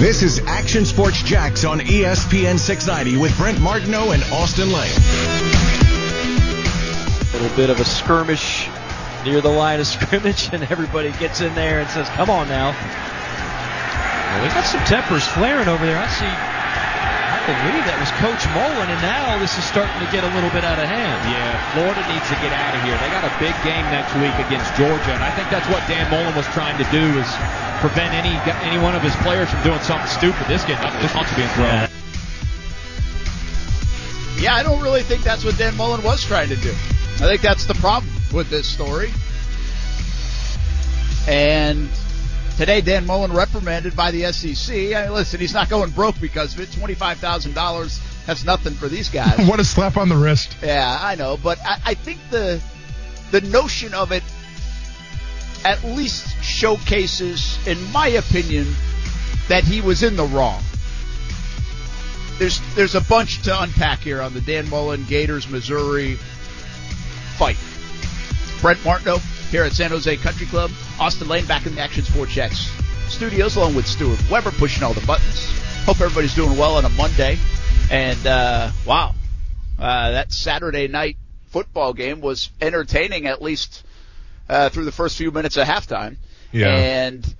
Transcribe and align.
This 0.00 0.22
is 0.22 0.40
Action 0.46 0.86
Sports 0.86 1.22
Jax 1.22 1.66
on 1.66 1.78
ESPN 1.78 2.58
690 2.58 3.20
with 3.20 3.36
Brent 3.36 3.60
Martineau 3.60 4.12
and 4.12 4.22
Austin 4.32 4.72
Lane. 4.72 4.90
A 7.20 7.32
little 7.34 7.54
bit 7.54 7.68
of 7.68 7.78
a 7.80 7.84
skirmish 7.84 8.66
near 9.26 9.42
the 9.42 9.50
line 9.50 9.78
of 9.78 9.86
scrimmage, 9.86 10.48
and 10.54 10.62
everybody 10.70 11.12
gets 11.12 11.42
in 11.42 11.54
there 11.54 11.80
and 11.80 11.90
says, 11.90 12.08
"Come 12.08 12.30
on 12.30 12.48
now." 12.48 12.70
Well, 12.70 14.42
we 14.42 14.48
got 14.48 14.64
some 14.64 14.82
tempers 14.86 15.26
flaring 15.26 15.68
over 15.68 15.84
there. 15.84 15.98
I 15.98 16.08
see. 16.08 16.49
I 17.40 17.56
believe 17.66 17.88
that 17.88 17.96
was 17.96 18.12
Coach 18.20 18.44
Mullen, 18.52 18.92
and 18.92 19.00
now 19.00 19.40
this 19.40 19.56
is 19.56 19.64
starting 19.64 19.96
to 20.04 20.08
get 20.12 20.22
a 20.22 20.30
little 20.36 20.52
bit 20.52 20.60
out 20.60 20.76
of 20.76 20.84
hand. 20.84 21.18
Yeah, 21.24 21.56
Florida 21.72 22.04
needs 22.12 22.28
to 22.28 22.36
get 22.44 22.52
out 22.52 22.76
of 22.76 22.84
here. 22.84 22.92
They 23.00 23.08
got 23.08 23.24
a 23.24 23.32
big 23.40 23.56
game 23.64 23.82
next 23.88 24.12
week 24.20 24.36
against 24.44 24.68
Georgia, 24.76 25.16
and 25.16 25.24
I 25.24 25.32
think 25.32 25.48
that's 25.48 25.66
what 25.72 25.80
Dan 25.88 26.04
Mullen 26.12 26.36
was 26.36 26.46
trying 26.52 26.76
to 26.76 26.86
do 26.92 27.00
is 27.16 27.28
prevent 27.80 28.12
any 28.12 28.36
any 28.60 28.76
one 28.76 28.94
of 28.94 29.00
his 29.00 29.16
players 29.24 29.48
from 29.48 29.64
doing 29.64 29.80
something 29.80 30.06
stupid. 30.06 30.46
This 30.46 30.62
getting 30.68 30.84
up, 30.84 30.92
this 31.00 31.10
punch 31.16 31.32
being 31.34 31.48
thrown. 31.56 31.88
Yeah, 34.36 34.54
I 34.54 34.62
don't 34.62 34.80
really 34.80 35.02
think 35.02 35.24
that's 35.24 35.44
what 35.44 35.56
Dan 35.56 35.76
Mullen 35.76 36.04
was 36.04 36.22
trying 36.22 36.48
to 36.48 36.56
do. 36.56 36.70
I 37.20 37.28
think 37.28 37.40
that's 37.40 37.66
the 37.66 37.74
problem 37.74 38.12
with 38.32 38.48
this 38.48 38.68
story. 38.68 39.12
And 41.28 41.88
today, 42.60 42.82
Dan 42.82 43.06
Mullen 43.06 43.32
reprimanded 43.32 43.96
by 43.96 44.10
the 44.10 44.30
SEC. 44.32 44.76
I 44.94 45.04
mean, 45.04 45.14
listen, 45.14 45.40
he's 45.40 45.54
not 45.54 45.70
going 45.70 45.90
broke 45.92 46.20
because 46.20 46.52
of 46.52 46.60
it. 46.60 46.70
Twenty-five 46.70 47.16
thousand 47.16 47.54
dollars. 47.54 47.98
That's 48.26 48.44
nothing 48.44 48.74
for 48.74 48.86
these 48.86 49.08
guys. 49.08 49.38
what 49.48 49.60
a 49.60 49.64
slap 49.64 49.96
on 49.96 50.10
the 50.10 50.16
wrist. 50.16 50.54
Yeah, 50.62 50.98
I 51.00 51.14
know, 51.14 51.38
but 51.42 51.58
I, 51.64 51.80
I 51.86 51.94
think 51.94 52.20
the 52.30 52.60
the 53.30 53.40
notion 53.40 53.94
of 53.94 54.12
it 54.12 54.22
at 55.64 55.82
least 55.84 56.42
showcases, 56.42 57.58
in 57.66 57.78
my 57.92 58.08
opinion, 58.08 58.66
that 59.48 59.64
he 59.64 59.80
was 59.80 60.02
in 60.02 60.16
the 60.16 60.26
wrong. 60.26 60.62
There's 62.38 62.60
there's 62.74 62.94
a 62.94 63.00
bunch 63.00 63.40
to 63.44 63.62
unpack 63.62 64.00
here 64.00 64.20
on 64.20 64.34
the 64.34 64.40
Dan 64.42 64.68
Mullen 64.68 65.04
Gators 65.04 65.48
Missouri 65.48 66.18
fight. 67.38 67.56
Brent 68.60 68.84
Martineau 68.84 69.18
here 69.50 69.64
at 69.64 69.72
San 69.72 69.90
Jose 69.90 70.16
Country 70.18 70.46
Club. 70.46 70.70
Austin 70.98 71.28
Lane 71.28 71.44
back 71.44 71.66
in 71.66 71.74
the 71.74 71.80
Action 71.80 72.04
Sports 72.04 72.32
Jax 72.32 72.70
studios 73.08 73.56
along 73.56 73.74
with 73.74 73.86
Stuart 73.86 74.18
Weber 74.30 74.52
pushing 74.52 74.84
all 74.84 74.94
the 74.94 75.04
buttons. 75.06 75.50
Hope 75.84 76.00
everybody's 76.00 76.34
doing 76.34 76.56
well 76.56 76.76
on 76.76 76.84
a 76.84 76.88
Monday. 76.90 77.36
And 77.90 78.24
uh, 78.26 78.70
wow, 78.86 79.14
uh, 79.78 80.12
that 80.12 80.32
Saturday 80.32 80.86
night 80.86 81.16
football 81.48 81.92
game 81.92 82.20
was 82.20 82.50
entertaining 82.60 83.26
at 83.26 83.42
least 83.42 83.84
uh, 84.48 84.68
through 84.68 84.84
the 84.84 84.92
first 84.92 85.16
few 85.18 85.32
minutes 85.32 85.56
of 85.56 85.66
halftime. 85.66 86.16
Yeah. 86.52 86.68
And 86.68 87.34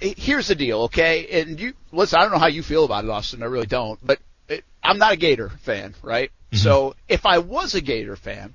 here's 0.00 0.48
the 0.48 0.56
deal, 0.56 0.82
okay? 0.82 1.40
And 1.40 1.60
you 1.60 1.74
listen, 1.92 2.18
I 2.18 2.22
don't 2.22 2.32
know 2.32 2.38
how 2.38 2.48
you 2.48 2.64
feel 2.64 2.84
about 2.84 3.04
it, 3.04 3.10
Austin. 3.10 3.42
I 3.42 3.46
really 3.46 3.66
don't. 3.66 4.04
But 4.04 4.18
it, 4.48 4.64
I'm 4.82 4.98
not 4.98 5.12
a 5.12 5.16
Gator 5.16 5.50
fan, 5.60 5.94
right? 6.02 6.30
Mm-hmm. 6.30 6.56
So 6.56 6.96
if 7.08 7.24
I 7.24 7.38
was 7.38 7.76
a 7.76 7.80
Gator 7.80 8.16
fan, 8.16 8.54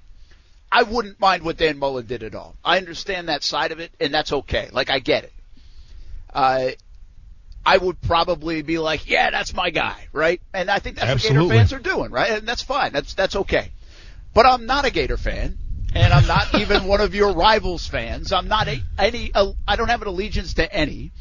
I 0.74 0.82
wouldn't 0.84 1.20
mind 1.20 1.44
what 1.44 1.58
Dan 1.58 1.78
Mullen 1.78 2.08
did 2.08 2.24
at 2.24 2.34
all. 2.34 2.56
I 2.66 2.78
understand 2.78 3.30
that 3.30 3.44
side 3.44 3.72
of 3.72 3.80
it, 3.80 3.92
and 4.00 4.12
that's 4.12 4.34
okay. 4.34 4.70
Like 4.72 4.90
I 4.90 4.98
get 4.98 5.26
it. 5.26 5.34
Uh, 6.34 6.72
I 7.64 7.78
would 7.78 8.02
probably 8.02 8.64
be 8.64 8.80
like, 8.80 9.08
yeah, 9.08 9.30
that's 9.30 9.54
my 9.54 9.70
guy, 9.70 10.08
right? 10.12 10.42
And 10.52 10.72
I 10.72 10.80
think 10.80 10.96
that's 10.98 11.12
Absolutely. 11.12 11.46
what 11.46 11.54
Gator 11.54 11.60
fans 11.60 11.74
are 11.74 11.80
doing, 11.80 12.12
right? 12.12 12.32
And 12.32 12.48
that's 12.48 12.64
fine. 12.64 12.92
That's 12.92 13.14
that's 13.14 13.36
okay. 13.36 13.72
But 14.34 14.48
I'm 14.48 14.66
not 14.66 14.86
a 14.86 14.90
Gator 14.90 15.16
fan, 15.16 15.60
and 15.94 16.12
I'm 16.12 16.26
not 16.26 16.56
even 16.60 16.86
one 16.86 17.02
of 17.02 17.14
your 17.14 17.34
rivals 17.34 17.88
fans. 17.88 18.32
I'm 18.32 18.48
not 18.48 18.68
a, 18.68 18.82
any. 18.98 19.32
A, 19.36 19.54
I 19.68 19.76
don't 19.76 19.90
have 19.90 20.02
an 20.02 20.08
allegiance 20.08 20.56
to 20.56 20.74
any, 20.74 21.12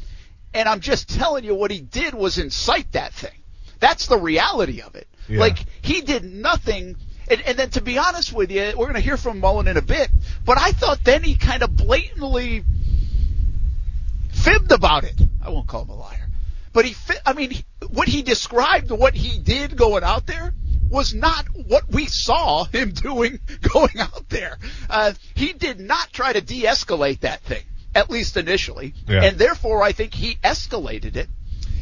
and 0.51 0.67
I'm 0.67 0.79
just 0.79 1.09
telling 1.09 1.43
you 1.43 1.53
what 1.53 1.69
he 1.69 1.79
did 1.79 2.15
was 2.15 2.39
incite 2.39 2.91
that 2.93 3.13
thing. 3.13 3.37
That's 3.79 4.07
the 4.07 4.17
reality 4.17 4.81
of 4.81 4.95
it. 4.95 5.07
Yeah. 5.29 5.41
Like 5.41 5.59
he 5.83 6.01
did 6.01 6.23
nothing. 6.23 6.97
And, 7.33 7.41
and 7.41 7.57
then 7.57 7.69
to 7.71 7.81
be 7.81 7.97
honest 7.97 8.31
with 8.31 8.51
you, 8.51 8.61
we're 8.77 8.85
going 8.85 8.93
to 8.93 8.99
hear 8.99 9.17
from 9.17 9.39
Mullen 9.39 9.67
in 9.67 9.75
a 9.77 9.81
bit. 9.81 10.09
But 10.45 10.59
I 10.59 10.71
thought 10.71 11.03
then 11.03 11.23
he 11.23 11.33
kind 11.35 11.63
of 11.63 11.75
blatantly 11.75 12.63
fibbed 14.31 14.71
about 14.71 15.03
it. 15.03 15.19
I 15.41 15.49
won't 15.49 15.67
call 15.67 15.83
him 15.83 15.89
a 15.89 15.95
liar, 15.95 16.27
but 16.73 16.85
he, 16.85 16.95
I 17.25 17.33
mean, 17.33 17.53
what 17.89 18.07
he 18.07 18.21
described, 18.21 18.91
what 18.91 19.15
he 19.15 19.39
did 19.39 19.75
going 19.75 20.03
out 20.03 20.27
there, 20.27 20.53
was 20.89 21.13
not 21.15 21.45
what 21.67 21.89
we 21.89 22.05
saw 22.05 22.65
him 22.65 22.91
doing 22.93 23.39
going 23.61 23.99
out 23.99 24.29
there. 24.29 24.59
Uh, 24.89 25.13
he 25.33 25.53
did 25.53 25.79
not 25.79 26.13
try 26.13 26.33
to 26.33 26.41
de-escalate 26.41 27.21
that 27.21 27.41
thing, 27.41 27.63
at 27.95 28.11
least 28.11 28.37
initially, 28.37 28.93
Yeah. 29.07 29.23
and 29.23 29.37
therefore 29.39 29.81
I 29.81 29.91
think 29.91 30.13
he 30.13 30.35
escalated 30.43 31.15
it. 31.15 31.29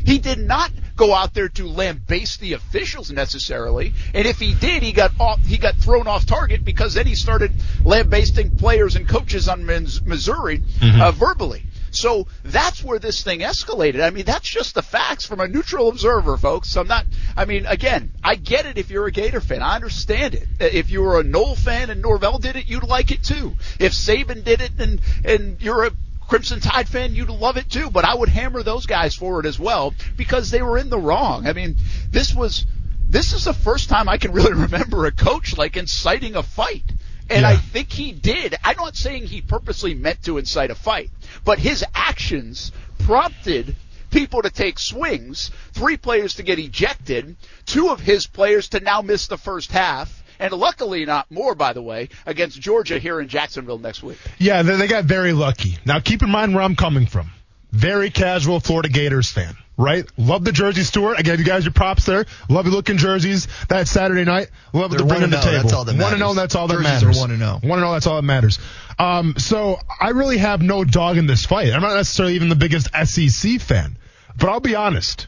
He 0.06 0.20
did 0.20 0.40
not 0.40 0.72
go 0.96 1.14
out 1.14 1.34
there 1.34 1.50
to 1.50 1.68
lambaste 1.68 2.40
the 2.40 2.54
officials 2.54 3.12
necessarily, 3.12 3.94
and 4.14 4.28
if 4.28 4.40
he 4.40 4.54
did, 4.54 4.84
he 4.84 4.92
got 4.92 5.12
off, 5.20 5.40
he 5.46 5.58
got 5.58 5.76
thrown 5.76 6.08
off 6.08 6.26
target 6.26 6.64
because 6.64 6.94
then 6.94 7.08
he 7.08 7.16
started 7.16 7.52
lambasting 7.84 8.58
players 8.58 8.96
and 8.96 9.08
coaches 9.08 9.48
on 9.48 9.66
Mis- 9.66 10.02
Missouri 10.04 10.62
uh, 11.02 11.12
verbally. 11.12 11.64
So 11.92 12.28
that's 12.44 12.82
where 12.84 13.00
this 13.00 13.22
thing 13.22 13.42
escalated. 13.42 14.02
I 14.02 14.12
mean, 14.12 14.24
that's 14.24 14.48
just 14.50 14.76
the 14.76 14.82
facts 14.82 15.26
from 15.26 15.42
a 15.42 15.48
neutral 15.48 15.90
observer, 15.90 16.38
folks. 16.38 16.78
I'm 16.78 16.88
not. 16.88 17.06
I 17.36 17.44
mean, 17.44 17.66
again, 17.66 18.12
I 18.24 18.36
get 18.36 18.66
it 18.66 18.78
if 18.78 18.90
you're 18.90 19.08
a 19.08 19.12
Gator 19.12 19.42
fan. 19.42 19.62
I 19.62 19.76
understand 19.76 20.36
it. 20.36 20.48
If 20.60 20.90
you 20.90 21.02
were 21.02 21.20
a 21.20 21.24
Nole 21.24 21.56
fan 21.56 21.90
and 21.90 22.02
Norvell 22.02 22.40
did 22.40 22.56
it, 22.56 22.68
you'd 22.68 22.84
like 22.88 23.12
it 23.12 23.24
too. 23.24 23.56
If 23.78 23.92
Saban 23.92 24.44
did 24.46 24.62
it 24.62 24.72
and 24.80 25.02
and 25.26 25.62
you're 25.62 25.84
a 25.84 25.92
Crimson 26.32 26.62
Tide 26.62 26.88
fan, 26.88 27.14
you'd 27.14 27.30
love 27.30 27.58
it 27.58 27.70
too. 27.70 27.90
But 27.90 28.06
I 28.06 28.16
would 28.16 28.30
hammer 28.30 28.64
those 28.64 28.86
guys 28.86 29.14
for 29.14 29.42
it 29.42 29.46
as 29.46 29.60
well 29.60 29.94
because 30.16 30.50
they 30.50 30.62
were 30.62 30.78
in 30.78 30.90
the 30.90 30.98
wrong. 30.98 31.46
I 31.46 31.52
mean, 31.52 31.76
this 32.10 32.34
was 32.34 32.66
this 33.10 33.34
is 33.34 33.44
the 33.44 33.54
first 33.54 33.90
time 33.90 34.08
I 34.08 34.16
can 34.16 34.32
really 34.32 34.54
remember 34.68 35.06
a 35.06 35.12
coach 35.12 35.58
like 35.58 35.76
inciting 35.76 36.38
a 36.38 36.42
fight. 36.42 36.90
And 37.30 37.46
I 37.46 37.58
think 37.58 37.92
he 37.92 38.14
did. 38.14 38.56
I'm 38.64 38.78
not 38.78 38.96
saying 38.96 39.26
he 39.26 39.42
purposely 39.42 39.94
meant 39.94 40.24
to 40.24 40.38
incite 40.38 40.72
a 40.72 40.76
fight, 40.76 41.12
but 41.44 41.60
his 41.60 41.84
actions 41.94 42.72
prompted 43.00 43.76
people 44.10 44.42
to 44.42 44.50
take 44.50 44.80
swings, 44.80 45.52
three 45.74 45.98
players 45.98 46.36
to 46.36 46.44
get 46.44 46.60
ejected, 46.60 47.36
two 47.66 47.90
of 47.90 48.00
his 48.00 48.26
players 48.26 48.70
to 48.70 48.80
now 48.80 49.02
miss 49.02 49.28
the 49.28 49.38
first 49.38 49.74
half, 49.74 50.21
and 50.42 50.52
luckily 50.52 51.06
not 51.06 51.30
more, 51.32 51.56
by 51.56 51.72
the 51.72 51.82
way, 51.82 52.10
against 52.26 52.60
Georgia 52.60 53.00
here 53.00 53.22
in 53.22 53.30
Jacksonville 53.30 53.78
next 53.80 54.04
week. 54.04 54.18
Yeah, 54.40 54.64
they, 54.64 54.76
they 54.76 54.88
got 54.88 55.06
very 55.06 55.32
lucky. 55.32 55.78
Now 55.86 56.00
keep 56.02 56.22
in 56.24 56.30
mind 56.30 56.54
where 56.54 56.64
I'm 56.64 56.76
coming 56.76 57.06
from. 57.06 57.32
Very 57.72 58.10
casual 58.10 58.60
Florida 58.60 58.90
Gators 58.90 59.32
fan, 59.32 59.56
right? 59.78 60.04
Love 60.18 60.44
the 60.44 60.52
jersey, 60.52 60.84
Stuart. 60.84 61.16
I 61.18 61.22
gave 61.22 61.40
you 61.40 61.46
guys 61.46 61.64
your 61.64 61.72
props 61.72 62.06
there. 62.06 62.26
Love 62.50 62.66
you 62.66 62.72
looking 62.74 62.98
jerseys 62.98 63.48
that 63.70 63.88
Saturday 63.88 64.26
night. 64.26 64.50
Love 64.74 64.92
They're 64.92 65.00
to 65.00 65.06
bring 65.06 65.22
1 65.22 65.30
to 65.30 65.36
the 65.38 65.42
table. 65.42 65.62
that's 65.62 65.72
all 65.72 65.86
that 65.86 65.92
One 65.96 66.12
and 66.12 66.20
matters. 66.20 66.20
zero, 66.20 66.34
that's 66.34 66.56
all 66.56 66.68
that 66.68 66.74
Jerseys 66.82 67.04
are 67.04 67.06
matters. 67.06 67.20
1 67.22 67.32
and 67.32 67.40
0. 67.40 67.52
One 67.52 67.64
and 67.64 67.80
zero, 67.80 67.92
that's 67.94 68.08
all 68.08 68.16
that 68.18 68.24
matters. 68.24 68.60
Um, 69.00 69.36
so 69.38 69.78
I 70.02 70.10
really 70.10 70.38
have 70.40 70.62
no 70.62 70.84
dog 70.84 71.16
in 71.18 71.28
this 71.28 71.46
fight. 71.46 71.72
I'm 71.72 71.82
not 71.82 71.96
necessarily 71.96 72.36
even 72.36 72.50
the 72.50 72.56
biggest 72.58 72.90
SEC 73.06 73.62
fan, 73.62 73.98
but 74.38 74.50
I'll 74.50 74.60
be 74.60 74.76
honest. 74.76 75.28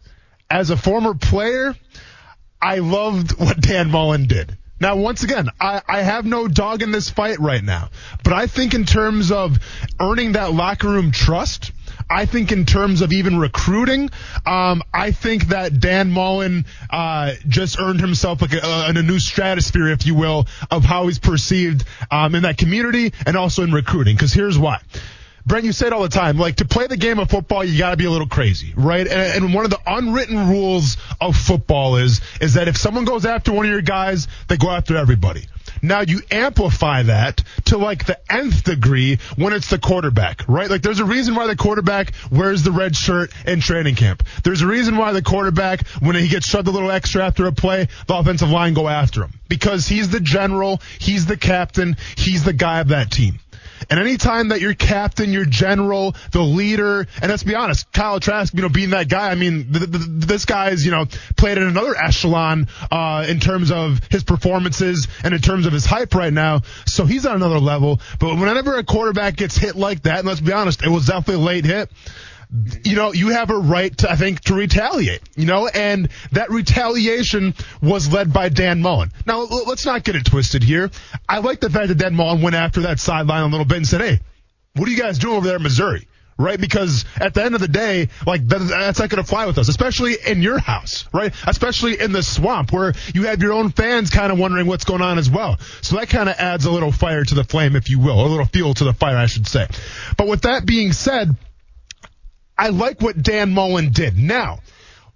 As 0.49 0.69
a 0.69 0.75
former 0.75 1.13
player, 1.13 1.75
I 2.61 2.79
loved 2.79 3.39
what 3.39 3.59
Dan 3.61 3.89
Mullen 3.89 4.27
did. 4.27 4.57
Now, 4.83 4.97
once 4.97 5.23
again, 5.23 5.47
I, 5.61 5.81
I 5.87 6.01
have 6.01 6.25
no 6.25 6.49
dog 6.49 6.81
in 6.81 6.91
this 6.91 7.09
fight 7.09 7.39
right 7.39 7.63
now, 7.63 7.87
but 8.21 8.33
I 8.33 8.47
think 8.47 8.73
in 8.73 8.83
terms 8.83 9.31
of 9.31 9.57
earning 9.97 10.33
that 10.33 10.51
locker 10.51 10.89
room 10.89 11.13
trust, 11.13 11.71
I 12.09 12.25
think 12.25 12.51
in 12.51 12.65
terms 12.65 12.99
of 12.99 13.13
even 13.13 13.39
recruiting, 13.39 14.09
um, 14.45 14.83
I 14.93 15.11
think 15.11 15.47
that 15.47 15.79
Dan 15.79 16.11
Mullen 16.11 16.65
uh, 16.89 17.35
just 17.47 17.79
earned 17.79 18.01
himself 18.01 18.41
like 18.41 18.51
a, 18.51 18.59
a, 18.61 19.01
new 19.01 19.19
stratosphere, 19.19 19.87
if 19.87 20.05
you 20.05 20.15
will, 20.15 20.47
of 20.69 20.83
how 20.83 21.07
he's 21.07 21.17
perceived 21.17 21.85
um, 22.11 22.35
in 22.35 22.43
that 22.43 22.57
community 22.57 23.13
and 23.25 23.37
also 23.37 23.63
in 23.63 23.71
recruiting. 23.71 24.17
Because 24.17 24.33
here's 24.33 24.59
why. 24.59 24.81
Brent, 25.45 25.65
you 25.65 25.73
say 25.73 25.87
it 25.87 25.93
all 25.93 26.03
the 26.03 26.09
time. 26.09 26.37
Like 26.37 26.57
to 26.57 26.65
play 26.65 26.87
the 26.87 26.97
game 26.97 27.19
of 27.19 27.29
football, 27.29 27.63
you 27.63 27.77
got 27.77 27.91
to 27.91 27.97
be 27.97 28.05
a 28.05 28.11
little 28.11 28.27
crazy, 28.27 28.73
right? 28.75 29.05
And, 29.05 29.45
and 29.45 29.53
one 29.53 29.65
of 29.65 29.71
the 29.71 29.79
unwritten 29.85 30.49
rules 30.49 30.97
of 31.19 31.35
football 31.35 31.97
is 31.97 32.21
is 32.39 32.53
that 32.53 32.67
if 32.67 32.77
someone 32.77 33.05
goes 33.05 33.25
after 33.25 33.51
one 33.51 33.65
of 33.65 33.71
your 33.71 33.81
guys, 33.81 34.27
they 34.47 34.57
go 34.57 34.69
after 34.69 34.95
everybody. 34.95 35.47
Now 35.81 35.99
you 35.99 36.21
amplify 36.31 37.03
that 37.03 37.43
to 37.65 37.77
like 37.77 38.05
the 38.05 38.17
nth 38.31 38.63
degree 38.63 39.19
when 39.35 39.51
it's 39.51 39.69
the 39.69 39.77
quarterback, 39.77 40.43
right? 40.47 40.69
Like 40.69 40.81
there's 40.81 41.01
a 41.01 41.05
reason 41.05 41.35
why 41.35 41.47
the 41.47 41.57
quarterback 41.57 42.13
wears 42.31 42.63
the 42.63 42.71
red 42.71 42.95
shirt 42.95 43.31
in 43.45 43.59
training 43.59 43.95
camp. 43.95 44.23
There's 44.45 44.61
a 44.61 44.67
reason 44.67 44.95
why 44.95 45.11
the 45.11 45.21
quarterback, 45.21 45.85
when 45.99 46.15
he 46.15 46.29
gets 46.29 46.47
shoved 46.47 46.69
a 46.69 46.71
little 46.71 46.89
extra 46.89 47.25
after 47.25 47.47
a 47.47 47.51
play, 47.51 47.89
the 48.07 48.15
offensive 48.15 48.49
line 48.49 48.73
go 48.73 48.87
after 48.87 49.23
him 49.23 49.33
because 49.49 49.87
he's 49.87 50.09
the 50.09 50.21
general, 50.21 50.81
he's 50.99 51.25
the 51.25 51.37
captain, 51.37 51.97
he's 52.15 52.45
the 52.45 52.53
guy 52.53 52.79
of 52.79 52.87
that 52.87 53.11
team. 53.11 53.39
And 53.89 53.99
anytime 53.99 54.49
that 54.49 54.61
your 54.61 54.73
captain, 54.73 55.31
your 55.31 55.45
general, 55.45 56.15
the 56.31 56.41
leader, 56.41 57.07
and 57.21 57.29
let's 57.29 57.43
be 57.43 57.55
honest, 57.55 57.91
Kyle 57.91 58.19
Trask, 58.19 58.53
you 58.53 58.61
know, 58.61 58.69
being 58.69 58.91
that 58.91 59.09
guy, 59.09 59.29
I 59.31 59.35
mean, 59.35 59.71
th- 59.73 59.91
th- 59.91 60.05
this 60.07 60.45
guy's, 60.45 60.85
you 60.85 60.91
know, 60.91 61.05
played 61.37 61.57
in 61.57 61.63
another 61.63 61.95
echelon, 61.95 62.67
uh, 62.91 63.25
in 63.27 63.39
terms 63.39 63.71
of 63.71 64.01
his 64.09 64.23
performances 64.23 65.07
and 65.23 65.33
in 65.33 65.41
terms 65.41 65.65
of 65.65 65.73
his 65.73 65.85
hype 65.85 66.15
right 66.15 66.33
now. 66.33 66.61
So 66.85 67.05
he's 67.05 67.25
on 67.25 67.35
another 67.35 67.59
level. 67.59 67.99
But 68.19 68.35
whenever 68.35 68.77
a 68.77 68.83
quarterback 68.83 69.35
gets 69.35 69.57
hit 69.57 69.75
like 69.75 70.03
that, 70.03 70.19
and 70.19 70.27
let's 70.27 70.41
be 70.41 70.53
honest, 70.53 70.83
it 70.83 70.89
was 70.89 71.07
definitely 71.07 71.43
a 71.43 71.45
late 71.45 71.65
hit. 71.65 71.89
Mm-hmm. 72.53 72.81
you 72.83 72.95
know, 72.95 73.13
you 73.13 73.29
have 73.29 73.49
a 73.49 73.57
right 73.57 73.97
to, 73.99 74.11
I 74.11 74.15
think, 74.15 74.41
to 74.41 74.53
retaliate, 74.53 75.21
you 75.35 75.47
know, 75.47 75.67
and 75.67 76.09
that 76.33 76.51
retaliation 76.51 77.55
was 77.81 78.13
led 78.13 78.31
by 78.31 78.49
Dan 78.49 78.79
Mullen. 78.79 79.11
Now, 79.25 79.41
let's 79.41 79.87
not 79.87 80.03
get 80.03 80.15
it 80.15 80.25
twisted 80.25 80.61
here. 80.61 80.91
I 81.27 81.39
like 81.39 81.61
the 81.61 81.71
fact 81.71 81.87
that 81.87 81.97
Dan 81.97 82.13
Mullen 82.13 82.43
went 82.43 82.55
after 82.55 82.81
that 82.81 82.99
sideline 82.99 83.41
a 83.41 83.47
little 83.47 83.65
bit 83.65 83.77
and 83.77 83.87
said, 83.87 84.01
hey, 84.01 84.19
what 84.75 84.87
are 84.87 84.91
you 84.91 84.99
guys 84.99 85.17
doing 85.17 85.37
over 85.37 85.47
there 85.47 85.55
in 85.55 85.63
Missouri? 85.63 86.07
Right? 86.37 86.61
Because 86.61 87.05
at 87.19 87.33
the 87.33 87.43
end 87.43 87.55
of 87.55 87.61
the 87.61 87.67
day, 87.67 88.09
like, 88.27 88.47
that, 88.47 88.59
that's 88.59 88.99
not 88.99 89.09
going 89.09 89.23
to 89.23 89.27
fly 89.27 89.47
with 89.47 89.57
us, 89.57 89.67
especially 89.67 90.15
in 90.23 90.43
your 90.43 90.59
house, 90.59 91.07
right? 91.11 91.33
Especially 91.47 91.99
in 91.99 92.11
the 92.11 92.21
swamp 92.21 92.71
where 92.71 92.93
you 93.15 93.23
have 93.23 93.41
your 93.41 93.53
own 93.53 93.71
fans 93.71 94.11
kind 94.11 94.31
of 94.31 94.37
wondering 94.37 94.67
what's 94.67 94.85
going 94.85 95.01
on 95.01 95.17
as 95.17 95.29
well. 95.29 95.57
So 95.81 95.95
that 95.95 96.09
kind 96.09 96.29
of 96.29 96.35
adds 96.37 96.65
a 96.65 96.71
little 96.71 96.91
fire 96.91 97.23
to 97.23 97.33
the 97.33 97.43
flame, 97.43 97.75
if 97.75 97.89
you 97.89 97.97
will, 97.97 98.19
or 98.19 98.27
a 98.27 98.29
little 98.29 98.45
fuel 98.45 98.75
to 98.75 98.83
the 98.83 98.93
fire, 98.93 99.17
I 99.17 99.25
should 99.25 99.47
say. 99.47 99.67
But 100.17 100.27
with 100.27 100.43
that 100.43 100.67
being 100.67 100.93
said, 100.93 101.35
I 102.57 102.69
like 102.69 103.01
what 103.01 103.21
Dan 103.21 103.53
Mullen 103.53 103.91
did. 103.91 104.17
Now, 104.17 104.59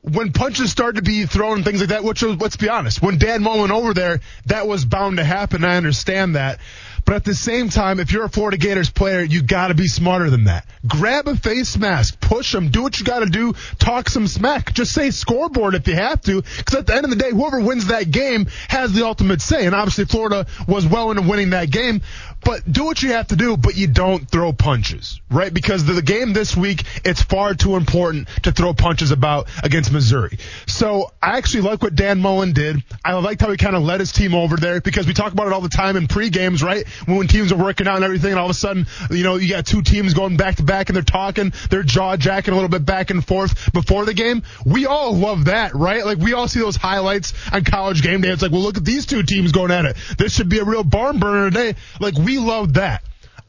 when 0.01 0.31
punches 0.31 0.71
started 0.71 1.03
to 1.03 1.09
be 1.09 1.25
thrown 1.25 1.57
and 1.57 1.65
things 1.65 1.79
like 1.79 1.89
that, 1.89 2.03
which 2.03 2.21
was, 2.21 2.37
let's 2.37 2.55
be 2.55 2.69
honest, 2.69 3.01
when 3.01 3.17
Dan 3.17 3.43
Mullen 3.43 3.71
over 3.71 3.93
there, 3.93 4.21
that 4.45 4.67
was 4.67 4.85
bound 4.85 5.17
to 5.17 5.23
happen. 5.23 5.63
I 5.63 5.77
understand 5.77 6.35
that. 6.35 6.59
But 7.07 7.15
at 7.15 7.23
the 7.23 7.35
same 7.35 7.69
time, 7.69 8.01
if 8.01 8.11
you're 8.11 8.25
a 8.25 8.29
Florida 8.29 8.57
Gators 8.57 8.89
player, 8.89 9.21
you 9.21 9.41
gotta 9.41 9.73
be 9.73 9.87
smarter 9.87 10.29
than 10.29 10.43
that. 10.43 10.65
Grab 10.85 11.29
a 11.29 11.37
face 11.37 11.77
mask, 11.77 12.19
push 12.19 12.51
them, 12.51 12.67
do 12.67 12.81
what 12.81 12.99
you 12.99 13.05
gotta 13.05 13.27
do, 13.27 13.53
talk 13.79 14.09
some 14.09 14.27
smack. 14.27 14.73
Just 14.73 14.91
say 14.91 15.11
scoreboard 15.11 15.73
if 15.73 15.87
you 15.87 15.95
have 15.95 16.21
to, 16.23 16.41
because 16.41 16.75
at 16.75 16.85
the 16.85 16.93
end 16.93 17.05
of 17.05 17.09
the 17.09 17.15
day, 17.15 17.31
whoever 17.31 17.61
wins 17.61 17.87
that 17.87 18.11
game 18.11 18.47
has 18.67 18.91
the 18.91 19.05
ultimate 19.05 19.41
say. 19.41 19.65
And 19.65 19.73
obviously 19.73 20.03
Florida 20.03 20.47
was 20.67 20.85
well 20.85 21.09
into 21.09 21.23
winning 21.23 21.51
that 21.51 21.71
game. 21.71 22.01
But 22.43 22.71
do 22.71 22.85
what 22.85 23.03
you 23.03 23.11
have 23.11 23.27
to 23.27 23.35
do, 23.35 23.57
but 23.57 23.75
you 23.75 23.87
don't 23.87 24.29
throw 24.29 24.53
punches, 24.53 25.19
right? 25.29 25.53
Because 25.53 25.83
the, 25.85 26.01
game 26.01 26.31
this 26.31 26.55
week, 26.55 26.83
it's 27.03 27.21
far 27.21 27.53
too 27.53 27.75
important 27.75 28.29
to 28.43 28.51
throw 28.51 28.73
punches 28.73 29.11
about 29.11 29.49
against 29.63 29.91
Missouri. 29.91 30.37
So 30.67 31.11
I 31.21 31.37
actually 31.37 31.61
like 31.61 31.81
what 31.81 31.95
Dan 31.95 32.19
Mullen 32.19 32.53
did. 32.53 32.81
I 33.03 33.13
liked 33.15 33.41
how 33.41 33.51
he 33.51 33.57
kind 33.57 33.75
of 33.75 33.83
led 33.83 33.99
his 33.99 34.13
team 34.13 34.33
over 34.33 34.55
there 34.55 34.79
because 34.79 35.05
we 35.05 35.13
talk 35.13 35.33
about 35.33 35.47
it 35.47 35.53
all 35.53 35.59
the 35.59 35.67
time 35.67 35.97
in 35.97 36.07
pre-games, 36.07 36.63
right? 36.63 36.87
When, 37.05 37.17
when 37.17 37.27
teams 37.27 37.51
are 37.51 37.57
working 37.57 37.87
out 37.87 37.97
and 37.97 38.05
everything, 38.05 38.31
and 38.31 38.39
all 38.39 38.45
of 38.45 38.51
a 38.51 38.53
sudden, 38.53 38.87
you 39.11 39.23
know, 39.23 39.35
you 39.35 39.49
got 39.49 39.65
two 39.65 39.81
teams 39.81 40.13
going 40.13 40.37
back 40.37 40.55
to 40.55 40.63
back 40.63 40.89
and 40.89 40.95
they're 40.95 41.03
talking, 41.03 41.51
they're 41.69 41.83
jaw 41.83 42.15
jacking 42.15 42.53
a 42.53 42.55
little 42.55 42.69
bit 42.69 42.85
back 42.85 43.09
and 43.09 43.25
forth 43.25 43.73
before 43.73 44.05
the 44.05 44.13
game. 44.13 44.43
We 44.65 44.85
all 44.85 45.13
love 45.13 45.45
that, 45.45 45.75
right? 45.75 46.05
Like 46.05 46.17
we 46.19 46.33
all 46.33 46.47
see 46.47 46.59
those 46.59 46.77
highlights 46.77 47.33
on 47.51 47.63
college 47.65 48.01
game 48.03 48.21
day. 48.21 48.29
It's 48.29 48.41
like, 48.41 48.51
well, 48.51 48.61
look 48.61 48.77
at 48.77 48.85
these 48.85 49.05
two 49.05 49.23
teams 49.23 49.51
going 49.51 49.71
at 49.71 49.85
it. 49.85 49.97
This 50.17 50.33
should 50.33 50.49
be 50.49 50.59
a 50.59 50.63
real 50.63 50.83
barn 50.83 51.19
burner 51.19 51.49
today. 51.49 51.75
Like 51.99 52.15
we 52.27 52.39
love 52.39 52.73
that. 52.73 53.03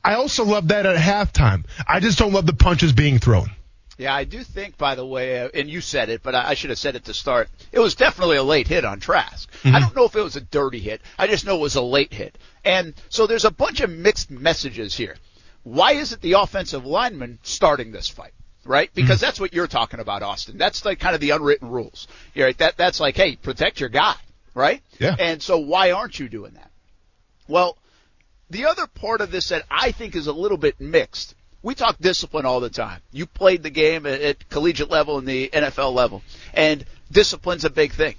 I 0.05 0.15
also 0.15 0.45
love 0.45 0.69
that 0.69 0.87
at 0.87 0.97
halftime. 0.97 1.65
I 1.89 1.99
just 1.99 2.17
don't 2.17 2.33
love 2.33 2.47
the 2.47 2.53
punches 2.53 2.93
being 2.93 3.19
thrown. 3.19 3.51
Yeah, 3.97 4.15
I 4.15 4.23
do 4.23 4.45
think, 4.45 4.79
by 4.79 4.95
the 4.95 5.05
way, 5.05 5.41
uh, 5.41 5.49
and 5.53 5.69
you 5.69 5.81
said 5.81 6.11
it, 6.11 6.23
but 6.23 6.37
I, 6.37 6.55
should 6.55 6.71
have 6.71 6.79
said 6.79 6.95
it 6.95 7.07
to 7.07 7.15
start. 7.15 7.49
It 7.73 7.81
was 7.81 7.97
definitely 7.97 8.37
a 8.37 8.45
late 8.45 8.69
hit 8.69 8.85
on 8.85 9.01
Trask. 9.01 9.51
I 9.65 9.81
don't 9.81 9.97
know 9.97 10.05
if 10.05 10.15
it 10.15 10.23
was 10.23 10.37
a 10.37 10.41
dirty 10.41 10.79
hit. 10.79 11.01
I 11.19 11.27
just 11.27 11.45
know 11.45 11.57
it 11.57 11.61
was 11.61 11.75
a 11.75 11.83
late 11.83 12.13
hit. 12.13 12.39
And 12.65 12.95
so 13.09 13.27
there's 13.27 13.45
a 13.45 13.51
bunch 13.51 13.81
of 13.81 13.91
mixed 13.91 14.31
messages 14.31 14.95
here. 14.95 15.17
Why 15.65 15.95
isn't 15.95 16.23
the 16.23 16.35
offensive 16.35 16.87
lineman 16.87 17.41
starting 17.43 17.91
this 17.91 18.09
fight? 18.09 18.35
Right? 18.65 18.91
Because 18.95 19.19
that's 19.19 19.41
what 19.41 19.53
you're 19.53 19.67
talking 19.67 19.99
about, 19.99 20.23
Austin. 20.23 20.57
That's 20.57 20.85
like 20.85 21.01
kind 21.01 21.17
of 21.17 21.21
the 21.21 21.31
unwritten 21.31 21.69
rules. 21.69 22.07
Right. 22.37 22.57
That, 22.59 22.77
that's 22.77 23.01
like, 23.01 23.17
hey, 23.17 23.35
protect 23.35 23.81
your 23.81 23.89
guy. 23.89 24.15
Right? 24.55 24.83
Yeah. 25.01 25.17
And 25.19 25.43
so 25.43 25.59
why 25.59 25.91
aren't 25.91 26.21
you 26.21 26.29
doing 26.29 26.53
that? 26.53 26.71
Well, 27.49 27.77
the 28.51 28.67
other 28.67 28.87
part 28.87 29.21
of 29.21 29.31
this 29.31 29.49
that 29.49 29.65
I 29.71 29.93
think 29.93 30.17
is 30.17 30.27
a 30.27 30.33
little 30.33 30.59
bit 30.59 30.81
mixed. 30.81 31.35
We 31.63 31.75
talk 31.75 31.99
discipline 31.99 32.47
all 32.47 32.61
the 32.61 32.71
time. 32.71 33.01
You 33.11 33.27
played 33.27 33.63
the 33.63 33.71
game 33.71 34.07
at, 34.07 34.21
at 34.21 34.49
collegiate 34.49 34.91
level 34.91 35.19
and 35.19 35.27
the 35.27 35.49
NFL 35.49 35.93
level, 35.93 36.23
and 36.55 36.85
discipline's 37.11 37.65
a 37.65 37.71
big 37.71 37.93
thing. 37.93 38.15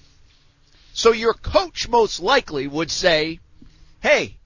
So 0.93 1.13
your 1.13 1.33
coach 1.33 1.87
most 1.87 2.19
likely 2.19 2.67
would 2.67 2.91
say, 2.91 3.39
"Hey, 4.01 4.37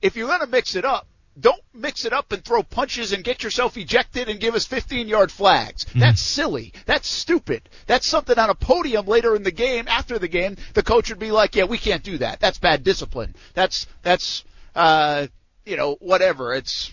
if 0.00 0.16
you're 0.16 0.28
going 0.28 0.40
to 0.40 0.46
mix 0.46 0.76
it 0.76 0.84
up, 0.84 1.06
don't 1.38 1.60
mix 1.74 2.04
it 2.04 2.12
up 2.12 2.32
and 2.32 2.42
throw 2.44 2.62
punches 2.62 3.12
and 3.12 3.22
get 3.22 3.42
yourself 3.42 3.76
ejected 3.76 4.28
and 4.28 4.40
give 4.40 4.54
us 4.54 4.64
15 4.64 5.08
yard 5.08 5.30
flags. 5.30 5.84
Mm-hmm. 5.84 6.00
That's 6.00 6.20
silly. 6.20 6.72
That's 6.86 7.08
stupid. 7.08 7.68
That's 7.86 8.08
something 8.08 8.38
on 8.38 8.50
a 8.50 8.54
podium 8.54 9.06
later 9.06 9.36
in 9.36 9.42
the 9.42 9.50
game, 9.50 9.86
after 9.88 10.18
the 10.18 10.28
game, 10.28 10.56
the 10.74 10.82
coach 10.82 11.10
would 11.10 11.18
be 11.18 11.30
like, 11.30 11.54
yeah, 11.54 11.64
we 11.64 11.78
can't 11.78 12.02
do 12.02 12.18
that. 12.18 12.40
That's 12.40 12.58
bad 12.58 12.84
discipline. 12.84 13.34
That's, 13.54 13.86
that's, 14.02 14.44
uh, 14.76 15.26
you 15.64 15.76
know, 15.76 15.96
whatever. 16.00 16.54
It's 16.54 16.92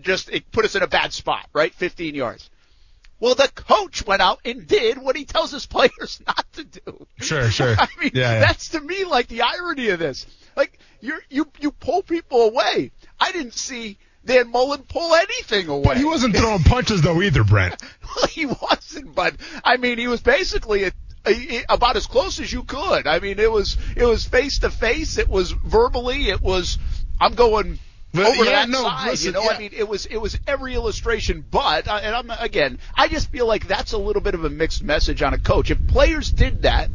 just, 0.00 0.30
it 0.30 0.50
put 0.52 0.64
us 0.64 0.74
in 0.74 0.82
a 0.82 0.86
bad 0.86 1.12
spot, 1.12 1.48
right? 1.52 1.72
15 1.74 2.14
yards. 2.14 2.48
Well, 3.18 3.34
the 3.34 3.48
coach 3.54 4.06
went 4.06 4.20
out 4.20 4.40
and 4.44 4.66
did 4.66 4.98
what 4.98 5.16
he 5.16 5.24
tells 5.24 5.50
his 5.50 5.66
players 5.66 6.20
not 6.26 6.44
to 6.54 6.64
do. 6.64 7.06
Sure, 7.18 7.50
sure. 7.50 7.74
I 7.78 7.88
mean, 7.98 8.10
Yeah, 8.14 8.34
yeah. 8.34 8.40
that's 8.40 8.68
to 8.70 8.80
me 8.80 9.04
like 9.04 9.28
the 9.28 9.42
irony 9.42 9.88
of 9.88 9.98
this. 9.98 10.26
Like 10.54 10.78
you 11.00 11.18
you 11.28 11.48
you 11.60 11.70
pull 11.70 12.02
people 12.02 12.42
away. 12.42 12.90
I 13.20 13.32
didn't 13.32 13.54
see 13.54 13.98
Dan 14.24 14.50
Mullen 14.50 14.82
pull 14.82 15.14
anything 15.14 15.68
away. 15.68 15.82
But 15.84 15.96
he 15.96 16.04
wasn't 16.04 16.36
throwing 16.36 16.62
punches 16.62 17.00
though 17.02 17.22
either, 17.22 17.44
Brent. 17.44 17.80
Well, 18.04 18.26
he 18.26 18.46
wasn't, 18.46 19.14
but 19.14 19.34
I 19.64 19.76
mean, 19.76 19.98
he 19.98 20.08
was 20.08 20.20
basically 20.20 20.84
a, 20.84 20.92
a, 21.26 21.64
about 21.68 21.96
as 21.96 22.06
close 22.06 22.40
as 22.40 22.52
you 22.52 22.64
could. 22.64 23.06
I 23.06 23.18
mean, 23.20 23.38
it 23.38 23.50
was 23.50 23.76
it 23.96 24.04
was 24.04 24.24
face 24.24 24.58
to 24.60 24.70
face. 24.70 25.18
It 25.18 25.28
was 25.28 25.52
verbally. 25.52 26.28
It 26.28 26.40
was 26.42 26.78
I'm 27.20 27.34
going 27.34 27.78
Well, 28.14 28.28
over 28.28 28.44
yeah, 28.44 28.50
that 28.52 28.68
no, 28.68 28.82
side. 28.82 29.10
listen, 29.10 29.26
you 29.26 29.32
know, 29.32 29.42
yeah. 29.42 29.50
I 29.50 29.58
mean, 29.58 29.70
it 29.72 29.88
was 29.88 30.06
it 30.06 30.16
was 30.18 30.38
every 30.46 30.74
illustration. 30.74 31.44
But 31.48 31.88
uh, 31.88 32.00
and 32.02 32.14
I'm 32.14 32.30
again, 32.30 32.78
I 32.94 33.08
just 33.08 33.30
feel 33.30 33.46
like 33.46 33.66
that's 33.66 33.92
a 33.92 33.98
little 33.98 34.22
bit 34.22 34.34
of 34.34 34.44
a 34.44 34.50
mixed 34.50 34.82
message 34.82 35.22
on 35.22 35.34
a 35.34 35.38
coach. 35.38 35.70
If 35.70 35.86
players 35.86 36.32
did 36.32 36.62
that. 36.62 36.90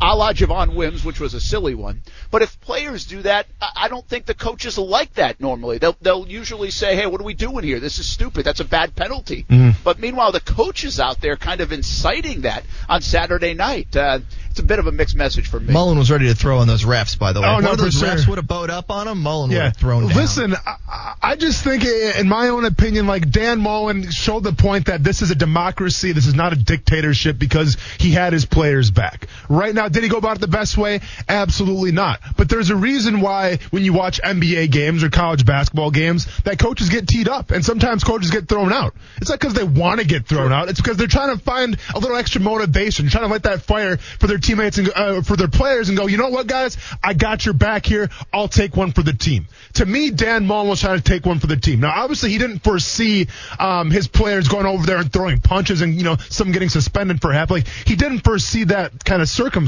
A 0.00 0.16
la 0.16 0.32
Javon 0.32 0.74
Wims, 0.74 1.04
which 1.04 1.20
was 1.20 1.34
a 1.34 1.40
silly 1.40 1.76
one. 1.76 2.02
But 2.32 2.42
if 2.42 2.60
players 2.60 3.06
do 3.06 3.22
that, 3.22 3.46
I 3.60 3.82
I 3.82 3.88
don't 3.88 4.06
think 4.06 4.26
the 4.26 4.34
coaches 4.34 4.78
like 4.78 5.14
that 5.14 5.40
normally. 5.40 5.78
They'll, 5.78 5.96
they'll 6.00 6.26
usually 6.28 6.70
say, 6.70 6.94
hey, 6.94 7.06
what 7.06 7.20
are 7.20 7.24
we 7.24 7.34
doing 7.34 7.64
here? 7.64 7.80
This 7.80 7.98
is 7.98 8.08
stupid. 8.08 8.44
That's 8.44 8.60
a 8.60 8.64
bad 8.64 8.94
penalty. 8.94 9.44
Mm-hmm. 9.48 9.82
But 9.82 9.98
meanwhile, 9.98 10.30
the 10.30 10.40
coaches 10.40 11.00
out 11.00 11.20
there 11.20 11.36
kind 11.36 11.60
of 11.60 11.72
inciting 11.72 12.42
that 12.42 12.64
on 12.88 13.02
Saturday 13.02 13.54
night. 13.54 13.94
Uh, 13.96 14.20
it's 14.50 14.60
a 14.60 14.62
bit 14.62 14.78
of 14.78 14.86
a 14.86 14.92
mixed 14.92 15.16
message 15.16 15.48
for 15.48 15.58
me. 15.58 15.72
Mullen 15.72 15.98
was 15.98 16.10
ready 16.10 16.28
to 16.28 16.34
throw 16.34 16.58
on 16.58 16.68
those 16.68 16.84
refs, 16.84 17.18
by 17.18 17.32
the 17.32 17.40
way. 17.40 17.48
Oh, 17.48 17.56
if 17.56 17.62
no, 17.62 17.70
one 17.70 17.78
of 17.78 17.84
those 17.84 17.94
sure. 17.94 18.08
refs 18.08 18.28
would 18.28 18.36
have 18.36 18.46
bowed 18.46 18.68
up 18.68 18.90
on 18.90 19.08
him, 19.08 19.22
Mullen 19.22 19.48
would 19.48 19.58
have 19.58 19.76
thrown 19.78 20.06
down. 20.08 20.16
Listen, 20.16 20.54
I, 20.54 21.14
I 21.22 21.36
just 21.36 21.64
think, 21.64 21.84
in 21.86 22.28
my 22.28 22.48
own 22.48 22.66
opinion, 22.66 23.06
like 23.06 23.30
Dan 23.30 23.60
Mullen 23.60 24.10
showed 24.10 24.44
the 24.44 24.52
point 24.52 24.86
that 24.86 25.02
this 25.02 25.22
is 25.22 25.30
a 25.30 25.34
democracy. 25.34 26.12
This 26.12 26.26
is 26.26 26.34
not 26.34 26.52
a 26.52 26.56
dictatorship 26.56 27.38
because 27.38 27.78
he 27.98 28.10
had 28.10 28.34
his 28.34 28.44
players 28.44 28.90
back. 28.90 29.26
Right 29.48 29.71
now, 29.74 29.88
did 29.88 30.02
he 30.02 30.08
go 30.08 30.18
about 30.18 30.36
it 30.36 30.40
the 30.40 30.48
best 30.48 30.76
way? 30.76 31.00
Absolutely 31.28 31.92
not. 31.92 32.20
But 32.36 32.48
there's 32.48 32.70
a 32.70 32.76
reason 32.76 33.20
why 33.20 33.58
when 33.70 33.84
you 33.84 33.92
watch 33.92 34.20
NBA 34.22 34.70
games 34.70 35.02
or 35.02 35.10
college 35.10 35.44
basketball 35.44 35.90
games, 35.90 36.26
that 36.44 36.58
coaches 36.58 36.88
get 36.88 37.08
teed 37.08 37.28
up 37.28 37.50
and 37.50 37.64
sometimes 37.64 38.04
coaches 38.04 38.30
get 38.30 38.48
thrown 38.48 38.72
out. 38.72 38.94
It's 39.18 39.30
not 39.30 39.40
because 39.40 39.54
they 39.54 39.64
want 39.64 40.00
to 40.00 40.06
get 40.06 40.26
thrown 40.26 40.52
out. 40.52 40.68
It's 40.68 40.80
because 40.80 40.96
they're 40.96 41.06
trying 41.06 41.36
to 41.36 41.42
find 41.42 41.76
a 41.94 41.98
little 41.98 42.16
extra 42.16 42.40
motivation, 42.40 43.08
trying 43.08 43.24
to 43.24 43.30
light 43.30 43.44
that 43.44 43.62
fire 43.62 43.96
for 43.96 44.26
their 44.26 44.38
teammates 44.38 44.78
and 44.78 44.90
uh, 44.94 45.22
for 45.22 45.36
their 45.36 45.48
players 45.48 45.88
and 45.88 45.98
go, 45.98 46.06
you 46.06 46.16
know 46.16 46.28
what, 46.28 46.46
guys, 46.46 46.76
I 47.02 47.14
got 47.14 47.44
your 47.44 47.54
back 47.54 47.86
here. 47.86 48.10
I'll 48.32 48.48
take 48.48 48.76
one 48.76 48.92
for 48.92 49.02
the 49.02 49.12
team. 49.12 49.46
To 49.74 49.86
me, 49.86 50.10
Dan 50.10 50.46
Mullen 50.46 50.68
was 50.68 50.80
trying 50.80 50.98
to 50.98 51.04
take 51.04 51.26
one 51.26 51.38
for 51.38 51.46
the 51.46 51.56
team. 51.56 51.80
Now, 51.80 51.92
obviously, 51.94 52.30
he 52.30 52.38
didn't 52.38 52.60
foresee 52.60 53.28
um, 53.58 53.90
his 53.90 54.08
players 54.08 54.48
going 54.48 54.66
over 54.66 54.84
there 54.86 54.98
and 54.98 55.12
throwing 55.12 55.40
punches 55.40 55.80
and 55.80 55.94
you 55.94 56.04
know 56.04 56.16
some 56.28 56.52
getting 56.52 56.68
suspended 56.68 57.20
for 57.20 57.32
half. 57.32 57.50
Like 57.50 57.66
he 57.66 57.96
didn't 57.96 58.20
foresee 58.20 58.64
that 58.64 59.04
kind 59.04 59.22
of 59.22 59.28
circumstance. 59.28 59.61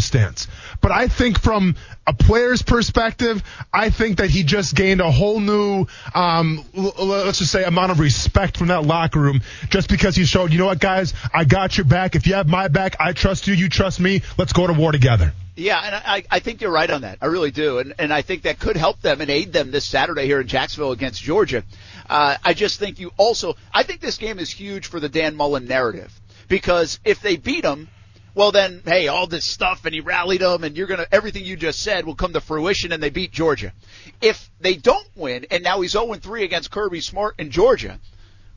But 0.80 0.92
I 0.92 1.08
think 1.08 1.40
from 1.40 1.76
a 2.06 2.12
player's 2.12 2.62
perspective, 2.62 3.42
I 3.72 3.90
think 3.90 4.18
that 4.18 4.30
he 4.30 4.42
just 4.42 4.74
gained 4.74 5.00
a 5.00 5.10
whole 5.10 5.40
new, 5.40 5.86
um, 6.14 6.64
let's 6.74 7.38
just 7.38 7.52
say, 7.52 7.64
amount 7.64 7.92
of 7.92 8.00
respect 8.00 8.56
from 8.56 8.68
that 8.68 8.84
locker 8.84 9.20
room 9.20 9.40
just 9.70 9.88
because 9.88 10.16
he 10.16 10.24
showed, 10.24 10.52
you 10.52 10.58
know 10.58 10.66
what, 10.66 10.80
guys, 10.80 11.14
I 11.32 11.44
got 11.44 11.76
your 11.76 11.86
back. 11.86 12.14
If 12.14 12.26
you 12.26 12.34
have 12.34 12.48
my 12.48 12.68
back, 12.68 12.96
I 13.00 13.12
trust 13.12 13.46
you. 13.46 13.54
You 13.54 13.68
trust 13.68 14.00
me. 14.00 14.22
Let's 14.38 14.52
go 14.52 14.66
to 14.66 14.72
war 14.72 14.92
together. 14.92 15.32
Yeah, 15.56 15.80
and 15.84 15.94
I, 15.94 16.24
I 16.30 16.40
think 16.40 16.60
you're 16.60 16.72
right 16.72 16.90
on 16.90 17.02
that. 17.02 17.18
I 17.20 17.26
really 17.26 17.52
do, 17.52 17.78
and 17.78 17.94
and 18.00 18.12
I 18.12 18.22
think 18.22 18.42
that 18.42 18.58
could 18.58 18.76
help 18.76 19.00
them 19.00 19.20
and 19.20 19.30
aid 19.30 19.52
them 19.52 19.70
this 19.70 19.84
Saturday 19.84 20.26
here 20.26 20.40
in 20.40 20.48
Jacksonville 20.48 20.90
against 20.90 21.22
Georgia. 21.22 21.62
Uh, 22.10 22.36
I 22.44 22.54
just 22.54 22.80
think 22.80 22.98
you 22.98 23.12
also. 23.16 23.54
I 23.72 23.84
think 23.84 24.00
this 24.00 24.18
game 24.18 24.40
is 24.40 24.50
huge 24.50 24.88
for 24.88 24.98
the 24.98 25.08
Dan 25.08 25.36
Mullen 25.36 25.68
narrative 25.68 26.12
because 26.48 26.98
if 27.04 27.20
they 27.20 27.36
beat 27.36 27.62
them, 27.62 27.88
well 28.34 28.52
then, 28.52 28.82
hey, 28.84 29.08
all 29.08 29.26
this 29.26 29.44
stuff 29.44 29.84
and 29.84 29.94
he 29.94 30.00
rallied 30.00 30.40
them, 30.40 30.64
and 30.64 30.76
you're 30.76 30.86
gonna 30.86 31.06
everything 31.12 31.44
you 31.44 31.56
just 31.56 31.80
said 31.82 32.04
will 32.04 32.14
come 32.14 32.32
to 32.32 32.40
fruition, 32.40 32.92
and 32.92 33.02
they 33.02 33.10
beat 33.10 33.32
Georgia. 33.32 33.72
If 34.20 34.50
they 34.60 34.74
don't 34.74 35.08
win, 35.14 35.46
and 35.50 35.62
now 35.62 35.80
he's 35.80 35.92
0 35.92 36.14
3 36.14 36.44
against 36.44 36.70
Kirby 36.70 37.00
Smart 37.00 37.36
in 37.38 37.50
Georgia. 37.50 37.98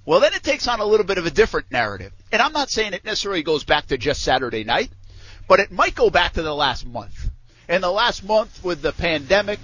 Well, 0.05 0.22
then 0.22 0.34
it 0.34 0.43
takes 0.43 0.67
on 0.67 0.79
a 0.79 0.86
little 0.86 1.05
bit 1.05 1.17
of 1.17 1.25
a 1.25 1.31
different 1.31 1.69
narrative. 1.69 2.13
And 2.31 2.41
I'm 2.41 2.53
not 2.53 2.69
saying 2.69 2.93
it 2.93 3.03
necessarily 3.03 3.43
goes 3.43 3.65
back 3.65 3.88
to 3.88 3.98
just 3.98 4.24
Saturday 4.24 4.63
night, 4.63 4.89
but 5.50 5.60
it 5.60 5.69
might 5.69 5.96
go 5.96 6.10
back 6.10 6.34
to 6.34 6.41
the 6.41 6.55
last 6.55 6.86
month. 6.88 7.29
And 7.67 7.84
the 7.84 7.91
last 7.91 8.24
month 8.24 8.63
with 8.63 8.81
the 8.81 8.93
pandemic 8.93 9.60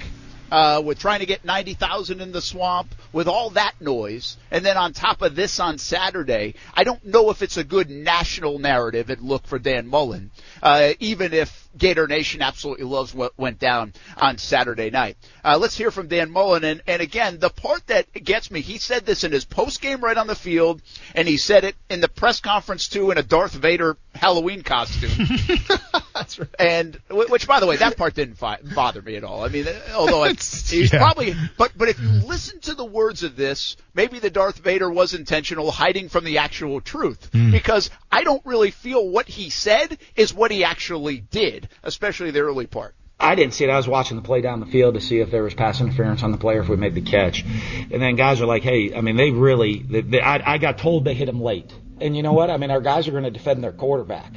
uh, 0.52 0.82
with 0.84 1.00
trying 1.00 1.20
to 1.20 1.26
get 1.26 1.46
90,000 1.46 2.22
in 2.22 2.32
the 2.32 2.42
swamp, 2.42 2.94
with 3.12 3.28
all 3.28 3.52
that 3.52 3.74
noise, 3.80 4.38
and 4.52 4.66
then 4.66 4.78
on 4.78 4.94
top 4.94 5.22
of 5.22 5.36
this 5.36 5.60
on 5.60 5.78
Saturday, 5.78 6.56
I 6.74 6.84
don't 6.84 7.04
know 7.06 7.30
if 7.30 7.42
it's 7.42 7.58
a 7.58 7.64
good 7.64 7.90
national 7.90 8.60
narrative 8.60 9.10
and 9.10 9.22
look 9.22 9.48
for 9.48 9.60
Dan 9.60 9.88
Mullen, 9.88 10.32
uh, 10.62 10.94
even 11.00 11.34
if 11.34 11.63
Gator 11.78 12.08
Nation 12.08 12.42
absolutely 12.42 12.86
loves 12.86 13.14
what 13.14 13.38
went 13.38 13.60
down 13.60 13.94
on 14.18 14.38
Saturday 14.38 14.90
night. 14.90 15.18
Uh, 15.44 15.58
let's 15.60 15.78
hear 15.78 15.92
from 15.92 16.08
Dan 16.08 16.32
Mullen, 16.32 16.64
and, 16.64 16.82
and 16.88 17.02
again, 17.02 17.40
the 17.40 17.50
part 17.50 17.86
that 17.88 18.12
gets 18.14 18.52
me, 18.52 18.62
he 18.62 18.78
said 18.78 19.06
this 19.06 19.24
in 19.24 19.32
his 19.32 19.46
post 19.46 19.82
game 19.82 20.02
right 20.02 20.18
on 20.18 20.28
the 20.28 20.36
field, 20.36 20.82
and 21.16 21.28
he 21.28 21.38
said 21.38 21.64
it 21.64 21.76
in 21.90 22.02
the 22.02 22.08
press 22.08 22.40
conference 22.40 22.88
too 22.88 23.12
in 23.12 23.18
a 23.18 23.24
Darth 23.24 23.54
Vader 23.54 23.98
Halloween 24.14 24.64
costume. 24.64 25.12
That's 26.14 26.40
right. 26.40 26.50
And 26.60 27.00
which, 27.10 27.48
by 27.48 27.60
the 27.60 27.66
way, 27.66 27.78
that 27.78 27.98
part 27.98 28.14
didn't 28.14 28.36
fi- 28.36 28.60
bother 28.76 29.02
me 29.02 29.16
at 29.16 29.24
all. 29.24 29.44
I 29.44 29.48
mean, 29.48 29.66
although 29.96 30.24
it's, 30.24 30.70
he's 30.70 30.94
yeah. 30.94 31.00
probably, 31.00 31.36
but 31.58 31.72
but 31.76 31.90
if 31.90 32.00
you 32.00 32.10
listen 32.10 32.60
to 32.62 32.76
the 32.76 32.86
words 32.86 33.24
of 33.24 33.36
this, 33.36 33.76
maybe 33.94 34.20
the 34.20 34.30
Darth 34.30 34.60
Vader 34.60 34.90
was 34.90 35.14
intentional, 35.14 35.72
hiding 35.72 36.10
from 36.10 36.24
the 36.24 36.38
actual 36.38 36.82
truth, 36.82 37.32
because 37.32 37.90
I 38.12 38.24
don't 38.24 38.46
really 38.46 38.72
feel 38.72 39.08
what 39.08 39.28
he 39.28 39.50
said 39.50 39.98
is 40.16 40.34
what 40.34 40.52
he 40.52 40.64
actually 40.64 41.20
did, 41.20 41.63
especially 41.84 42.32
the 42.32 42.40
early 42.40 42.68
part. 42.68 42.96
I 43.20 43.36
didn't 43.36 43.54
see 43.54 43.64
it. 43.64 43.70
I 43.70 43.78
was 43.78 43.88
watching 43.88 44.18
the 44.18 44.24
play 44.24 44.42
down 44.42 44.60
the 44.60 44.66
field 44.66 44.96
to 44.96 45.02
see 45.02 45.20
if 45.20 45.32
there 45.32 45.44
was 45.44 45.54
pass 45.54 45.80
interference 45.80 46.24
on 46.24 46.32
the 46.32 46.38
player 46.38 46.62
if 46.62 46.68
we 46.68 46.76
made 46.76 46.94
the 46.94 47.02
catch. 47.02 47.44
And 47.44 48.02
then 48.02 48.16
guys 48.16 48.42
are 48.42 48.46
like, 48.46 48.64
hey, 48.64 48.94
I 48.94 49.02
mean, 49.02 49.16
they 49.16 49.32
really, 49.32 49.82
they, 49.82 50.02
they, 50.02 50.22
I, 50.22 50.56
I 50.56 50.58
got 50.58 50.78
told 50.78 51.06
they 51.06 51.14
hit 51.14 51.30
him 51.30 51.42
late. 51.42 51.72
And 52.02 52.18
you 52.18 52.24
know 52.24 52.34
what? 52.34 52.50
I 52.50 52.58
mean, 52.58 52.70
our 52.72 52.82
guys 52.82 53.08
are 53.08 53.12
going 53.12 53.24
to 53.24 53.32
defend 53.32 53.64
their 53.64 53.72
quarterback. 53.72 54.34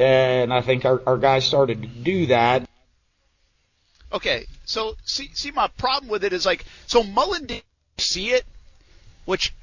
And 0.00 0.52
I 0.52 0.62
think 0.62 0.84
our, 0.84 1.00
our 1.06 1.18
guys 1.18 1.44
started 1.44 1.82
to 1.82 1.88
do 1.88 2.26
that. 2.26 2.68
Okay, 4.12 4.46
so 4.64 4.96
see, 5.04 5.30
see, 5.34 5.52
my 5.52 5.68
problem 5.68 6.10
with 6.10 6.24
it 6.24 6.32
is 6.32 6.44
like, 6.44 6.64
so 6.86 7.04
Mullen 7.04 7.46
didn't 7.46 7.64
see 7.98 8.30
it, 8.30 8.44
which, 9.24 9.54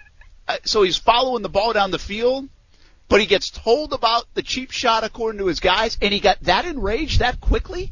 uh, 0.47 0.57
so 0.63 0.83
he's 0.83 0.95
following 0.95 1.43
the 1.43 1.49
ball 1.49 1.73
down 1.73 1.91
the 1.91 1.99
field, 1.99 2.47
but 3.09 3.19
he 3.19 3.25
gets 3.25 3.49
told 3.49 3.93
about 3.93 4.25
the 4.33 4.43
cheap 4.43 4.71
shot 4.71 5.03
according 5.03 5.39
to 5.39 5.47
his 5.47 5.59
guys, 5.59 5.97
and 6.01 6.13
he 6.13 6.19
got 6.19 6.41
that 6.41 6.65
enraged 6.65 7.19
that 7.19 7.39
quickly. 7.39 7.91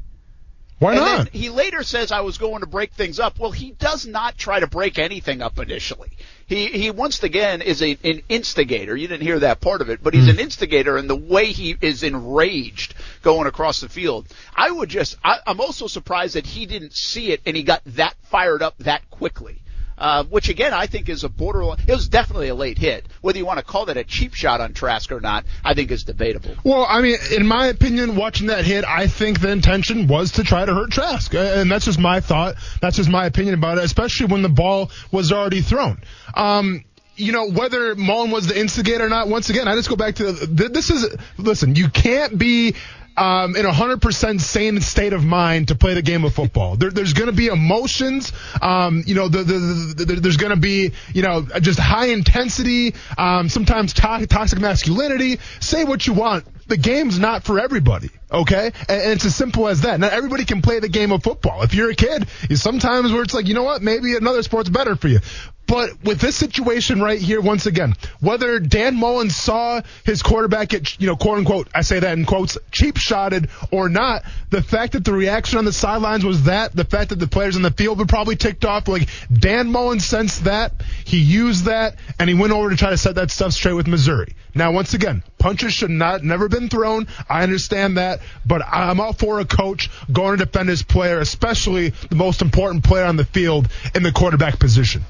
Why 0.80 0.92
and 0.92 1.00
not? 1.00 1.18
then 1.18 1.28
he 1.32 1.50
later 1.50 1.84
says 1.84 2.12
I 2.12 2.22
was 2.22 2.38
going 2.38 2.60
to 2.60 2.68
break 2.68 2.92
things 2.92 3.18
up. 3.18 3.40
Well, 3.40 3.52
he 3.52 3.72
does 3.72 4.06
not 4.06 4.38
try 4.38 4.60
to 4.60 4.68
break 4.68 5.00
anything 5.00 5.42
up 5.42 5.58
initially. 5.58 6.12
He 6.48 6.68
he 6.68 6.92
once 6.92 7.24
again 7.24 7.62
is 7.62 7.82
a, 7.82 7.98
an 8.04 8.24
instigator. 8.28 8.96
You 8.96 9.08
didn't 9.08 9.24
hear 9.24 9.40
that 9.40 9.62
part 9.62 9.82
of 9.82 9.90
it, 9.90 10.04
but 10.04 10.14
he's 10.14 10.26
hmm. 10.26 10.32
an 10.32 10.40
instigator 10.40 10.98
in 10.98 11.08
the 11.08 11.16
way 11.16 11.46
he 11.46 11.78
is 11.80 12.04
enraged 12.04 12.94
going 13.22 13.48
across 13.48 13.80
the 13.80 13.90
field. 13.90 14.28
I 14.54 14.70
would 14.70 14.90
just 14.90 15.16
I, 15.24 15.38
I'm 15.48 15.62
also 15.62 15.88
surprised 15.88 16.36
that 16.36 16.46
he 16.46 16.66
didn't 16.66 16.94
see 16.94 17.32
it 17.32 17.42
and 17.46 17.56
he 17.56 17.64
got 17.64 17.82
that 17.86 18.16
fired 18.24 18.62
up 18.62 18.78
that 18.80 19.10
quickly. 19.10 19.62
Uh, 19.98 20.26
which 20.26 20.50
again 20.50 20.74
I 20.74 20.88
think 20.88 21.08
is 21.08 21.24
a 21.24 21.30
borderline. 21.30 21.80
It 21.88 21.92
was 21.92 22.10
definitely 22.10 22.50
a 22.50 22.56
late 22.56 22.78
hit. 22.78 23.08
Whether 23.22 23.38
you 23.38 23.46
want 23.46 23.60
to 23.60 23.66
call 23.66 23.86
that 23.86 23.98
a 23.98 24.04
cheap 24.04 24.34
shot 24.34 24.60
on 24.60 24.74
Trask 24.74 25.12
or 25.12 25.22
not, 25.22 25.46
I 25.64 25.74
think 25.74 25.92
is 25.92 26.04
debatable. 26.04 26.56
Well, 26.64 26.86
I 26.88 27.02
mean, 27.02 27.18
in 27.36 27.48
my 27.48 27.68
opinion, 27.68 28.16
watching 28.16 28.48
that 28.48 28.66
hit, 28.66 28.84
I 28.84 29.08
think 29.08 29.40
the 29.40 29.52
intention 29.52 30.08
was 30.08 30.34
to 30.34 30.44
try 30.44 30.66
to 30.66 30.74
hurt 30.74 30.92
Trask, 30.92 31.34
and 31.34 31.72
that's 31.72 31.86
just 31.86 32.00
my 32.00 32.20
thought. 32.20 32.56
That's 32.82 32.98
just 32.98 33.10
my 33.10 33.26
opinion 33.26 33.54
about 33.54 33.78
it, 33.78 33.86
especially 33.86 34.28
when 34.28 34.42
the 34.42 34.50
ball 34.50 34.92
was 35.12 35.32
already 35.32 35.62
thrown. 35.62 36.02
Um, 36.34 36.84
you 37.16 37.32
know, 37.32 37.50
whether 37.50 37.96
Mullen 37.96 38.32
was 38.32 38.48
the 38.48 38.60
instigator 38.60 39.06
or 39.06 39.10
not, 39.10 39.30
once 39.30 39.50
again, 39.50 39.68
I 39.68 39.76
just 39.76 39.90
go 39.90 39.96
back 39.96 40.16
to 40.16 40.34
th- 40.34 40.72
this 40.72 40.90
is, 40.90 41.16
listen, 41.38 41.76
you 41.76 41.90
can't 41.90 42.38
be 42.38 42.76
um, 43.18 43.56
in 43.56 43.66
a 43.66 43.72
100% 43.72 44.42
sane 44.42 44.82
state 44.82 45.14
of 45.14 45.24
mind 45.24 45.70
to 45.70 45.76
play 45.76 45.94
the 45.94 46.02
game 46.02 46.24
of 46.26 46.34
football. 46.34 46.76
There, 46.76 46.92
there's 46.92 47.14
going 47.14 47.30
to 47.30 47.36
be 47.36 47.48
emotions. 47.48 48.32
Um, 48.62 49.04
you 49.06 49.16
know, 49.16 49.28
the, 49.28 49.44
the, 49.44 49.54
the, 49.54 50.06
the, 50.06 50.16
there's 50.16 50.38
going 50.38 50.54
to 50.54 50.60
be, 50.60 50.92
you 51.14 51.22
know, 51.22 51.44
just 51.62 51.80
high 51.80 52.08
intensity, 52.08 52.96
um, 53.18 53.50
sometimes 53.50 53.94
to- 53.94 54.28
toxic 54.28 54.60
masculinity. 54.60 55.40
Say 55.60 55.84
what 55.84 56.06
you 56.06 56.14
want. 56.14 56.46
The 56.68 56.78
game's 56.78 57.20
not 57.20 57.44
for 57.44 57.60
everybody, 57.60 58.10
okay? 58.32 58.72
And, 58.90 59.14
it's 59.14 59.26
as 59.26 59.36
simple 59.36 59.68
as 59.68 59.82
that. 59.82 60.00
Not 60.00 60.14
everybody 60.14 60.46
can 60.46 60.62
play 60.62 60.80
the 60.80 60.90
game 60.90 61.12
of 61.12 61.24
football. 61.24 61.64
If 61.64 61.74
you're 61.74 61.90
a 61.90 61.96
kid, 61.96 62.28
sometimes 62.56 63.12
where 63.12 63.24
it's 63.24 63.34
like, 63.34 63.48
you 63.48 63.54
know 63.54 63.64
what, 63.64 63.82
maybe 63.82 64.16
another 64.16 64.44
sport's 64.44 64.70
better 64.70 64.96
for 64.96 65.08
you. 65.08 65.20
But 65.68 66.04
with 66.04 66.20
this 66.20 66.36
situation 66.36 67.02
right 67.02 67.20
here, 67.20 67.42
once 67.42 67.66
again, 67.66 67.96
whether 68.20 68.60
Dan 68.60 68.96
Mullen 68.96 69.32
saw 69.32 69.82
his 70.04 70.22
quarterback 70.22 70.70
get, 70.70 71.00
you 71.00 71.08
know, 71.08 71.16
quote 71.16 71.40
unquote, 71.40 71.70
I 71.74 71.82
say 71.82 72.00
that 72.00 72.18
in 72.18 72.26
quotes, 72.26 72.58
cheap 72.72 72.98
shotted 72.98 73.50
or 73.72 73.90
not, 73.90 74.24
the 74.52 74.62
fact 74.62 74.94
that 74.94 75.04
the 75.04 75.14
reaction 75.14 75.58
on 75.58 75.66
the 75.66 75.74
sidelines 75.74 76.24
was 76.24 76.44
that, 76.44 76.76
the 76.76 76.86
fact 76.86 77.10
that 77.10 77.20
the 77.20 77.28
players 77.28 77.56
on 77.56 77.64
the 77.64 77.72
field 77.72 77.98
were 77.98 78.06
probably 78.06 78.36
ticked 78.36 78.64
off, 78.64 78.88
like 78.88 79.10
Dan 79.34 79.72
Mullen 79.72 80.00
sensed 80.00 80.44
that, 80.44 80.74
he 81.04 81.18
used 81.18 81.66
that, 81.66 81.98
and 82.20 82.30
he 82.30 82.36
went 82.36 82.54
over 82.54 82.70
to 82.70 82.76
try 82.76 82.92
to 82.92 82.98
set 82.98 83.16
that 83.16 83.32
stuff 83.32 83.54
straight 83.54 83.74
with 83.74 83.88
Missouri. 83.88 84.36
Now, 84.54 84.72
once 84.72 84.94
again, 84.94 85.24
punches 85.40 85.74
should 85.74 85.90
not 85.90 86.24
never 86.24 86.48
been 86.48 86.70
thrown. 86.70 87.08
I 87.28 87.44
understand 87.44 87.98
that, 87.98 88.15
but 88.46 88.62
I'm 88.66 89.00
all 89.00 89.14
for 89.14 89.40
a 89.40 89.46
coach 89.46 89.90
going 90.12 90.38
to 90.38 90.46
defend 90.46 90.70
his 90.70 90.84
player, 90.84 91.20
especially 91.20 91.90
the 91.90 92.16
most 92.16 92.42
important 92.42 92.84
player 92.84 93.06
on 93.06 93.16
the 93.16 93.26
field 93.26 93.68
in 93.94 94.04
the 94.04 94.12
quarterback 94.12 94.60
position. 94.60 95.04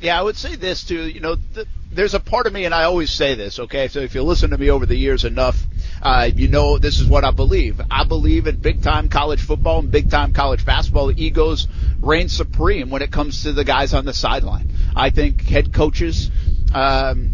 Yeah, 0.00 0.18
I 0.18 0.22
would 0.22 0.36
say 0.36 0.56
this 0.56 0.84
too. 0.84 1.08
You 1.08 1.20
know, 1.20 1.36
th- 1.54 1.66
there's 1.90 2.14
a 2.14 2.20
part 2.20 2.46
of 2.46 2.52
me, 2.52 2.66
and 2.66 2.74
I 2.74 2.84
always 2.84 3.10
say 3.10 3.36
this. 3.36 3.58
Okay, 3.58 3.88
so 3.88 4.00
if 4.00 4.14
you 4.14 4.22
listen 4.22 4.50
to 4.50 4.58
me 4.58 4.68
over 4.68 4.84
the 4.84 4.96
years 4.96 5.24
enough, 5.24 5.56
uh, 6.02 6.28
you 6.34 6.48
know 6.48 6.76
this 6.78 7.00
is 7.00 7.06
what 7.06 7.24
I 7.24 7.30
believe. 7.30 7.80
I 7.90 8.04
believe 8.04 8.46
in 8.46 8.56
big 8.56 8.82
time 8.82 9.08
college 9.08 9.40
football 9.40 9.78
and 9.78 9.90
big 9.90 10.10
time 10.10 10.32
college 10.32 10.66
basketball. 10.66 11.10
Egos 11.18 11.68
reign 12.00 12.28
supreme 12.28 12.90
when 12.90 13.00
it 13.00 13.10
comes 13.10 13.44
to 13.44 13.52
the 13.52 13.64
guys 13.64 13.94
on 13.94 14.04
the 14.04 14.12
sideline. 14.12 14.70
I 14.94 15.10
think 15.10 15.40
head 15.42 15.72
coaches 15.72 16.30
um, 16.74 17.30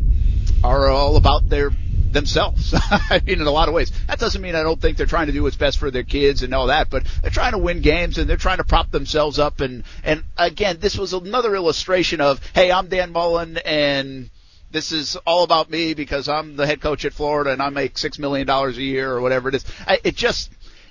are 0.62 0.88
all 0.90 1.16
about 1.16 1.48
their 1.48 1.70
themselves. 2.12 2.74
I 2.74 3.20
mean, 3.24 3.40
in 3.40 3.46
a 3.46 3.50
lot 3.50 3.68
of 3.68 3.74
ways. 3.74 3.92
That 4.06 4.18
doesn't 4.18 4.40
mean 4.40 4.54
I 4.54 4.62
don't 4.62 4.80
think 4.80 4.96
they're 4.96 5.06
trying 5.06 5.26
to 5.26 5.32
do 5.32 5.42
what's 5.42 5.56
best 5.56 5.78
for 5.78 5.90
their 5.90 6.02
kids 6.02 6.42
and 6.42 6.54
all 6.54 6.68
that, 6.68 6.90
but 6.90 7.04
they're 7.22 7.30
trying 7.30 7.52
to 7.52 7.58
win 7.58 7.80
games 7.80 8.18
and 8.18 8.28
they're 8.28 8.36
trying 8.36 8.58
to 8.58 8.64
prop 8.64 8.90
themselves 8.90 9.38
up. 9.38 9.60
And 9.60 9.84
and 10.04 10.24
again, 10.36 10.78
this 10.80 10.96
was 10.96 11.12
another 11.12 11.54
illustration 11.54 12.20
of, 12.20 12.40
hey, 12.54 12.72
I'm 12.72 12.88
Dan 12.88 13.12
Mullen 13.12 13.58
and 13.58 14.30
this 14.70 14.92
is 14.92 15.16
all 15.26 15.42
about 15.42 15.70
me 15.70 15.94
because 15.94 16.28
I'm 16.28 16.56
the 16.56 16.66
head 16.66 16.80
coach 16.80 17.04
at 17.04 17.12
Florida 17.12 17.50
and 17.50 17.60
I 17.60 17.70
make 17.70 17.98
six 17.98 18.18
million 18.18 18.46
dollars 18.46 18.78
a 18.78 18.82
year 18.82 19.12
or 19.12 19.20
whatever 19.20 19.48
it 19.48 19.56
is. 19.56 19.64
I, 19.86 19.98
it 20.04 20.16
just 20.16 20.50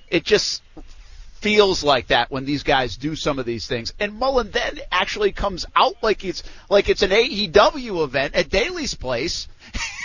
it 0.10 0.24
just 0.26 0.62
feels 1.40 1.84
like 1.84 2.08
that 2.08 2.30
when 2.30 2.46
these 2.46 2.64
guys 2.64 2.98
do 2.98 3.16
some 3.16 3.40
of 3.40 3.46
these 3.46 3.68
things. 3.68 3.94
And 4.00 4.14
Mullen 4.14 4.52
then 4.52 4.80
actually 4.92 5.32
comes 5.32 5.66
out 5.76 5.96
like 6.02 6.26
it's 6.26 6.44
like 6.70 6.90
it's 6.90 7.02
an 7.02 7.12
AEW 7.12 8.04
event 8.04 8.36
at 8.36 8.50
Daily's 8.50 8.94
Place. 8.94 9.48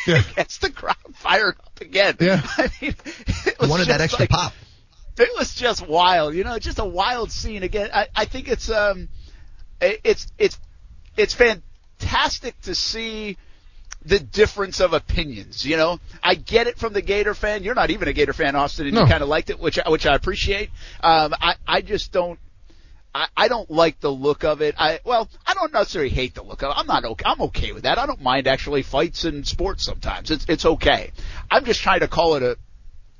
Yeah. 0.06 0.22
gets 0.36 0.58
the 0.58 0.70
crowd 0.70 0.96
fired 1.14 1.56
up 1.64 1.80
again. 1.80 2.16
Yeah. 2.20 2.42
I 2.58 2.70
mean, 2.80 2.94
it 3.46 3.58
was 3.58 3.70
Wanted 3.70 3.86
that 3.88 3.98
just 3.98 4.02
extra 4.02 4.22
like- 4.24 4.30
pop. 4.30 4.52
It 5.16 5.30
was 5.38 5.54
just 5.54 5.86
wild, 5.86 6.34
you 6.34 6.42
know, 6.42 6.58
just 6.58 6.78
a 6.80 6.84
wild 6.84 7.30
scene 7.30 7.62
again. 7.62 7.88
I, 7.94 8.08
I 8.16 8.24
think 8.24 8.48
it's 8.48 8.68
um, 8.68 9.08
it- 9.80 10.00
it's 10.04 10.26
it's 10.38 10.58
it's 11.16 11.34
fantastic 11.34 12.60
to 12.62 12.74
see 12.74 13.36
the 14.04 14.18
difference 14.18 14.80
of 14.80 14.92
opinions. 14.92 15.64
You 15.64 15.76
know, 15.76 16.00
I 16.22 16.34
get 16.34 16.66
it 16.66 16.78
from 16.78 16.92
the 16.92 17.00
Gator 17.02 17.32
fan. 17.34 17.62
You're 17.62 17.74
not 17.76 17.90
even 17.90 18.08
a 18.08 18.12
Gator 18.12 18.32
fan, 18.32 18.56
Austin, 18.56 18.86
and 18.86 18.94
No. 18.96 19.02
you 19.02 19.08
kind 19.08 19.22
of 19.22 19.28
liked 19.28 19.50
it, 19.50 19.58
which 19.60 19.78
I- 19.78 19.88
which 19.88 20.04
I 20.04 20.14
appreciate. 20.16 20.70
Um, 21.02 21.32
I 21.40 21.54
I 21.66 21.80
just 21.80 22.10
don't. 22.12 22.38
I, 23.14 23.28
I 23.36 23.48
don't 23.48 23.70
like 23.70 24.00
the 24.00 24.10
look 24.10 24.44
of 24.44 24.60
it. 24.60 24.74
I 24.76 25.00
well, 25.04 25.28
I 25.46 25.54
don't 25.54 25.72
necessarily 25.72 26.10
hate 26.10 26.34
the 26.34 26.42
look 26.42 26.62
of 26.62 26.70
it. 26.70 26.74
I'm 26.76 26.86
not 26.86 27.04
okay. 27.04 27.24
I'm 27.26 27.40
okay 27.42 27.72
with 27.72 27.84
that. 27.84 27.98
I 27.98 28.06
don't 28.06 28.20
mind 28.20 28.46
actually 28.48 28.82
fights 28.82 29.24
in 29.24 29.44
sports 29.44 29.84
sometimes. 29.84 30.30
It's 30.30 30.46
it's 30.48 30.64
okay. 30.64 31.12
I'm 31.50 31.64
just 31.64 31.80
trying 31.80 32.00
to 32.00 32.08
call 32.08 32.34
it 32.34 32.42
a 32.42 32.56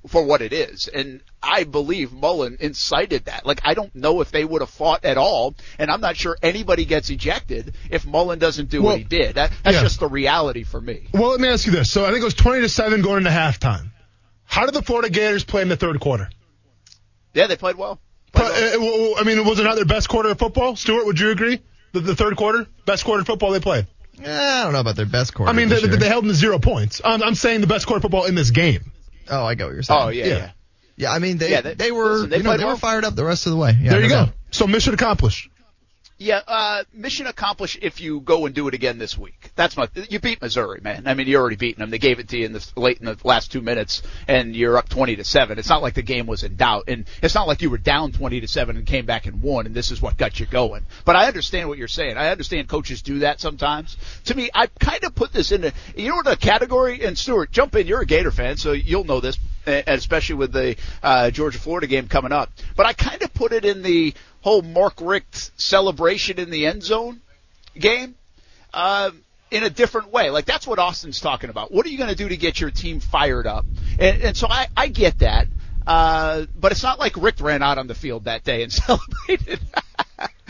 for 0.08 0.24
what 0.24 0.42
it 0.42 0.52
is. 0.52 0.88
And 0.88 1.22
I 1.42 1.64
believe 1.64 2.12
Mullen 2.12 2.58
incited 2.60 3.26
that. 3.26 3.46
Like 3.46 3.60
I 3.64 3.74
don't 3.74 3.94
know 3.94 4.20
if 4.20 4.30
they 4.30 4.44
would 4.44 4.62
have 4.62 4.70
fought 4.70 5.04
at 5.04 5.16
all, 5.16 5.54
and 5.78 5.90
I'm 5.90 6.00
not 6.00 6.16
sure 6.16 6.36
anybody 6.42 6.84
gets 6.84 7.08
ejected 7.10 7.74
if 7.88 8.04
Mullen 8.04 8.38
doesn't 8.38 8.70
do 8.70 8.82
Well, 8.82 8.92
what 8.92 8.98
he 8.98 9.04
did. 9.04 9.36
That 9.36 9.52
that's 9.62 9.76
yeah. 9.76 9.82
just 9.82 10.00
the 10.00 10.08
reality 10.08 10.64
for 10.64 10.80
me. 10.80 11.06
Well, 11.12 11.30
let 11.30 11.40
me 11.40 11.48
ask 11.48 11.66
you 11.66 11.72
this. 11.72 11.90
So 11.90 12.04
I 12.04 12.08
think 12.08 12.20
it 12.20 12.24
was 12.24 12.34
20 12.34 12.62
to 12.62 12.68
7 12.68 13.00
going 13.00 13.18
into 13.18 13.30
halftime. 13.30 13.90
How 14.44 14.66
did 14.66 14.74
the 14.74 14.82
Florida 14.82 15.08
Gators 15.08 15.44
play 15.44 15.62
in 15.62 15.68
the 15.68 15.76
third 15.76 16.00
quarter? 16.00 16.28
Yeah, 17.32 17.46
they 17.46 17.56
played 17.56 17.76
well. 17.76 17.98
Played 18.34 18.52
But, 18.52 18.80
uh, 18.80 19.20
I 19.20 19.22
mean, 19.24 19.44
was 19.44 19.58
it 19.60 19.64
not 19.64 19.76
their 19.76 19.84
best 19.84 20.08
quarter 20.08 20.28
of 20.30 20.38
football? 20.38 20.76
Stuart, 20.76 21.06
would 21.06 21.18
you 21.20 21.30
agree? 21.30 21.60
The, 21.92 22.00
the 22.00 22.16
third 22.16 22.36
quarter? 22.36 22.66
Best 22.86 23.04
quarter 23.04 23.20
of 23.20 23.26
football 23.26 23.52
they 23.52 23.60
played. 23.60 23.86
Eh, 24.22 24.30
I 24.30 24.64
don't 24.64 24.72
know 24.72 24.80
about 24.80 24.96
their 24.96 25.06
best 25.06 25.34
quarter. 25.34 25.50
I 25.50 25.52
mean, 25.54 25.68
they, 25.68 25.76
this 25.76 25.84
year. 25.86 25.96
they 25.96 26.08
held 26.08 26.24
them 26.24 26.30
to 26.30 26.34
zero 26.36 26.58
points. 26.58 27.00
Um, 27.04 27.22
I'm 27.22 27.34
saying 27.34 27.60
the 27.60 27.66
best 27.66 27.86
quarter 27.86 27.98
of 27.98 28.02
football 28.02 28.24
in 28.24 28.34
this 28.34 28.50
game. 28.50 28.92
Oh, 29.28 29.44
I 29.44 29.54
get 29.54 29.64
what 29.66 29.74
you're 29.74 29.82
saying. 29.82 30.00
oh 30.02 30.08
yeah, 30.08 30.24
yeah. 30.26 30.36
yeah. 30.36 30.50
Yeah, 30.96 31.12
I 31.12 31.18
mean, 31.18 31.38
they 31.38 31.50
Yeah, 31.50 31.60
they, 31.62 31.74
they- 31.74 31.90
were 31.92 32.04
listen, 32.12 32.30
they 32.30 32.36
you 32.36 32.42
know 32.44 32.50
played 32.50 32.60
they 32.60 32.64
were 32.64 32.76
fired 32.76 33.04
up 33.04 33.16
the 33.16 33.24
rest 33.24 33.46
of 33.46 33.52
the 33.52 33.58
way. 33.58 33.76
Yeah, 33.80 33.90
there 33.90 34.02
you 34.02 34.08
go. 34.08 34.26
doubt. 34.26 34.34
So 34.52 34.66
mission 34.68 34.94
accomplished. 34.94 35.48
Yeah, 36.16 36.42
uh, 36.46 36.84
mission 36.92 37.26
accomplished 37.26 37.78
if 37.82 38.00
you 38.00 38.20
go 38.20 38.46
and 38.46 38.54
do 38.54 38.68
it 38.68 38.74
again 38.74 38.98
this 38.98 39.18
week. 39.18 39.50
That's 39.56 39.76
my, 39.76 39.88
you 40.08 40.20
beat 40.20 40.40
Missouri, 40.40 40.80
man. 40.80 41.08
I 41.08 41.14
mean, 41.14 41.26
you 41.26 41.36
already 41.36 41.56
beaten 41.56 41.80
them. 41.80 41.90
They 41.90 41.98
gave 41.98 42.20
it 42.20 42.28
to 42.28 42.38
you 42.38 42.46
in 42.46 42.52
the 42.52 42.64
late 42.76 42.98
in 42.98 43.06
the 43.06 43.18
last 43.24 43.50
two 43.50 43.60
minutes 43.60 44.02
and 44.28 44.54
you're 44.54 44.78
up 44.78 44.88
20 44.88 45.16
to 45.16 45.24
7. 45.24 45.58
It's 45.58 45.68
not 45.68 45.82
like 45.82 45.94
the 45.94 46.02
game 46.02 46.26
was 46.26 46.44
in 46.44 46.54
doubt 46.54 46.84
and 46.86 47.06
it's 47.20 47.34
not 47.34 47.48
like 47.48 47.62
you 47.62 47.70
were 47.70 47.78
down 47.78 48.12
20 48.12 48.40
to 48.40 48.46
7 48.46 48.76
and 48.76 48.86
came 48.86 49.06
back 49.06 49.26
and 49.26 49.42
won 49.42 49.66
and 49.66 49.74
this 49.74 49.90
is 49.90 50.00
what 50.00 50.16
got 50.16 50.38
you 50.38 50.46
going. 50.46 50.84
But 51.04 51.16
I 51.16 51.26
understand 51.26 51.68
what 51.68 51.78
you're 51.78 51.88
saying. 51.88 52.16
I 52.16 52.30
understand 52.30 52.68
coaches 52.68 53.02
do 53.02 53.18
that 53.20 53.40
sometimes. 53.40 53.96
To 54.26 54.36
me, 54.36 54.50
I 54.54 54.68
kind 54.68 55.02
of 55.02 55.16
put 55.16 55.32
this 55.32 55.50
in 55.50 55.64
a, 55.64 55.72
you 55.96 56.10
know 56.10 56.16
what 56.16 56.26
the 56.26 56.36
category, 56.36 57.04
and 57.04 57.18
Stuart, 57.18 57.50
jump 57.50 57.74
in, 57.74 57.88
you're 57.88 58.02
a 58.02 58.06
Gator 58.06 58.30
fan, 58.30 58.56
so 58.56 58.70
you'll 58.70 59.04
know 59.04 59.20
this, 59.20 59.36
especially 59.66 60.36
with 60.36 60.52
the, 60.52 60.76
uh, 61.02 61.30
Georgia 61.30 61.58
Florida 61.58 61.86
game 61.86 62.08
coming 62.08 62.32
up. 62.32 62.50
But 62.76 62.86
I 62.86 62.92
kind 62.92 63.22
of 63.22 63.32
put 63.34 63.52
it 63.52 63.64
in 63.64 63.82
the, 63.82 64.14
whole 64.44 64.60
Mark 64.60 64.94
Richt 65.00 65.52
celebration 65.58 66.38
in 66.38 66.50
the 66.50 66.66
end 66.66 66.82
zone 66.82 67.22
game 67.78 68.14
um, 68.74 69.22
in 69.50 69.64
a 69.64 69.70
different 69.70 70.12
way. 70.12 70.28
Like 70.28 70.44
that's 70.44 70.66
what 70.66 70.78
Austin's 70.78 71.18
talking 71.18 71.48
about. 71.48 71.72
What 71.72 71.86
are 71.86 71.88
you 71.88 71.96
going 71.96 72.10
to 72.10 72.14
do 72.14 72.28
to 72.28 72.36
get 72.36 72.60
your 72.60 72.70
team 72.70 73.00
fired 73.00 73.46
up? 73.46 73.64
And, 73.98 74.22
and 74.22 74.36
so 74.36 74.46
I, 74.48 74.66
I 74.76 74.88
get 74.88 75.20
that. 75.20 75.48
Uh, 75.86 76.44
but 76.54 76.72
it's 76.72 76.82
not 76.82 76.98
like 76.98 77.16
Richt 77.16 77.40
ran 77.40 77.62
out 77.62 77.78
on 77.78 77.86
the 77.86 77.94
field 77.94 78.24
that 78.24 78.44
day 78.44 78.62
and 78.62 78.72
celebrated. 78.72 79.60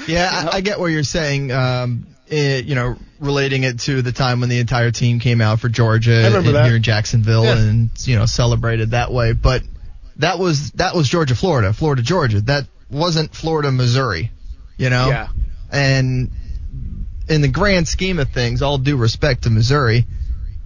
yeah? 0.08 0.48
I, 0.52 0.56
I, 0.56 0.60
get 0.60 0.80
what 0.80 0.86
you're 0.86 1.04
saying. 1.04 1.52
Um, 1.52 2.08
it, 2.26 2.64
you 2.64 2.74
know, 2.74 2.96
relating 3.18 3.64
it 3.64 3.80
to 3.80 4.02
the 4.02 4.12
time 4.12 4.40
when 4.40 4.48
the 4.48 4.58
entire 4.58 4.90
team 4.90 5.20
came 5.20 5.40
out 5.40 5.60
for 5.60 5.68
Georgia 5.68 6.26
in, 6.26 6.44
here 6.44 6.76
in 6.76 6.82
Jacksonville 6.82 7.44
yeah. 7.44 7.58
and 7.58 7.90
you 8.06 8.16
know 8.16 8.26
celebrated 8.26 8.92
that 8.92 9.12
way. 9.12 9.32
But 9.32 9.62
that 10.16 10.38
was 10.38 10.70
that 10.72 10.94
was 10.94 11.08
Georgia, 11.08 11.34
Florida, 11.34 11.72
Florida, 11.72 12.02
Georgia. 12.02 12.40
That 12.40 12.66
wasn't 12.90 13.34
Florida, 13.34 13.70
Missouri, 13.70 14.30
you 14.76 14.90
know? 14.90 15.08
Yeah. 15.08 15.28
And 15.70 16.30
in 17.28 17.40
the 17.40 17.48
grand 17.48 17.88
scheme 17.88 18.18
of 18.18 18.30
things, 18.30 18.62
all 18.62 18.78
due 18.78 18.96
respect 18.96 19.42
to 19.42 19.50
Missouri, 19.50 20.06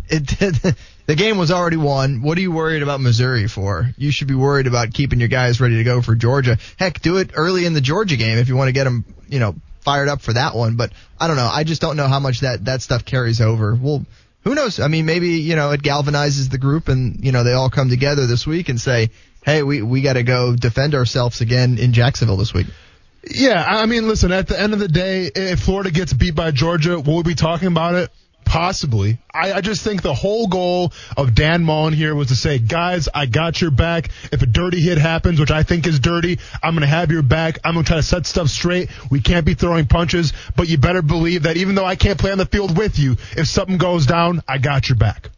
it, 0.08 0.26
the 1.06 1.14
game 1.14 1.38
was 1.38 1.50
already 1.50 1.76
won. 1.76 2.22
What 2.22 2.36
are 2.38 2.40
you 2.40 2.52
worried 2.52 2.82
about 2.82 3.00
Missouri 3.00 3.48
for? 3.48 3.90
You 3.96 4.10
should 4.10 4.28
be 4.28 4.34
worried 4.34 4.66
about 4.66 4.92
keeping 4.92 5.18
your 5.18 5.28
guys 5.28 5.60
ready 5.60 5.76
to 5.76 5.84
go 5.84 6.02
for 6.02 6.14
Georgia. 6.14 6.58
Heck, 6.78 7.00
do 7.00 7.16
it 7.16 7.30
early 7.34 7.64
in 7.64 7.74
the 7.74 7.80
Georgia 7.80 8.16
game 8.16 8.38
if 8.38 8.48
you 8.48 8.56
want 8.56 8.68
to 8.68 8.72
get 8.72 8.84
them, 8.84 9.04
you 9.28 9.38
know, 9.38 9.54
fired 9.88 10.08
up 10.10 10.20
for 10.20 10.34
that 10.34 10.54
one. 10.54 10.76
But 10.76 10.92
I 11.18 11.28
don't 11.28 11.36
know. 11.36 11.48
I 11.50 11.64
just 11.64 11.80
don't 11.80 11.96
know 11.96 12.08
how 12.08 12.20
much 12.20 12.40
that 12.40 12.66
that 12.66 12.82
stuff 12.82 13.06
carries 13.06 13.40
over. 13.40 13.74
Well, 13.74 14.04
who 14.44 14.54
knows? 14.54 14.80
I 14.80 14.88
mean, 14.88 15.06
maybe 15.06 15.30
you 15.40 15.56
know 15.56 15.70
it 15.70 15.82
galvanizes 15.82 16.50
the 16.50 16.58
group, 16.58 16.88
and 16.88 17.24
you 17.24 17.32
know 17.32 17.42
they 17.42 17.54
all 17.54 17.70
come 17.70 17.88
together 17.88 18.26
this 18.26 18.46
week 18.46 18.68
and 18.68 18.78
say, 18.78 19.10
hey, 19.44 19.62
we, 19.62 19.80
we 19.80 20.02
got 20.02 20.14
to 20.14 20.22
go 20.22 20.54
defend 20.54 20.94
ourselves 20.94 21.40
again 21.40 21.78
in 21.78 21.94
Jacksonville 21.94 22.36
this 22.36 22.52
week. 22.52 22.66
Yeah, 23.30 23.64
I 23.66 23.86
mean, 23.86 24.06
listen, 24.06 24.30
at 24.30 24.46
the 24.46 24.60
end 24.60 24.74
of 24.74 24.78
the 24.78 24.88
day, 24.88 25.30
if 25.34 25.60
Florida 25.60 25.90
gets 25.90 26.12
beat 26.12 26.34
by 26.34 26.50
Georgia, 26.50 27.00
will 27.00 27.16
we 27.16 27.22
be 27.22 27.34
talking 27.34 27.68
about 27.68 27.94
it? 27.94 28.10
Possibly. 28.48 29.18
I, 29.32 29.52
I, 29.52 29.60
just 29.60 29.82
think 29.82 30.00
the 30.00 30.14
whole 30.14 30.46
goal 30.46 30.92
of 31.18 31.34
Dan 31.34 31.64
Mullen 31.64 31.92
here 31.92 32.14
was 32.14 32.28
to 32.28 32.34
say, 32.34 32.58
guys, 32.58 33.06
I 33.14 33.26
got 33.26 33.60
your 33.60 33.70
back. 33.70 34.08
If 34.32 34.40
a 34.40 34.46
dirty 34.46 34.80
hit 34.80 34.96
happens, 34.96 35.38
which 35.38 35.50
I 35.50 35.64
think 35.64 35.86
is 35.86 36.00
dirty, 36.00 36.38
I'm 36.62 36.72
going 36.72 36.80
to 36.80 36.86
have 36.86 37.10
your 37.10 37.22
back. 37.22 37.58
I'm 37.62 37.74
going 37.74 37.84
to 37.84 37.88
try 37.88 37.98
to 37.98 38.02
set 38.02 38.24
stuff 38.24 38.48
straight. 38.48 38.88
We 39.10 39.20
can't 39.20 39.44
be 39.44 39.52
throwing 39.52 39.84
punches, 39.84 40.32
but 40.56 40.66
you 40.66 40.78
better 40.78 41.02
believe 41.02 41.42
that 41.42 41.58
even 41.58 41.74
though 41.74 41.84
I 41.84 41.94
can't 41.94 42.18
play 42.18 42.32
on 42.32 42.38
the 42.38 42.46
field 42.46 42.76
with 42.76 42.98
you, 42.98 43.18
if 43.36 43.48
something 43.48 43.76
goes 43.76 44.06
down, 44.06 44.42
I 44.48 44.56
got 44.56 44.88
your 44.88 44.96
back. 44.96 45.28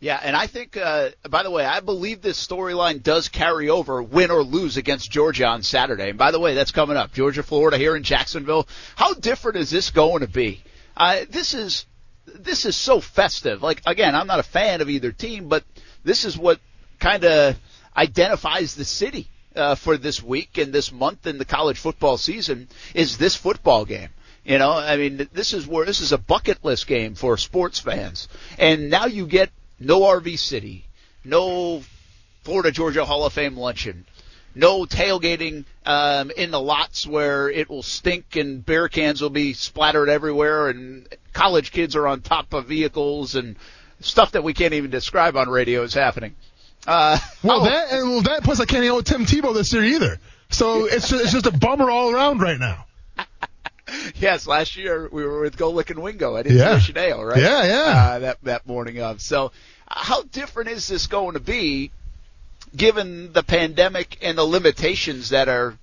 Yeah, 0.00 0.18
and 0.22 0.34
I 0.34 0.46
think, 0.46 0.78
uh, 0.78 1.10
by 1.28 1.42
the 1.42 1.50
way, 1.50 1.64
I 1.64 1.80
believe 1.80 2.22
this 2.22 2.44
storyline 2.44 3.02
does 3.02 3.28
carry 3.28 3.68
over, 3.68 4.02
win 4.02 4.30
or 4.30 4.42
lose 4.42 4.78
against 4.78 5.10
Georgia 5.10 5.46
on 5.46 5.62
Saturday. 5.62 6.08
And 6.08 6.18
by 6.18 6.30
the 6.30 6.40
way, 6.40 6.54
that's 6.54 6.70
coming 6.70 6.96
up. 6.96 7.12
Georgia, 7.12 7.42
Florida 7.42 7.76
here 7.76 7.96
in 7.96 8.02
Jacksonville. 8.02 8.66
How 8.94 9.12
different 9.12 9.58
is 9.58 9.70
this 9.70 9.90
going 9.90 10.20
to 10.20 10.28
be? 10.28 10.62
Uh, 10.96 11.20
this 11.28 11.52
is, 11.54 11.84
this 12.26 12.64
is 12.64 12.76
so 12.76 13.00
festive. 13.00 13.62
Like, 13.62 13.82
again, 13.86 14.14
I'm 14.14 14.26
not 14.26 14.40
a 14.40 14.44
fan 14.44 14.80
of 14.80 14.90
either 14.90 15.12
team, 15.12 15.48
but 15.48 15.64
this 16.04 16.24
is 16.24 16.36
what 16.36 16.60
kind 16.98 17.24
of 17.24 17.56
identifies 17.96 18.74
the 18.74 18.84
city, 18.84 19.28
uh, 19.56 19.74
for 19.74 19.96
this 19.96 20.22
week 20.22 20.58
and 20.58 20.72
this 20.72 20.92
month 20.92 21.26
in 21.26 21.38
the 21.38 21.44
college 21.44 21.78
football 21.78 22.18
season 22.18 22.68
is 22.94 23.18
this 23.18 23.34
football 23.34 23.84
game. 23.84 24.10
You 24.44 24.58
know, 24.58 24.72
I 24.72 24.96
mean, 24.96 25.28
this 25.32 25.52
is 25.52 25.66
where 25.66 25.84
this 25.84 26.00
is 26.00 26.12
a 26.12 26.18
bucket 26.18 26.64
list 26.64 26.86
game 26.86 27.14
for 27.16 27.36
sports 27.36 27.80
fans. 27.80 28.28
And 28.58 28.90
now 28.90 29.06
you 29.06 29.26
get 29.26 29.50
no 29.80 30.02
RV 30.02 30.38
City, 30.38 30.84
no 31.24 31.82
Florida 32.44 32.70
Georgia 32.70 33.04
Hall 33.04 33.24
of 33.24 33.32
Fame 33.32 33.56
luncheon, 33.56 34.06
no 34.56 34.86
tailgating 34.86 35.64
um, 35.84 36.30
in 36.30 36.50
the 36.50 36.60
lots 36.60 37.06
where 37.06 37.50
it 37.50 37.68
will 37.68 37.82
stink 37.82 38.36
and 38.36 38.64
beer 38.64 38.88
cans 38.88 39.20
will 39.20 39.30
be 39.30 39.52
splattered 39.52 40.08
everywhere, 40.08 40.68
and 40.68 41.06
college 41.34 41.70
kids 41.70 41.94
are 41.94 42.08
on 42.08 42.22
top 42.22 42.54
of 42.54 42.66
vehicles 42.66 43.34
and 43.34 43.56
stuff 44.00 44.32
that 44.32 44.42
we 44.42 44.54
can't 44.54 44.72
even 44.72 44.90
describe 44.90 45.36
on 45.36 45.48
radio 45.48 45.82
is 45.82 45.92
happening. 45.92 46.34
Uh, 46.86 47.18
well, 47.42 47.64
that 47.64 47.92
and 47.92 48.08
well, 48.08 48.22
that 48.22 48.44
plus 48.44 48.58
I 48.58 48.64
can't 48.64 48.84
know 48.84 49.00
Tim 49.02 49.26
Tebow 49.26 49.52
this 49.52 49.72
year 49.72 49.84
either. 49.84 50.18
So 50.48 50.84
it's 50.90 51.08
just, 51.08 51.24
it's 51.24 51.32
just 51.32 51.46
a 51.46 51.56
bummer 51.56 51.90
all 51.90 52.10
around 52.10 52.40
right 52.40 52.58
now. 52.58 52.86
yes, 54.14 54.46
last 54.46 54.76
year 54.76 55.08
we 55.12 55.24
were 55.24 55.42
with 55.42 55.56
Golic 55.56 55.90
and 55.90 56.00
Wingo 56.00 56.36
at 56.36 56.46
International, 56.46 57.18
yeah. 57.18 57.22
right? 57.22 57.42
Yeah, 57.42 57.64
yeah. 57.64 57.74
Uh, 57.76 58.18
that 58.20 58.38
that 58.44 58.66
morning 58.66 59.00
of. 59.00 59.20
So, 59.20 59.52
how 59.86 60.22
different 60.22 60.70
is 60.70 60.88
this 60.88 61.06
going 61.08 61.34
to 61.34 61.40
be, 61.40 61.90
given 62.74 63.32
the 63.32 63.42
pandemic 63.42 64.18
and 64.22 64.36
the 64.38 64.44
limitations 64.44 65.30
that 65.30 65.48
are 65.48 65.76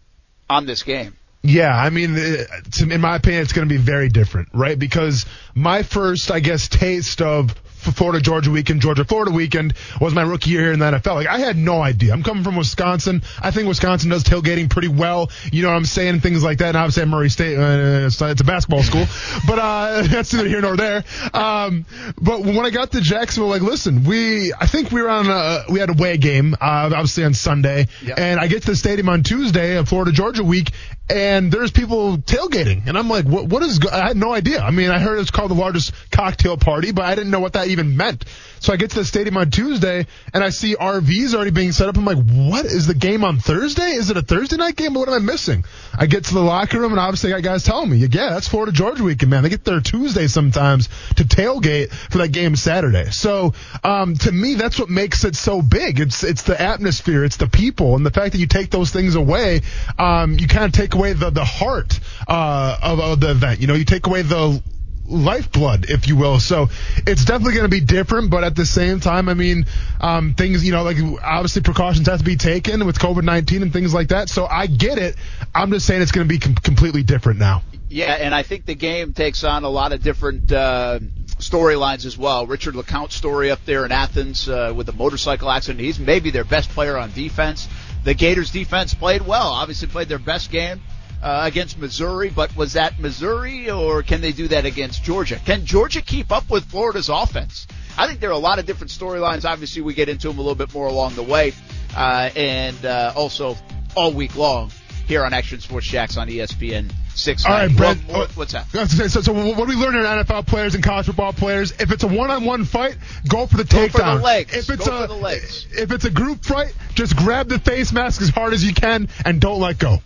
on 0.49 0.65
this 0.65 0.83
game? 0.83 1.15
Yeah, 1.45 1.75
I 1.75 1.89
mean, 1.89 2.15
uh, 2.15 2.45
in 2.89 3.01
my 3.01 3.17
opinion, 3.17 3.41
it's 3.41 3.51
going 3.51 3.67
to 3.67 3.73
be 3.73 3.81
very 3.81 4.07
different, 4.07 4.49
right? 4.53 4.79
Because 4.79 5.25
my 5.53 5.83
first, 5.83 6.31
I 6.31 6.39
guess, 6.39 6.69
taste 6.69 7.21
of 7.21 7.53
Florida 7.91 8.21
Georgia 8.21 8.51
weekend, 8.51 8.81
Georgia 8.81 9.05
Florida 9.05 9.31
weekend 9.31 9.73
was 9.99 10.13
my 10.13 10.21
rookie 10.21 10.51
year 10.51 10.61
here 10.61 10.73
in 10.73 10.79
the 10.79 10.85
NFL. 10.85 11.15
Like 11.15 11.27
I 11.27 11.39
had 11.39 11.57
no 11.57 11.81
idea. 11.81 12.13
I'm 12.13 12.23
coming 12.23 12.43
from 12.43 12.55
Wisconsin. 12.55 13.23
I 13.41 13.51
think 13.51 13.67
Wisconsin 13.67 14.09
does 14.09 14.23
tailgating 14.23 14.69
pretty 14.69 14.87
well. 14.87 15.31
You 15.51 15.63
know 15.63 15.69
what 15.69 15.75
I'm 15.75 15.85
saying? 15.85 16.19
Things 16.21 16.43
like 16.43 16.59
that. 16.59 16.69
And 16.69 16.77
obviously 16.77 17.03
at 17.03 17.09
Murray 17.09 17.29
State, 17.29 17.57
uh, 17.57 18.05
it's, 18.07 18.21
it's, 18.21 18.41
a 18.41 18.43
basketball 18.43 18.83
school, 18.83 19.05
but 19.47 19.59
uh, 19.59 20.01
that's 20.07 20.33
neither 20.33 20.47
here 20.47 20.61
nor 20.61 20.77
there. 20.77 21.03
Um, 21.33 21.85
but 22.21 22.41
when 22.41 22.65
I 22.65 22.69
got 22.69 22.91
to 22.91 23.01
Jacksonville, 23.01 23.49
like 23.49 23.61
listen, 23.61 24.03
we 24.03 24.53
I 24.53 24.67
think 24.67 24.91
we 24.91 25.01
were 25.01 25.09
on 25.09 25.27
a 25.27 25.65
we 25.71 25.79
had 25.79 25.89
a 25.89 25.93
away 25.93 26.17
game, 26.17 26.53
uh, 26.55 26.91
obviously 26.93 27.23
on 27.23 27.33
Sunday, 27.33 27.87
yep. 28.01 28.19
and 28.19 28.39
I 28.39 28.47
get 28.47 28.63
to 28.63 28.71
the 28.71 28.75
stadium 28.75 29.09
on 29.09 29.23
Tuesday, 29.23 29.77
of 29.77 29.87
Florida 29.87 30.11
Georgia 30.11 30.43
week, 30.43 30.71
and 31.09 31.51
there's 31.51 31.71
people 31.71 32.17
tailgating, 32.17 32.87
and 32.87 32.97
I'm 32.97 33.09
like, 33.09 33.25
what, 33.25 33.47
what 33.47 33.63
is? 33.63 33.79
I 33.85 34.07
had 34.07 34.17
no 34.17 34.33
idea. 34.33 34.61
I 34.61 34.71
mean, 34.71 34.89
I 34.89 34.99
heard 34.99 35.19
it's 35.19 35.31
called 35.31 35.51
the 35.51 35.55
largest 35.55 35.93
cocktail 36.11 36.57
party, 36.57 36.91
but 36.91 37.05
I 37.05 37.15
didn't 37.15 37.31
know 37.31 37.39
what 37.39 37.53
that 37.53 37.67
even 37.67 37.97
meant. 37.97 38.25
So 38.63 38.71
I 38.71 38.77
get 38.77 38.91
to 38.91 38.95
the 38.95 39.03
stadium 39.03 39.35
on 39.35 39.51
Tuesday 39.51 40.07
and 40.33 40.41
I 40.41 40.47
see 40.47 40.73
RVs 40.77 41.33
already 41.33 41.51
being 41.51 41.73
set 41.73 41.89
up. 41.89 41.97
I'm 41.97 42.05
like, 42.05 42.23
what 42.25 42.65
is 42.65 42.87
the 42.87 42.93
game 42.93 43.25
on 43.25 43.39
Thursday? 43.39 43.91
Is 43.91 44.09
it 44.09 44.15
a 44.15 44.21
Thursday 44.21 44.55
night 44.55 44.77
game? 44.77 44.93
But 44.93 44.99
What 44.99 45.09
am 45.09 45.15
I 45.15 45.19
missing? 45.19 45.65
I 45.93 46.05
get 46.05 46.23
to 46.25 46.33
the 46.33 46.39
locker 46.39 46.79
room 46.79 46.93
and 46.93 46.99
obviously 46.99 47.33
I 47.33 47.41
got 47.41 47.43
guys 47.43 47.63
telling 47.63 47.89
me, 47.89 47.97
yeah, 47.97 48.29
that's 48.29 48.47
Florida 48.47 48.71
Georgia 48.71 49.03
weekend, 49.03 49.31
man. 49.31 49.43
They 49.43 49.49
get 49.49 49.65
there 49.65 49.81
Tuesday 49.81 50.27
sometimes 50.27 50.87
to 51.17 51.25
tailgate 51.25 51.91
for 51.91 52.19
that 52.19 52.29
game 52.29 52.55
Saturday. 52.55 53.11
So, 53.11 53.53
um, 53.83 54.15
to 54.15 54.31
me, 54.31 54.53
that's 54.53 54.79
what 54.79 54.89
makes 54.89 55.25
it 55.25 55.35
so 55.35 55.61
big. 55.61 55.99
It's, 55.99 56.23
it's 56.23 56.43
the 56.43 56.59
atmosphere. 56.59 57.25
It's 57.25 57.35
the 57.35 57.47
people 57.49 57.97
and 57.97 58.05
the 58.05 58.11
fact 58.11 58.31
that 58.31 58.39
you 58.39 58.47
take 58.47 58.69
those 58.69 58.91
things 58.91 59.15
away. 59.15 59.63
Um, 59.99 60.39
you 60.39 60.47
kind 60.47 60.63
of 60.63 60.71
take 60.71 60.92
away 60.95 61.13
the, 61.13 61.29
the 61.29 61.45
heart, 61.45 61.99
uh, 62.27 62.77
of, 62.81 62.99
of 62.99 63.19
the 63.19 63.31
event. 63.31 63.61
You 63.61 63.67
know, 63.67 63.75
you 63.75 63.85
take 63.85 64.07
away 64.07 64.21
the, 64.21 64.61
lifeblood, 65.05 65.89
if 65.89 66.07
you 66.07 66.15
will. 66.15 66.39
So 66.39 66.69
it's 67.05 67.25
definitely 67.25 67.53
going 67.53 67.69
to 67.69 67.69
be 67.69 67.81
different, 67.81 68.29
but 68.29 68.43
at 68.43 68.55
the 68.55 68.65
same 68.65 68.99
time, 68.99 69.29
I 69.29 69.33
mean, 69.33 69.65
um, 70.01 70.33
things, 70.33 70.65
you 70.65 70.71
know, 70.71 70.83
like 70.83 70.97
obviously 71.21 71.61
precautions 71.61 72.07
have 72.07 72.19
to 72.19 72.25
be 72.25 72.35
taken 72.35 72.85
with 72.85 72.97
COVID-19 72.99 73.61
and 73.61 73.73
things 73.73 73.93
like 73.93 74.09
that. 74.09 74.29
So 74.29 74.45
I 74.45 74.67
get 74.67 74.97
it. 74.97 75.15
I'm 75.53 75.71
just 75.71 75.85
saying 75.85 76.01
it's 76.01 76.11
going 76.11 76.27
to 76.27 76.33
be 76.33 76.39
com- 76.39 76.55
completely 76.55 77.03
different 77.03 77.39
now. 77.39 77.63
Yeah, 77.89 78.13
and 78.13 78.33
I 78.33 78.41
think 78.41 78.65
the 78.65 78.75
game 78.75 79.13
takes 79.13 79.43
on 79.43 79.63
a 79.63 79.69
lot 79.69 79.93
of 79.93 80.01
different 80.01 80.51
uh, 80.51 80.99
storylines 81.37 82.05
as 82.05 82.17
well. 82.17 82.47
Richard 82.47 82.73
LeCounte's 82.73 83.13
story 83.13 83.51
up 83.51 83.63
there 83.65 83.85
in 83.85 83.91
Athens 83.91 84.49
uh, 84.49 84.73
with 84.75 84.87
the 84.87 84.93
motorcycle 84.93 85.51
accident. 85.51 85.79
He's 85.79 85.99
maybe 85.99 86.31
their 86.31 86.43
best 86.43 86.69
player 86.69 86.97
on 86.97 87.11
defense. 87.11 87.67
The 88.03 88.13
Gators 88.13 88.51
defense 88.51 88.93
played 88.93 89.21
well. 89.21 89.47
Obviously 89.47 89.87
played 89.87 90.09
their 90.09 90.19
best 90.19 90.51
game 90.51 90.81
uh, 91.21 91.41
against 91.43 91.77
Missouri, 91.77 92.29
but 92.29 92.55
was 92.55 92.73
that 92.73 92.99
Missouri 92.99 93.69
or 93.69 94.03
can 94.03 94.19
they 94.19 94.33
do 94.33 94.49
that 94.49 94.65
against 94.65 95.03
Georgia? 95.03 95.39
Can 95.45 95.65
Georgia 95.65 96.01
keep 96.01 96.31
up 96.31 96.49
with 96.49 96.65
Florida's 96.65 97.09
offense? 97.09 97.65
I 97.97 98.07
think 98.07 98.19
there 98.19 98.29
are 98.29 98.33
a 98.33 98.37
lot 98.37 98.59
of 98.59 98.65
different 98.65 98.91
storylines. 98.91 99.45
Obviously, 99.45 99.81
we 99.81 99.93
get 99.93 100.09
into 100.09 100.27
them 100.27 100.37
a 100.37 100.41
little 100.41 100.55
bit 100.55 100.73
more 100.73 100.87
along 100.87 101.15
the 101.15 101.23
way, 101.23 101.53
uh, 101.95 102.29
and 102.35 102.85
uh, 102.85 103.13
also 103.15 103.55
all 103.95 104.11
week 104.11 104.35
long 104.35 104.71
here 105.07 105.25
on 105.25 105.33
Action 105.33 105.59
Sports 105.59 105.87
Jax 105.87 106.17
on 106.17 106.27
ESPN 106.27 106.91
six. 107.13 107.45
All 107.45 107.51
right, 107.51 107.75
Brett. 107.75 107.97
What, 108.07 108.31
what's 108.31 108.53
that? 108.53 108.67
So, 108.69 109.21
so 109.21 109.33
what 109.33 109.67
we 109.67 109.75
learn 109.75 109.95
in 109.95 110.03
NFL 110.03 110.47
players 110.47 110.75
and 110.75 110.83
college 110.83 111.05
football 111.05 111.33
players, 111.33 111.71
if 111.79 111.91
it's 111.91 112.03
a 112.03 112.07
one-on-one 112.07 112.65
fight, 112.65 112.97
go 113.27 113.45
for 113.45 113.57
the 113.57 113.63
takedown. 113.63 113.91
Go 113.91 113.97
for 113.97 114.17
the 114.17 114.23
legs. 114.23 114.55
If 114.55 114.69
it's 114.69 114.87
go 114.87 114.97
a, 114.97 115.01
for 115.01 115.13
the 115.13 115.19
legs. 115.19 115.67
If 115.71 115.91
it's 115.91 116.05
a 116.05 116.11
group 116.11 116.43
fight, 116.45 116.73
just 116.93 117.15
grab 117.15 117.49
the 117.49 117.59
face 117.59 117.91
mask 117.91 118.21
as 118.21 118.29
hard 118.29 118.53
as 118.53 118.63
you 118.63 118.73
can 118.73 119.09
and 119.25 119.39
don't 119.39 119.59
let 119.59 119.77
go. 119.77 119.97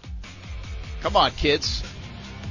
Come 1.02 1.16
on, 1.16 1.32
kids. 1.32 1.84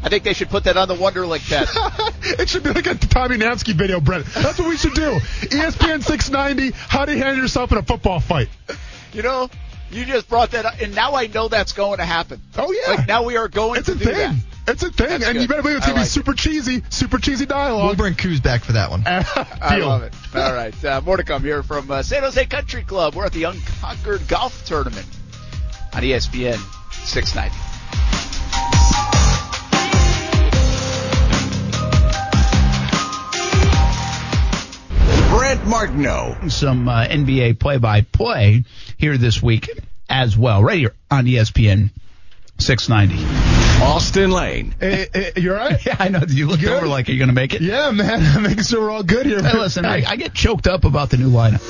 I 0.02 0.08
think 0.08 0.22
they 0.22 0.34
should 0.34 0.50
put 0.50 0.64
that 0.64 0.76
on 0.76 0.88
the 0.88 0.94
Wonderlic 0.94 1.48
test. 1.48 1.76
it 2.40 2.48
should 2.48 2.62
be 2.62 2.70
like 2.70 2.86
a 2.86 2.94
Tommy 2.94 3.38
Namsky 3.38 3.72
video, 3.72 3.98
Brent. 3.98 4.26
That's 4.26 4.58
what 4.58 4.68
we 4.68 4.76
should 4.76 4.94
do. 4.94 5.18
ESPN 5.48 6.02
690. 6.02 6.70
How 6.76 7.04
do 7.06 7.12
you 7.12 7.18
handle 7.18 7.42
yourself 7.42 7.72
in 7.72 7.78
a 7.78 7.82
football 7.82 8.20
fight? 8.20 8.48
you 9.12 9.22
know, 9.22 9.50
you 9.90 10.04
just 10.04 10.28
brought 10.28 10.50
that 10.52 10.64
up, 10.66 10.80
and 10.80 10.94
now 10.94 11.14
I 11.14 11.26
know 11.28 11.48
that's 11.48 11.72
going 11.72 11.98
to 11.98 12.04
happen. 12.04 12.40
Oh 12.56 12.72
yeah. 12.72 12.94
Like 12.94 13.06
now 13.08 13.24
we 13.24 13.36
are 13.36 13.48
going 13.48 13.78
it's 13.78 13.86
to 13.86 13.92
a 13.92 13.96
do 13.96 14.04
thing. 14.04 14.14
that. 14.14 14.34
It's 14.68 14.82
a 14.82 14.90
thing, 14.90 15.06
That's 15.08 15.24
and 15.24 15.34
good. 15.34 15.42
you 15.42 15.48
better 15.48 15.62
believe 15.62 15.76
it's 15.76 15.86
I 15.86 15.90
gonna 15.90 16.00
like 16.00 16.06
be 16.06 16.10
super 16.10 16.32
cheesy, 16.32 16.82
super 16.90 17.18
cheesy 17.18 17.46
dialogue. 17.46 17.86
We'll 17.86 17.94
bring 17.94 18.16
Coos 18.16 18.40
back 18.40 18.64
for 18.64 18.72
that 18.72 18.90
one. 18.90 19.04
I 19.06 19.76
love 19.78 20.02
it. 20.02 20.12
All 20.34 20.52
right, 20.52 20.84
uh, 20.84 21.00
more 21.02 21.16
to 21.16 21.22
come 21.22 21.42
here 21.44 21.62
from 21.62 21.88
uh, 21.88 22.02
San 22.02 22.24
Jose 22.24 22.44
Country 22.46 22.82
Club. 22.82 23.14
We're 23.14 23.26
at 23.26 23.32
the 23.32 23.44
Unconquered 23.44 24.26
Golf 24.26 24.64
Tournament 24.64 25.06
on 25.94 26.02
ESPN 26.02 26.58
690. 27.06 27.54
Brent 35.56 35.68
Martineau. 35.68 36.36
some 36.48 36.88
uh, 36.88 37.06
NBA 37.06 37.58
play-by-play 37.58 38.64
here 38.98 39.16
this 39.16 39.42
week 39.42 39.70
as 40.08 40.36
well, 40.36 40.62
right 40.62 40.78
here 40.78 40.94
on 41.10 41.24
ESPN 41.24 41.90
690. 42.58 43.82
Austin 43.82 44.30
Lane. 44.30 44.74
Eh, 44.80 45.06
eh, 45.14 45.30
you 45.36 45.52
all 45.52 45.58
right? 45.58 45.82
Yeah, 45.86 45.96
I 45.98 46.08
know. 46.08 46.20
You 46.28 46.46
looked 46.48 46.62
Good. 46.62 46.72
over 46.72 46.86
like, 46.86 47.08
are 47.08 47.12
you 47.12 47.18
going 47.18 47.28
to 47.28 47.34
make 47.34 47.54
it? 47.54 47.62
Yeah, 47.62 47.90
man. 47.90 48.22
I 48.36 48.40
Making 48.40 48.64
sure 48.64 48.82
we're 48.82 48.90
all 48.90 49.02
good 49.02 49.26
here. 49.26 49.42
Hey, 49.42 49.56
listen, 49.58 49.84
I, 49.86 50.04
I 50.06 50.16
get 50.16 50.34
choked 50.34 50.66
up 50.66 50.84
about 50.84 51.10
the 51.10 51.16
new 51.16 51.30
lineup. 51.30 51.62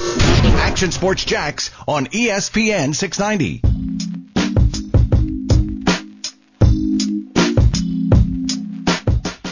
Action 0.59 0.91
Sports 0.91 1.25
Jax 1.25 1.71
on 1.87 2.07
ESPN 2.07 2.95
690. 2.95 3.63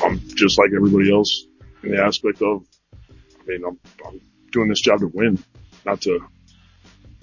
I'm 0.02 0.20
just 0.36 0.58
like 0.58 0.70
everybody 0.74 1.12
else 1.12 1.44
in 1.82 1.90
the 1.92 2.02
aspect 2.02 2.42
of, 2.42 2.64
I 3.44 3.50
mean, 3.50 3.64
I'm, 3.64 3.78
I'm 4.06 4.20
doing 4.50 4.68
this 4.68 4.80
job 4.80 5.00
to 5.00 5.08
win, 5.08 5.42
not 5.84 6.00
to, 6.02 6.20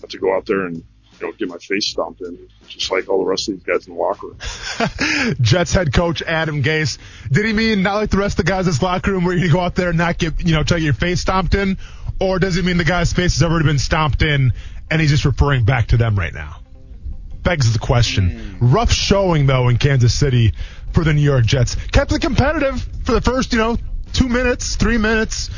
not 0.02 0.10
to 0.10 0.18
go 0.18 0.36
out 0.36 0.46
there 0.46 0.66
and, 0.66 0.78
you 0.78 1.28
know, 1.28 1.32
get 1.34 1.50
my 1.50 1.58
face 1.58 1.88
stomped 1.88 2.22
in, 2.22 2.48
just 2.68 2.92
like 2.92 3.10
all 3.10 3.20
the 3.20 3.26
rest 3.26 3.50
of 3.50 3.56
these 3.56 3.64
guys 3.64 3.88
in 3.88 3.96
the 3.96 4.00
locker 4.00 4.28
room. 4.28 5.36
Jets 5.42 5.74
head 5.74 5.94
coach 5.94 6.22
Adam 6.22 6.64
Gase. 6.64 6.98
Did 7.32 7.46
he 7.46 7.54
mean 7.54 7.84
not 7.84 7.96
like 7.96 8.10
the 8.10 8.18
rest 8.18 8.40
of 8.40 8.46
the 8.46 8.52
guys 8.52 8.66
in 8.66 8.72
this 8.72 8.82
locker 8.82 9.12
room 9.12 9.26
where 9.26 9.36
you 9.36 9.52
go 9.52 9.60
out 9.60 9.76
there 9.76 9.90
and 9.90 9.98
not 9.98 10.18
get, 10.18 10.46
you 10.46 10.54
know, 10.54 10.64
try 10.64 10.78
to 10.78 10.82
get 10.82 10.86
your 10.86 10.94
face 10.94 11.22
stomped 11.22 11.54
in? 11.56 11.78
Or 12.20 12.38
does 12.38 12.56
he 12.56 12.62
mean 12.62 12.78
the 12.78 12.84
guy's 12.84 13.14
face 13.14 13.34
has 13.34 13.44
already 13.44 13.66
been 13.66 13.80
stomped 13.80 14.22
in 14.22 14.54
and 14.90 15.02
he's 15.02 15.10
just 15.10 15.26
referring 15.26 15.66
back 15.66 15.88
to 15.88 15.98
them 15.98 16.18
right 16.18 16.34
now? 16.34 16.58
Begs 17.44 17.74
the 17.74 17.80
question. 17.80 18.58
Hmm. 18.60 18.74
Rough 18.74 18.92
showing 18.92 19.48
though 19.48 19.70
in 19.70 19.78
Kansas 19.78 20.18
City 20.18 20.54
for 20.94 21.04
the 21.04 21.14
New 21.14 21.22
York 21.22 21.46
Jets. 21.46 21.76
Kept 21.76 22.12
it 22.12 22.22
competitive 22.22 22.82
for 23.04 23.14
the 23.14 23.22
first, 23.22 23.54
you 23.54 23.58
know, 23.58 23.78
two 24.14 24.30
minutes, 24.30 24.76
three 24.76 24.98
minutes. 24.98 25.50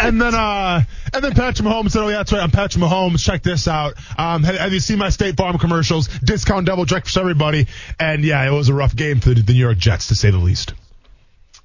and 0.00 0.20
then, 0.20 0.34
uh, 0.34 0.82
and 1.12 1.24
then 1.24 1.32
Patrick 1.32 1.66
Mahomes 1.66 1.92
said, 1.92 2.02
oh 2.02 2.08
yeah, 2.08 2.18
that's 2.18 2.32
right. 2.32 2.42
I'm 2.42 2.50
Patrick 2.50 2.82
Mahomes. 2.82 3.24
Check 3.24 3.42
this 3.42 3.68
out. 3.68 3.94
Um, 4.18 4.42
have, 4.42 4.56
have 4.56 4.72
you 4.72 4.80
seen 4.80 4.98
my 4.98 5.10
State 5.10 5.36
Farm 5.36 5.58
commercials? 5.58 6.08
Discount 6.08 6.66
double 6.66 6.86
check 6.86 7.06
for 7.06 7.20
everybody. 7.20 7.66
And 7.98 8.24
yeah, 8.24 8.46
it 8.46 8.52
was 8.52 8.68
a 8.68 8.74
rough 8.74 8.94
game 8.94 9.20
for 9.20 9.30
the, 9.30 9.42
the 9.42 9.52
New 9.52 9.60
York 9.60 9.78
Jets 9.78 10.08
to 10.08 10.14
say 10.14 10.30
the 10.30 10.38
least. 10.38 10.74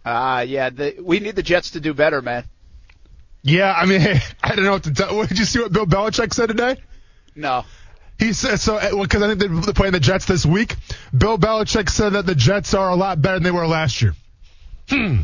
Uh, 0.06 0.46
yeah, 0.48 0.70
the, 0.70 0.96
we 1.02 1.20
need 1.20 1.36
the 1.36 1.44
Jets 1.44 1.72
to 1.72 1.80
do 1.80 1.94
better, 1.94 2.22
man. 2.22 2.46
Yeah, 3.42 3.74
I 3.74 3.86
mean, 3.86 4.02
I 4.44 4.56
don't 4.56 4.66
know 4.66 4.72
what 4.72 4.84
to 4.84 4.94
tell. 4.94 5.16
What, 5.16 5.30
did 5.30 5.40
you 5.40 5.46
see 5.46 5.60
what 5.60 5.72
Bill 5.72 5.86
Belichick 5.86 6.34
said 6.34 6.48
today? 6.48 6.78
No. 7.36 7.64
He 8.18 8.34
said 8.34 8.60
so 8.60 8.78
because 9.02 9.22
I 9.22 9.34
think 9.34 9.40
they're 9.40 9.74
playing 9.74 9.94
the 9.94 10.00
Jets 10.00 10.26
this 10.26 10.46
week. 10.46 10.76
Bill 11.18 11.38
Belichick 11.38 11.90
said 11.90 12.14
that 12.14 12.26
the 12.26 12.36
Jets 12.36 12.74
are 12.74 12.90
a 12.90 12.96
lot 12.96 13.22
better 13.22 13.36
than 13.36 13.44
they 13.44 13.52
were 13.52 13.66
last 13.66 14.02
year. 14.02 14.14
Hmm. 14.90 15.22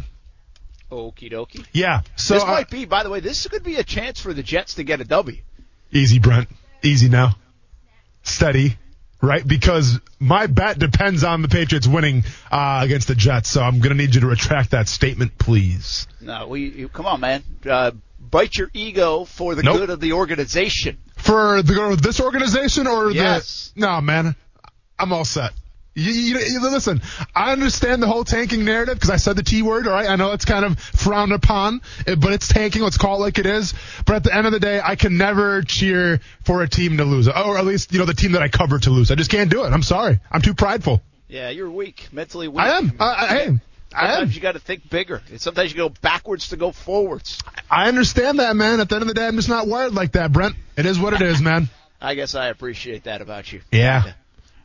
Okie 0.91 1.31
dokie. 1.31 1.65
Yeah. 1.73 2.01
So 2.15 2.35
this 2.35 2.43
uh, 2.43 2.47
might 2.47 2.69
be, 2.69 2.85
by 2.85 3.03
the 3.03 3.09
way, 3.09 3.19
this 3.19 3.47
could 3.47 3.63
be 3.63 3.75
a 3.77 3.83
chance 3.83 4.19
for 4.21 4.33
the 4.33 4.43
Jets 4.43 4.75
to 4.75 4.83
get 4.83 5.01
a 5.01 5.03
W. 5.05 5.41
easy, 5.91 6.19
Brent. 6.19 6.47
Easy 6.83 7.09
now. 7.09 7.35
Steady. 8.23 8.77
Right? 9.21 9.47
Because 9.47 9.99
my 10.19 10.45
bet 10.45 10.77
depends 10.77 11.23
on 11.23 11.41
the 11.41 11.47
Patriots 11.47 11.87
winning 11.87 12.23
uh, 12.51 12.81
against 12.83 13.07
the 13.07 13.15
Jets. 13.15 13.49
So 13.49 13.61
I'm 13.63 13.79
going 13.79 13.89
to 13.89 13.95
need 13.97 14.13
you 14.13 14.21
to 14.21 14.27
retract 14.27 14.71
that 14.71 14.87
statement, 14.87 15.37
please. 15.39 16.05
No, 16.21 16.47
we 16.47 16.65
you, 16.69 16.89
come 16.89 17.07
on, 17.07 17.21
man. 17.21 17.43
Uh, 17.67 17.91
bite 18.19 18.55
your 18.57 18.69
ego 18.73 19.25
for 19.25 19.55
the 19.55 19.63
Nope. 19.63 19.77
good 19.77 19.89
of 19.89 19.99
the 19.99 20.13
organization. 20.13 20.97
For 21.17 21.63
the 21.63 21.73
good 21.73 21.93
of 21.93 22.01
this 22.03 22.19
organization 22.19 22.85
or 22.85 23.09
Yes. 23.09 23.71
the 23.73 23.81
no, 23.81 24.01
man, 24.01 24.35
I'm 24.99 25.11
all 25.11 25.25
set. 25.25 25.53
You, 25.97 26.11
you, 26.11 26.39
you- 26.39 26.59
listen, 26.61 27.01
I 27.33 27.53
understand 27.53 28.03
the 28.03 28.07
whole 28.07 28.25
tanking 28.25 28.65
narrative 28.65 28.95
because 28.95 29.09
I 29.09 29.15
said 29.15 29.37
the 29.37 29.43
T 29.43 29.61
word. 29.61 29.87
All 29.87 29.93
right, 29.93 30.09
I 30.09 30.17
know 30.17 30.33
it's 30.33 30.43
kind 30.45 30.65
of 30.65 30.77
frowned 30.77 31.31
upon, 31.31 31.81
but 32.05 32.33
it's 32.33 32.49
tanking. 32.49 32.81
Let's 32.81 32.97
call 32.97 33.15
it 33.17 33.19
like 33.21 33.39
it 33.39 33.45
is. 33.45 33.73
But 34.05 34.17
at 34.17 34.23
the 34.25 34.35
end 34.35 34.45
of 34.45 34.51
the 34.51 34.59
day, 34.59 34.81
I 34.83 34.95
can 34.95 35.17
never 35.17 35.61
cheer 35.61 36.19
for 36.43 36.61
a 36.63 36.67
team 36.69 36.97
to 36.97 37.05
lose, 37.05 37.27
or 37.29 37.57
at 37.57 37.65
least 37.65 37.93
you 37.93 37.99
know 37.99 38.05
the 38.05 38.13
team 38.13 38.33
that 38.33 38.41
I 38.41 38.49
cover 38.49 38.77
to 38.77 38.89
lose. 38.89 39.09
I 39.09 39.15
just 39.15 39.31
can't 39.31 39.49
do 39.49 39.63
it. 39.63 39.71
I'm 39.71 39.83
sorry. 39.83 40.19
I'm 40.29 40.41
too 40.41 40.53
prideful. 40.53 41.01
Yeah, 41.29 41.49
you're 41.49 41.71
weak, 41.71 42.09
mentally 42.11 42.47
weak. 42.49 42.59
I 42.59 42.77
am. 42.77 42.91
I, 42.99 43.05
I, 43.05 43.25
I 43.25 43.37
am. 43.43 43.61
I 43.95 44.05
am. 44.07 44.11
Sometimes 44.11 44.35
you 44.35 44.41
got 44.41 44.51
to 44.51 44.59
think 44.59 44.89
bigger. 44.89 45.21
Sometimes 45.37 45.71
you 45.71 45.77
go 45.77 45.87
backwards 45.89 46.49
to 46.49 46.57
go 46.57 46.73
forwards. 46.73 47.41
I 47.71 47.87
understand 47.87 48.39
that, 48.39 48.55
man. 48.57 48.81
At 48.81 48.89
the 48.89 48.95
end 48.95 49.03
of 49.03 49.07
the 49.07 49.13
day, 49.13 49.25
I'm 49.25 49.37
just 49.37 49.47
not 49.47 49.67
wired 49.67 49.93
like 49.95 50.11
that, 50.11 50.33
Brent. 50.33 50.55
It 50.75 50.85
is 50.85 50.99
what 50.99 51.13
it 51.13 51.21
is, 51.21 51.41
man. 51.41 51.69
I 52.01 52.15
guess 52.15 52.35
I 52.35 52.47
appreciate 52.49 53.05
that 53.05 53.21
about 53.21 53.51
you. 53.53 53.61
Yeah. 53.71 54.11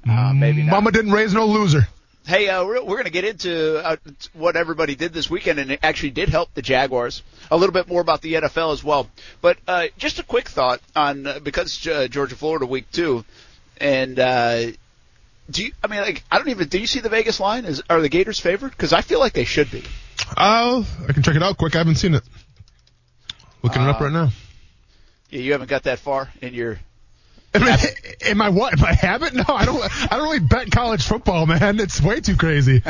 Uh, 0.09 0.33
maybe 0.35 0.63
not. 0.63 0.73
Mama 0.73 0.93
didn't 0.93 1.13
raise 1.13 1.35
no 1.35 1.47
loser. 1.47 1.87
Hey, 2.27 2.49
uh, 2.49 2.65
we're, 2.65 2.83
we're 2.83 2.97
going 2.97 3.05
to 3.07 3.11
get 3.11 3.25
into 3.25 3.85
uh, 3.85 3.97
what 4.35 4.55
everybody 4.55 4.95
did 4.95 5.13
this 5.13 5.29
weekend, 5.31 5.59
and 5.59 5.71
it 5.73 5.81
actually 5.83 6.11
did 6.11 6.29
help 6.29 6.53
the 6.55 6.63
Jaguars. 6.63 7.23
A 7.51 7.57
little 7.57 7.73
bit 7.73 7.89
more 7.89 8.01
about 8.01 8.21
the 8.21 8.35
NFL 8.35 8.73
as 8.73 8.85
well. 8.85 9.09
But 9.41 9.57
uh, 9.67 9.87
just 9.99 10.19
a 10.19 10.23
quick 10.23 10.49
thought 10.49 10.81
on 10.95 11.27
uh, 11.27 11.39
because 11.41 11.87
uh, 11.87 12.09
Georgia 12.09 12.37
Florida 12.37 12.67
week 12.67 12.91
two, 12.93 13.25
and 13.79 14.19
uh, 14.19 14.67
do 15.51 15.65
you? 15.65 15.73
I 15.83 15.87
mean, 15.89 16.01
like, 16.03 16.23
I 16.31 16.39
don't 16.39 16.51
even. 16.51 16.69
Do 16.69 16.79
you 16.79 16.87
see 16.87 17.01
the 17.01 17.09
Vegas 17.09 17.41
line? 17.41 17.65
Is 17.65 17.83
are 17.91 18.01
the 18.01 18.09
Gators 18.11 18.39
favored? 18.39 18.71
Because 18.71 18.93
I 18.93 19.01
feel 19.01 19.19
like 19.19 19.33
they 19.33 19.45
should 19.45 19.71
be. 19.71 19.83
Oh, 20.37 20.87
I 21.09 21.13
can 21.13 21.23
check 21.23 21.35
it 21.37 21.43
out 21.43 21.57
quick. 21.59 21.75
I 21.75 21.79
haven't 21.79 21.97
seen 21.97 22.15
it. 22.15 22.23
Looking 23.63 23.83
it 23.83 23.89
up 23.89 24.01
Uh, 24.01 24.05
right 24.05 24.13
now. 24.13 24.29
Yeah, 25.31 25.41
you 25.41 25.53
haven't 25.53 25.69
got 25.71 25.85
that 25.85 25.99
far 25.99 26.31
in 26.41 26.55
your. 26.55 26.79
Am 27.55 27.65
I, 27.65 27.95
am 28.27 28.43
I 28.43 28.49
what? 28.51 28.79
Am 28.79 28.85
I 28.85 28.93
habit? 28.93 29.35
No, 29.35 29.43
I 29.49 29.65
don't. 29.65 29.83
I 29.83 30.17
don't 30.17 30.23
really 30.23 30.39
bet 30.39 30.71
college 30.71 31.05
football, 31.05 31.47
man. 31.47 31.81
It's 31.81 32.01
way 32.01 32.21
too 32.21 32.37
crazy. 32.37 32.81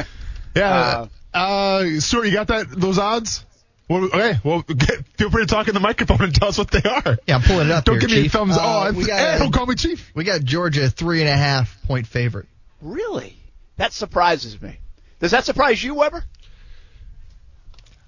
Yeah. 0.55 1.07
Uh, 1.33 1.85
Stuart, 2.01 2.27
you 2.27 2.33
got 2.33 2.49
that? 2.49 2.67
Those 2.71 2.99
odds? 2.99 3.47
Well, 3.89 4.05
okay. 4.05 4.39
Well, 4.45 4.61
get, 4.63 5.07
feel 5.17 5.31
free 5.31 5.45
to 5.45 5.47
talk 5.47 5.69
in 5.69 5.75
the 5.75 5.81
microphone 5.81 6.23
and 6.23 6.35
tell 6.35 6.49
us 6.49 6.59
what 6.59 6.71
they 6.71 6.83
are. 6.89 7.19
Yeah, 7.27 7.37
I'm 7.37 7.43
pulling 7.43 7.69
it 7.69 7.73
up 7.73 7.85
Don't 7.85 7.95
here, 7.95 8.01
give 8.03 8.11
me 8.11 8.23
Chief. 8.25 8.35
a 8.35 8.39
thumbs. 8.39 8.57
Uh, 8.59 8.61
oh, 8.89 8.93
we 8.93 9.05
hey, 9.05 9.09
got- 9.09 9.39
don't 9.39 9.53
call 9.53 9.65
me 9.67 9.77
chief. 9.77 10.13
We 10.15 10.25
got 10.25 10.43
Georgia 10.45 10.91
three 10.91 11.21
and 11.21 11.29
a 11.31 11.37
half 11.37 11.81
point 11.85 12.07
favorite. 12.07 12.47
Really? 12.83 13.37
That 13.79 13.93
surprises 13.95 14.61
me. 14.61 14.79
Does 15.21 15.31
that 15.31 15.45
surprise 15.45 15.83
you, 15.83 15.95
Weber? 15.95 16.23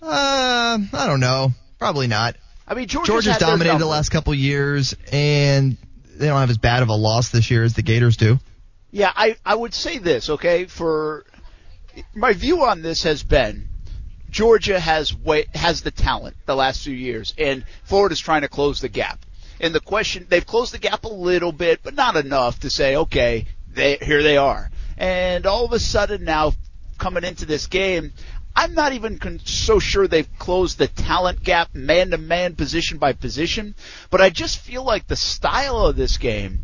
Uh, 0.02 0.78
I 0.92 1.06
don't 1.06 1.20
know. 1.20 1.52
Probably 1.78 2.08
not. 2.08 2.36
I 2.66 2.74
mean, 2.74 2.88
Georgia's, 2.88 3.08
Georgia's 3.24 3.38
dominated 3.38 3.78
the 3.78 3.86
last 3.86 4.10
couple 4.10 4.34
years, 4.34 4.94
and 5.10 5.76
they 6.22 6.28
don't 6.28 6.40
have 6.40 6.50
as 6.50 6.58
bad 6.58 6.82
of 6.82 6.88
a 6.88 6.94
loss 6.94 7.30
this 7.30 7.50
year 7.50 7.64
as 7.64 7.74
the 7.74 7.82
Gators 7.82 8.16
do. 8.16 8.38
Yeah, 8.92 9.12
I, 9.14 9.37
I 9.44 9.54
would 9.54 9.74
say 9.74 9.98
this, 9.98 10.30
okay? 10.30 10.66
For 10.66 11.26
my 12.14 12.32
view 12.32 12.62
on 12.62 12.80
this 12.82 13.02
has 13.02 13.22
been 13.22 13.68
Georgia 14.30 14.78
has 14.78 15.14
way, 15.14 15.46
has 15.54 15.82
the 15.82 15.90
talent 15.90 16.37
the 16.46 16.54
last 16.54 16.85
few 16.85 16.94
years, 16.94 17.35
and 17.37 17.64
Florida's 17.85 18.20
trying 18.20 18.42
to 18.42 18.48
close 18.48 18.80
the 18.80 18.88
gap. 18.88 19.18
And 19.61 19.74
the 19.74 19.80
question, 19.80 20.26
they've 20.28 20.46
closed 20.46 20.72
the 20.72 20.78
gap 20.78 21.04
a 21.04 21.08
little 21.08 21.52
bit, 21.52 21.80
but 21.82 21.94
not 21.94 22.16
enough 22.16 22.61
to 22.61 22.70
say, 22.70 22.96
okay, 22.96 23.46
they, 23.72 23.96
here 23.96 24.22
they 24.22 24.37
are. 24.37 24.70
And 24.96 25.44
all 25.44 25.64
of 25.64 25.72
a 25.72 25.78
sudden 25.78 26.24
now, 26.24 26.52
coming 26.98 27.24
into 27.24 27.46
this 27.46 27.66
game, 27.66 28.12
I'm 28.54 28.74
not 28.74 28.92
even 28.92 29.18
con- 29.18 29.40
so 29.44 29.78
sure 29.78 30.06
they've 30.06 30.28
closed 30.38 30.78
the 30.78 30.88
talent 30.88 31.42
gap 31.42 31.74
man 31.74 32.10
to 32.10 32.18
man, 32.18 32.54
position 32.54 32.98
by 32.98 33.12
position, 33.12 33.74
but 34.10 34.20
I 34.20 34.30
just 34.30 34.58
feel 34.58 34.84
like 34.84 35.06
the 35.06 35.16
style 35.16 35.86
of 35.86 35.96
this 35.96 36.18
game, 36.18 36.60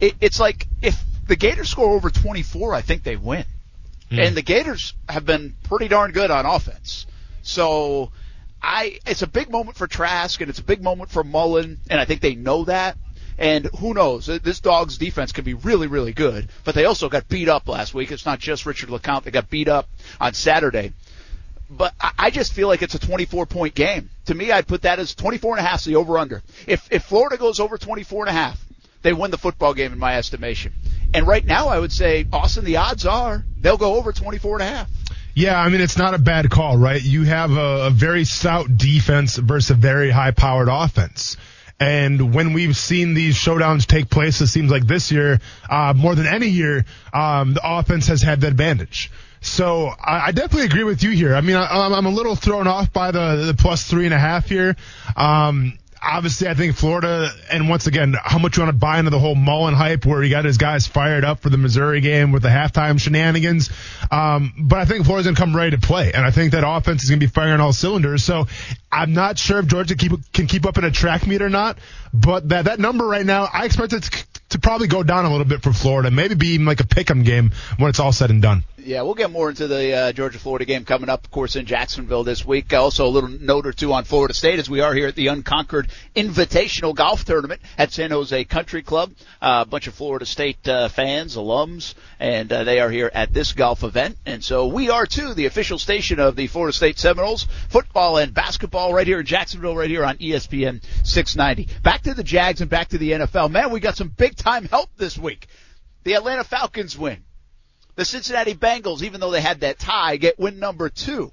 it, 0.00 0.14
it's 0.20 0.38
like 0.38 0.66
if 0.80 1.02
the 1.26 1.36
Gators 1.36 1.68
score 1.68 1.94
over 1.94 2.10
24, 2.10 2.74
I 2.74 2.82
think 2.82 3.02
they 3.02 3.16
win. 3.16 3.44
Hmm. 4.10 4.20
And 4.20 4.36
the 4.36 4.42
Gators 4.42 4.94
have 5.08 5.26
been 5.26 5.56
pretty 5.64 5.88
darn 5.88 6.12
good 6.12 6.30
on 6.30 6.46
offense. 6.46 7.06
So 7.42 8.10
I 8.62 8.98
it's 9.06 9.22
a 9.22 9.26
big 9.26 9.50
moment 9.50 9.76
for 9.76 9.86
Trask 9.86 10.40
and 10.40 10.50
it's 10.50 10.58
a 10.58 10.64
big 10.64 10.82
moment 10.82 11.10
for 11.10 11.24
Mullen 11.24 11.78
and 11.90 12.00
I 12.00 12.04
think 12.04 12.20
they 12.20 12.34
know 12.34 12.64
that. 12.64 12.96
And 13.38 13.66
who 13.78 13.94
knows? 13.94 14.26
This 14.26 14.58
dog's 14.58 14.98
defense 14.98 15.30
can 15.30 15.44
be 15.44 15.54
really, 15.54 15.86
really 15.86 16.12
good. 16.12 16.48
But 16.64 16.74
they 16.74 16.86
also 16.86 17.08
got 17.08 17.28
beat 17.28 17.48
up 17.48 17.68
last 17.68 17.94
week. 17.94 18.10
It's 18.10 18.26
not 18.26 18.40
just 18.40 18.66
Richard 18.66 18.88
LeCounte. 18.88 19.22
They 19.22 19.30
got 19.30 19.48
beat 19.48 19.68
up 19.68 19.88
on 20.20 20.34
Saturday. 20.34 20.92
But 21.70 21.94
I 22.18 22.30
just 22.30 22.54
feel 22.54 22.66
like 22.66 22.80
it's 22.82 22.94
a 22.94 22.98
24 22.98 23.46
point 23.46 23.74
game. 23.74 24.08
To 24.26 24.34
me, 24.34 24.50
I'd 24.50 24.66
put 24.66 24.82
that 24.82 24.98
as 24.98 25.14
24 25.14 25.58
and 25.58 25.66
a 25.66 25.68
half 25.68 25.84
the 25.84 25.96
over 25.96 26.16
under. 26.16 26.42
If, 26.66 26.88
if 26.90 27.04
Florida 27.04 27.36
goes 27.36 27.60
over 27.60 27.76
24 27.76 28.24
and 28.24 28.30
a 28.30 28.32
half, 28.32 28.64
they 29.02 29.12
win 29.12 29.30
the 29.30 29.38
football 29.38 29.74
game 29.74 29.92
in 29.92 29.98
my 29.98 30.16
estimation. 30.16 30.72
And 31.14 31.26
right 31.26 31.44
now, 31.44 31.68
I 31.68 31.78
would 31.78 31.92
say, 31.92 32.26
Austin, 32.32 32.64
the 32.64 32.76
odds 32.76 33.06
are 33.06 33.44
they'll 33.60 33.76
go 33.76 33.96
over 33.96 34.12
24 34.12 34.56
and 34.56 34.62
a 34.62 34.66
half. 34.66 34.90
Yeah, 35.34 35.60
I 35.60 35.68
mean 35.68 35.80
it's 35.80 35.96
not 35.96 36.14
a 36.14 36.18
bad 36.18 36.50
call, 36.50 36.76
right? 36.76 37.00
You 37.00 37.22
have 37.24 37.52
a, 37.52 37.86
a 37.86 37.90
very 37.90 38.24
stout 38.24 38.76
defense 38.76 39.36
versus 39.36 39.70
a 39.70 39.74
very 39.74 40.10
high-powered 40.10 40.68
offense. 40.68 41.36
And 41.80 42.34
when 42.34 42.54
we've 42.54 42.76
seen 42.76 43.14
these 43.14 43.36
showdowns 43.36 43.86
take 43.86 44.10
place, 44.10 44.40
it 44.40 44.48
seems 44.48 44.70
like 44.70 44.86
this 44.86 45.12
year, 45.12 45.38
uh, 45.70 45.94
more 45.96 46.16
than 46.16 46.26
any 46.26 46.48
year, 46.48 46.84
um, 47.12 47.54
the 47.54 47.60
offense 47.62 48.08
has 48.08 48.20
had 48.20 48.40
the 48.40 48.48
advantage. 48.48 49.12
So 49.40 49.86
I, 49.86 50.26
I 50.26 50.32
definitely 50.32 50.66
agree 50.66 50.84
with 50.84 51.02
you 51.02 51.10
here. 51.10 51.34
I 51.34 51.40
mean, 51.40 51.56
I, 51.56 51.66
I'm 51.66 52.06
a 52.06 52.10
little 52.10 52.36
thrown 52.36 52.66
off 52.66 52.92
by 52.92 53.10
the, 53.10 53.44
the 53.46 53.54
plus 53.54 53.84
three 53.84 54.04
and 54.04 54.14
a 54.14 54.18
half 54.18 54.46
here. 54.48 54.76
Um, 55.16 55.78
obviously, 56.02 56.48
I 56.48 56.54
think 56.54 56.76
Florida, 56.76 57.30
and 57.50 57.68
once 57.68 57.86
again, 57.86 58.14
how 58.20 58.38
much 58.38 58.56
you 58.56 58.62
want 58.62 58.74
to 58.74 58.78
buy 58.78 58.98
into 58.98 59.10
the 59.10 59.18
whole 59.18 59.34
Mullen 59.34 59.74
hype 59.74 60.04
where 60.06 60.22
he 60.22 60.30
got 60.30 60.44
his 60.44 60.56
guys 60.56 60.86
fired 60.86 61.24
up 61.24 61.40
for 61.40 61.50
the 61.50 61.56
Missouri 61.56 62.00
game 62.00 62.32
with 62.32 62.42
the 62.42 62.48
halftime 62.48 63.00
shenanigans. 63.00 63.70
Um, 64.10 64.54
but 64.58 64.78
I 64.78 64.84
think 64.84 65.04
Florida's 65.04 65.26
going 65.26 65.36
to 65.36 65.40
come 65.40 65.56
ready 65.56 65.72
to 65.72 65.78
play, 65.78 66.12
and 66.12 66.24
I 66.24 66.30
think 66.30 66.52
that 66.52 66.64
offense 66.66 67.04
is 67.04 67.10
going 67.10 67.20
to 67.20 67.26
be 67.26 67.30
firing 67.30 67.60
all 67.60 67.72
cylinders. 67.72 68.24
So 68.24 68.46
I'm 68.90 69.12
not 69.12 69.38
sure 69.38 69.58
if 69.58 69.66
Georgia 69.66 69.96
keep, 69.96 70.12
can 70.32 70.46
keep 70.46 70.66
up 70.66 70.78
in 70.78 70.84
a 70.84 70.90
track 70.90 71.26
meet 71.26 71.42
or 71.42 71.50
not, 71.50 71.78
but 72.12 72.48
that, 72.48 72.66
that 72.66 72.78
number 72.78 73.06
right 73.06 73.26
now, 73.26 73.48
I 73.52 73.64
expect 73.64 73.92
it 73.92 74.02
to, 74.04 74.26
to 74.50 74.58
probably 74.58 74.88
go 74.88 75.02
down 75.02 75.24
a 75.24 75.30
little 75.30 75.46
bit 75.46 75.62
for 75.62 75.72
Florida, 75.72 76.10
maybe 76.10 76.34
be 76.34 76.48
even 76.48 76.66
like 76.66 76.80
a 76.80 76.86
pick 76.86 77.10
'em 77.10 77.22
game 77.22 77.52
when 77.76 77.90
it's 77.90 78.00
all 78.00 78.12
said 78.12 78.30
and 78.30 78.40
done. 78.40 78.64
Yeah, 78.88 79.02
we'll 79.02 79.12
get 79.12 79.30
more 79.30 79.50
into 79.50 79.68
the 79.68 79.92
uh, 79.92 80.12
Georgia 80.12 80.38
Florida 80.38 80.64
game 80.64 80.86
coming 80.86 81.10
up, 81.10 81.22
of 81.22 81.30
course, 81.30 81.56
in 81.56 81.66
Jacksonville 81.66 82.24
this 82.24 82.42
week. 82.42 82.72
Also, 82.72 83.06
a 83.06 83.10
little 83.10 83.28
note 83.28 83.66
or 83.66 83.72
two 83.72 83.92
on 83.92 84.04
Florida 84.04 84.32
State 84.32 84.58
as 84.58 84.70
we 84.70 84.80
are 84.80 84.94
here 84.94 85.08
at 85.08 85.14
the 85.14 85.26
Unconquered 85.26 85.88
Invitational 86.16 86.94
Golf 86.94 87.22
Tournament 87.26 87.60
at 87.76 87.92
San 87.92 88.12
Jose 88.12 88.44
Country 88.44 88.82
Club. 88.82 89.12
Uh, 89.42 89.64
a 89.66 89.68
bunch 89.68 89.88
of 89.88 89.94
Florida 89.94 90.24
State 90.24 90.66
uh, 90.66 90.88
fans, 90.88 91.36
alums, 91.36 91.92
and 92.18 92.50
uh, 92.50 92.64
they 92.64 92.80
are 92.80 92.88
here 92.88 93.10
at 93.12 93.34
this 93.34 93.52
golf 93.52 93.84
event. 93.84 94.16
And 94.24 94.42
so 94.42 94.68
we 94.68 94.88
are 94.88 95.04
too, 95.04 95.34
the 95.34 95.44
official 95.44 95.78
station 95.78 96.18
of 96.18 96.34
the 96.34 96.46
Florida 96.46 96.72
State 96.72 96.98
Seminoles, 96.98 97.46
football 97.68 98.16
and 98.16 98.32
basketball 98.32 98.94
right 98.94 99.06
here 99.06 99.20
in 99.20 99.26
Jacksonville, 99.26 99.76
right 99.76 99.90
here 99.90 100.06
on 100.06 100.16
ESPN 100.16 100.82
690. 101.04 101.68
Back 101.82 102.04
to 102.04 102.14
the 102.14 102.24
Jags 102.24 102.62
and 102.62 102.70
back 102.70 102.88
to 102.88 102.96
the 102.96 103.12
NFL. 103.12 103.50
Man, 103.50 103.70
we 103.70 103.80
got 103.80 103.98
some 103.98 104.08
big 104.08 104.34
time 104.34 104.64
help 104.64 104.88
this 104.96 105.18
week. 105.18 105.46
The 106.04 106.14
Atlanta 106.14 106.42
Falcons 106.42 106.96
win. 106.96 107.22
The 107.98 108.04
Cincinnati 108.04 108.54
Bengals, 108.54 109.02
even 109.02 109.20
though 109.20 109.32
they 109.32 109.40
had 109.40 109.62
that 109.62 109.80
tie, 109.80 110.18
get 110.18 110.38
win 110.38 110.60
number 110.60 110.88
two. 110.88 111.32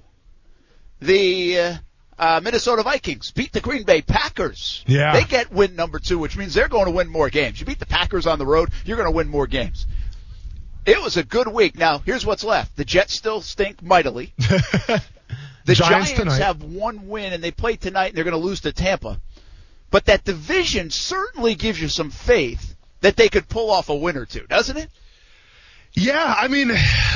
The 1.00 1.60
uh, 1.60 1.74
uh, 2.18 2.40
Minnesota 2.42 2.82
Vikings 2.82 3.30
beat 3.30 3.52
the 3.52 3.60
Green 3.60 3.84
Bay 3.84 4.02
Packers. 4.02 4.82
Yeah. 4.84 5.12
They 5.12 5.22
get 5.22 5.52
win 5.52 5.76
number 5.76 6.00
two, 6.00 6.18
which 6.18 6.36
means 6.36 6.54
they're 6.54 6.66
going 6.66 6.86
to 6.86 6.90
win 6.90 7.06
more 7.06 7.30
games. 7.30 7.60
You 7.60 7.66
beat 7.66 7.78
the 7.78 7.86
Packers 7.86 8.26
on 8.26 8.40
the 8.40 8.46
road, 8.46 8.70
you're 8.84 8.96
going 8.96 9.08
to 9.08 9.14
win 9.14 9.28
more 9.28 9.46
games. 9.46 9.86
It 10.84 11.00
was 11.00 11.16
a 11.16 11.22
good 11.22 11.46
week. 11.46 11.78
Now, 11.78 11.98
here's 11.98 12.26
what's 12.26 12.42
left. 12.42 12.76
The 12.76 12.84
Jets 12.84 13.14
still 13.14 13.42
stink 13.42 13.80
mightily. 13.80 14.34
The 15.66 15.74
Giants 15.74 16.12
Giants, 16.12 16.38
have 16.38 16.62
one 16.62 17.08
win 17.08 17.32
and 17.32 17.42
they 17.42 17.50
play 17.50 17.74
tonight 17.74 18.06
and 18.06 18.16
they're 18.16 18.22
going 18.22 18.40
to 18.40 18.44
lose 18.44 18.60
to 18.60 18.72
Tampa. 18.72 19.20
But 19.90 20.04
that 20.04 20.22
division 20.22 20.90
certainly 20.90 21.56
gives 21.56 21.80
you 21.80 21.88
some 21.88 22.10
faith 22.10 22.76
that 23.00 23.16
they 23.16 23.28
could 23.28 23.48
pull 23.48 23.72
off 23.72 23.88
a 23.88 23.94
win 23.96 24.16
or 24.16 24.26
two, 24.26 24.46
doesn't 24.46 24.76
it? 24.76 24.88
Yeah, 25.98 26.34
I 26.38 26.48
mean, 26.48 26.70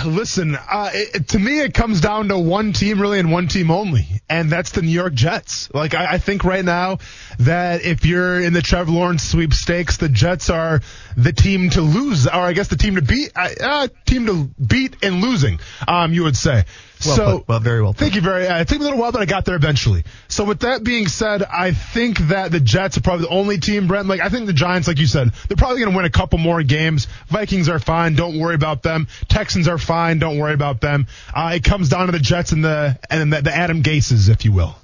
listen, 0.06 0.56
uh, 0.56 0.90
it, 0.94 1.28
to 1.28 1.38
me, 1.38 1.60
it 1.60 1.74
comes 1.74 2.00
down 2.00 2.28
to 2.28 2.38
one 2.38 2.72
team 2.72 2.98
really 2.98 3.18
and 3.18 3.30
one 3.30 3.46
team 3.46 3.70
only, 3.70 4.06
and 4.26 4.50
that's 4.50 4.70
the 4.70 4.80
New 4.80 4.88
York 4.88 5.12
Jets. 5.12 5.68
Like, 5.74 5.94
I, 5.94 6.12
I 6.12 6.18
think 6.18 6.44
right 6.44 6.64
now 6.64 6.96
that 7.40 7.84
if 7.84 8.06
you're 8.06 8.40
in 8.40 8.54
the 8.54 8.62
Trevor 8.62 8.90
Lawrence 8.90 9.22
sweepstakes, 9.22 9.98
the 9.98 10.08
Jets 10.08 10.48
are 10.48 10.80
the 11.14 11.34
team 11.34 11.68
to 11.70 11.82
lose, 11.82 12.26
or 12.26 12.32
I 12.32 12.54
guess 12.54 12.68
the 12.68 12.76
team 12.76 12.94
to 12.94 13.02
beat, 13.02 13.32
uh, 13.36 13.50
uh, 13.60 13.88
team 14.06 14.24
to 14.24 14.44
beat 14.58 14.96
and 15.02 15.20
losing, 15.20 15.60
um, 15.86 16.14
you 16.14 16.22
would 16.22 16.36
say. 16.38 16.64
Well 17.04 17.16
so, 17.16 17.38
put. 17.38 17.48
Well, 17.48 17.60
very 17.60 17.82
well 17.82 17.92
put. 17.92 18.00
Thank 18.00 18.14
you 18.14 18.20
very. 18.20 18.46
Uh, 18.46 18.60
it 18.60 18.68
took 18.68 18.78
me 18.78 18.84
a 18.84 18.88
little 18.88 19.00
while, 19.00 19.12
but 19.12 19.22
I 19.22 19.26
got 19.26 19.44
there 19.44 19.56
eventually. 19.56 20.04
So 20.28 20.44
with 20.44 20.60
that 20.60 20.84
being 20.84 21.08
said, 21.08 21.42
I 21.42 21.72
think 21.72 22.18
that 22.28 22.52
the 22.52 22.60
Jets 22.60 22.98
are 22.98 23.00
probably 23.00 23.26
the 23.26 23.32
only 23.32 23.58
team, 23.58 23.86
Brent. 23.86 24.06
Like 24.06 24.20
I 24.20 24.28
think 24.28 24.46
the 24.46 24.52
Giants, 24.52 24.86
like 24.86 24.98
you 24.98 25.06
said, 25.06 25.30
they're 25.48 25.56
probably 25.56 25.80
going 25.80 25.92
to 25.92 25.96
win 25.96 26.04
a 26.04 26.10
couple 26.10 26.38
more 26.38 26.62
games. 26.62 27.06
Vikings 27.28 27.68
are 27.68 27.78
fine. 27.78 28.14
Don't 28.14 28.38
worry 28.38 28.54
about 28.54 28.82
them. 28.82 29.08
Texans 29.28 29.68
are 29.68 29.78
fine. 29.78 30.18
Don't 30.18 30.38
worry 30.38 30.54
about 30.54 30.80
them. 30.80 31.06
Uh, 31.34 31.52
it 31.54 31.64
comes 31.64 31.88
down 31.88 32.06
to 32.06 32.12
the 32.12 32.18
Jets 32.18 32.52
and 32.52 32.64
the 32.64 32.98
and 33.08 33.32
the, 33.32 33.42
the 33.42 33.54
Adam 33.54 33.82
Gases, 33.82 34.28
if 34.28 34.44
you 34.44 34.52
will. 34.52 34.76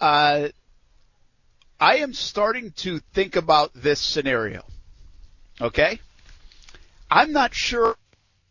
Uh, 0.00 0.48
I 1.80 1.96
am 1.96 2.12
starting 2.12 2.72
to 2.78 3.00
think 3.14 3.36
about 3.36 3.72
this 3.74 4.00
scenario. 4.00 4.62
Okay? 5.60 5.98
I'm 7.10 7.32
not 7.32 7.54
sure 7.54 7.96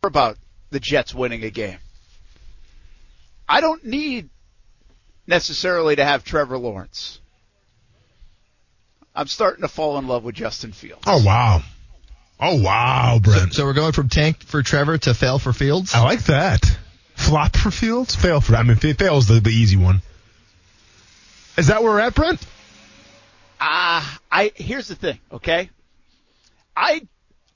about 0.02 0.36
the 0.70 0.80
Jets 0.80 1.14
winning 1.14 1.44
a 1.44 1.50
game. 1.50 1.78
I 3.50 3.60
don't 3.60 3.84
need 3.84 4.30
necessarily 5.26 5.96
to 5.96 6.04
have 6.04 6.22
Trevor 6.24 6.56
Lawrence. 6.56 7.18
I'm 9.12 9.26
starting 9.26 9.62
to 9.62 9.68
fall 9.68 9.98
in 9.98 10.06
love 10.06 10.22
with 10.22 10.36
Justin 10.36 10.70
Fields. 10.72 11.02
Oh 11.06 11.22
wow. 11.24 11.60
Oh 12.38 12.62
wow, 12.62 13.16
So, 13.16 13.20
Brent. 13.30 13.52
so 13.54 13.64
we're 13.64 13.74
going 13.74 13.92
from 13.92 14.08
tank 14.08 14.42
for 14.44 14.62
Trevor 14.62 14.96
to 14.98 15.12
fail 15.14 15.38
for 15.40 15.52
Fields. 15.52 15.92
I 15.94 16.02
like 16.04 16.24
that. 16.26 16.64
Flop 17.16 17.54
for 17.56 17.70
Fields, 17.72 18.14
fail 18.14 18.40
for. 18.40 18.54
I 18.56 18.62
mean, 18.62 18.76
fa- 18.76 18.94
fail's 18.94 19.26
the, 19.26 19.40
the 19.40 19.50
easy 19.50 19.76
one. 19.76 20.00
Is 21.58 21.66
that 21.66 21.82
where 21.82 21.92
we're 21.92 22.00
at, 22.00 22.14
Brent? 22.14 22.40
Ah, 23.60 24.18
I 24.30 24.52
here's 24.54 24.86
the 24.88 24.94
thing, 24.94 25.18
okay? 25.32 25.68
I 26.76 27.06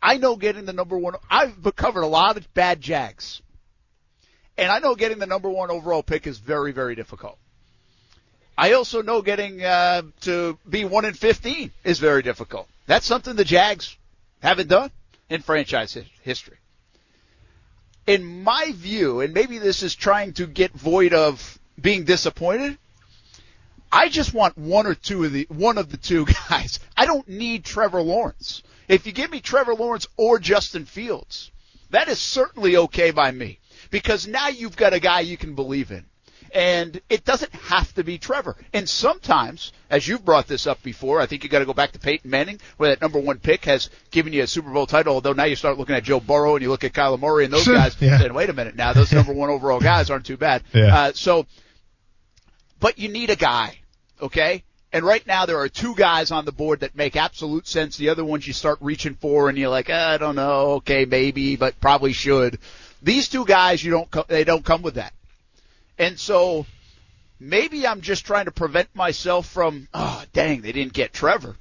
I 0.03 0.19
know 0.19 0.37
getting 0.37 0.67
the 0.67 0.73
number 0.75 0.99
one. 0.99 1.15
I've 1.31 1.55
covered 1.77 2.03
a 2.03 2.07
lot 2.09 2.37
of 2.37 2.53
bad 2.53 2.81
Jags, 2.83 3.41
and 4.57 4.71
I 4.71 4.79
know 4.79 4.95
getting 4.95 5.19
the 5.19 5.27
number 5.27 5.49
one 5.49 5.71
overall 5.71 6.03
pick 6.03 6.27
is 6.27 6.39
very 6.39 6.73
very 6.73 6.95
difficult. 6.95 7.39
I 8.57 8.75
also 8.75 9.03
know 9.03 9.21
getting 9.21 9.65
uh, 9.65 10.03
to 10.23 10.59
be 10.69 10.85
one 10.85 11.05
in 11.05 11.15
fifteen 11.15 11.73
is 11.83 11.99
very 11.99 12.23
difficult. 12.23 12.69
That's 12.87 13.07
something 13.07 13.35
the 13.35 13.45
Jags 13.45 13.97
haven't 14.43 14.69
done 14.69 14.91
in 15.29 15.43
franchise 15.43 15.97
history. 16.23 16.59
In 18.07 18.45
my 18.45 18.73
view, 18.75 19.21
and 19.21 19.33
maybe 19.33 19.59
this 19.59 19.83
is 19.83 19.95
trying 19.95 20.35
to 20.35 20.47
get 20.47 20.73
void 20.73 21.15
of 21.15 21.59
being 21.81 22.05
disappointed. 22.05 22.79
I 23.91 24.09
just 24.09 24.35
want 24.35 24.59
one 24.59 24.87
or 24.87 24.95
two 24.95 25.25
of 25.25 25.33
the 25.33 25.47
one 25.49 25.79
of 25.79 25.91
the 25.91 25.97
two 25.97 26.27
guys. 26.49 26.79
I 26.97 27.07
don't 27.07 27.29
need 27.29 27.65
Trevor 27.65 28.03
Lawrence. 28.03 28.63
If 28.87 29.07
you 29.07 29.13
give 29.13 29.31
me 29.31 29.41
Trevor 29.41 29.75
Lawrence 29.75 30.07
or 30.17 30.39
Justin 30.39 30.85
Fields, 30.85 31.51
that 31.91 32.09
is 32.09 32.19
certainly 32.19 32.77
okay 32.77 33.11
by 33.11 33.31
me 33.31 33.59
because 33.95 34.27
now 34.27 34.49
you've 34.49 34.77
got 34.77 34.93
a 34.93 34.99
guy 34.99 35.21
you 35.21 35.37
can 35.37 35.55
believe 35.55 35.93
in. 35.93 36.05
And 36.53 37.01
it 37.09 37.25
doesn't 37.25 37.53
have 37.53 37.95
to 37.95 38.03
be 38.03 38.19
Trevor. 38.19 38.57
And 38.73 38.89
sometimes, 38.89 39.73
as 39.89 40.09
you've 40.09 40.25
brought 40.25 40.49
this 40.49 40.67
up 40.67 40.83
before, 40.83 41.21
I 41.21 41.27
think 41.27 41.45
you 41.45 41.49
got 41.49 41.61
to 41.61 41.65
go 41.65 41.75
back 41.75 41.93
to 41.93 42.01
Peyton 42.01 42.29
Manning, 42.29 42.59
where 42.77 42.91
that 42.91 43.01
number 43.01 43.21
one 43.21 43.39
pick 43.39 43.67
has 43.67 43.91
given 44.11 44.33
you 44.33 44.43
a 44.43 44.49
Super 44.49 44.73
Bowl 44.73 44.89
title. 44.89 45.15
Although 45.15 45.33
now 45.33 45.45
you 45.45 45.55
start 45.55 45.79
looking 45.79 45.95
at 45.95 46.03
Joe 46.03 46.19
Burrow 46.19 46.57
and 46.57 46.63
you 46.65 46.71
look 46.71 46.83
at 46.83 46.93
Kyler 46.93 47.21
Murray 47.21 47.45
and 47.45 47.53
those 47.53 47.63
Sure, 47.71 47.77
guys, 47.77 47.97
yeah. 48.01 48.19
saying, 48.19 48.35
"Wait 48.35 48.51
a 48.51 48.53
minute, 48.53 48.75
now 48.75 48.93
those 48.93 49.13
number 49.13 49.33
one 49.33 49.49
overall 49.49 49.79
guys 49.79 50.11
aren't 50.11 50.27
too 50.27 50.37
bad." 50.37 50.65
Yeah. 50.73 50.97
Uh, 50.97 51.13
so 51.15 51.47
but 52.81 52.99
you 52.99 53.09
need 53.09 53.31
a 53.31 53.37
guy, 53.37 53.79
okay? 54.21 54.65
And 54.93 55.05
right 55.05 55.25
now 55.27 55.47
there 55.47 55.59
are 55.59 55.69
two 55.69 55.95
guys 55.97 56.31
on 56.31 56.45
the 56.45 56.53
board 56.53 56.81
that 56.81 56.95
make 56.95 57.17
absolute 57.17 57.67
sense. 57.67 57.97
The 57.97 58.11
other 58.11 58.25
ones 58.25 58.47
you 58.47 58.53
start 58.53 58.79
reaching 58.81 59.15
for 59.15 59.49
and 59.49 59.59
you're 59.59 59.71
like, 59.71 59.89
"Ah, 59.91 60.13
I 60.15 60.19
don't 60.19 60.37
know, 60.37 60.75
okay, 60.75 61.05
maybe, 61.05 61.57
but 61.57 61.81
probably 61.81 62.13
should. 62.13 62.59
These 63.05 63.29
two 63.29 63.45
guys, 63.45 63.85
you 63.85 63.91
don't, 63.91 64.11
co- 64.11 64.25
they 64.27 64.45
don't 64.45 64.65
come 64.65 64.81
with 64.81 64.95
that. 64.95 65.13
And 65.99 66.19
so 66.19 66.65
maybe 67.39 67.87
I'm 67.87 68.01
just 68.01 68.25
trying 68.25 68.47
to 68.47 68.51
prevent 68.51 68.89
myself 68.97 69.47
from, 69.47 69.89
oh, 69.93 70.25
dang, 70.33 70.63
they 70.63 70.73
didn't 70.73 70.95
get 70.95 71.13
Trevor. 71.13 71.55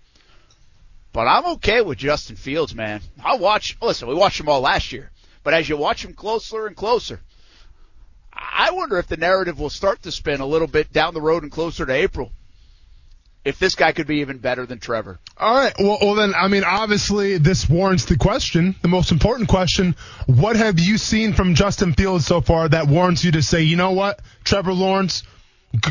But 1.11 1.27
I'm 1.27 1.45
okay 1.55 1.81
with 1.81 1.97
Justin 1.97 2.37
Fields, 2.37 2.73
man. 2.73 3.01
I 3.21 3.35
watch, 3.35 3.77
listen, 3.81 4.07
we 4.07 4.15
watched 4.15 4.37
them 4.37 4.47
all 4.47 4.61
last 4.61 4.93
year, 4.93 5.11
but 5.43 5.53
as 5.53 5.67
you 5.67 5.75
watch 5.75 6.01
them 6.01 6.13
closer 6.13 6.65
and 6.65 6.77
closer, 6.77 7.19
I 8.31 8.71
wonder 8.71 8.97
if 8.97 9.07
the 9.07 9.17
narrative 9.17 9.59
will 9.59 9.69
start 9.69 10.01
to 10.03 10.13
spin 10.13 10.39
a 10.39 10.45
little 10.45 10.67
bit 10.67 10.93
down 10.93 11.13
the 11.13 11.21
road 11.21 11.43
and 11.43 11.51
closer 11.51 11.85
to 11.85 11.93
April. 11.93 12.31
If 13.45 13.59
this 13.59 13.75
guy 13.75 13.91
could 13.91 14.07
be 14.07 14.17
even 14.17 14.37
better 14.37 14.65
than 14.65 14.79
Trevor. 14.79 15.19
All 15.37 15.53
right. 15.53 15.73
Well, 15.77 15.97
well, 16.01 16.15
then, 16.15 16.33
I 16.33 16.47
mean, 16.47 16.63
obviously, 16.63 17.37
this 17.37 17.69
warrants 17.69 18.05
the 18.05 18.17
question, 18.17 18.75
the 18.81 18.87
most 18.87 19.11
important 19.11 19.49
question. 19.49 19.95
What 20.27 20.55
have 20.55 20.79
you 20.79 20.97
seen 20.97 21.33
from 21.33 21.53
Justin 21.53 21.93
Fields 21.93 22.25
so 22.25 22.39
far 22.39 22.69
that 22.69 22.87
warrants 22.87 23.25
you 23.25 23.33
to 23.33 23.43
say, 23.43 23.63
you 23.63 23.75
know 23.75 23.91
what, 23.91 24.21
Trevor 24.45 24.71
Lawrence, 24.71 25.23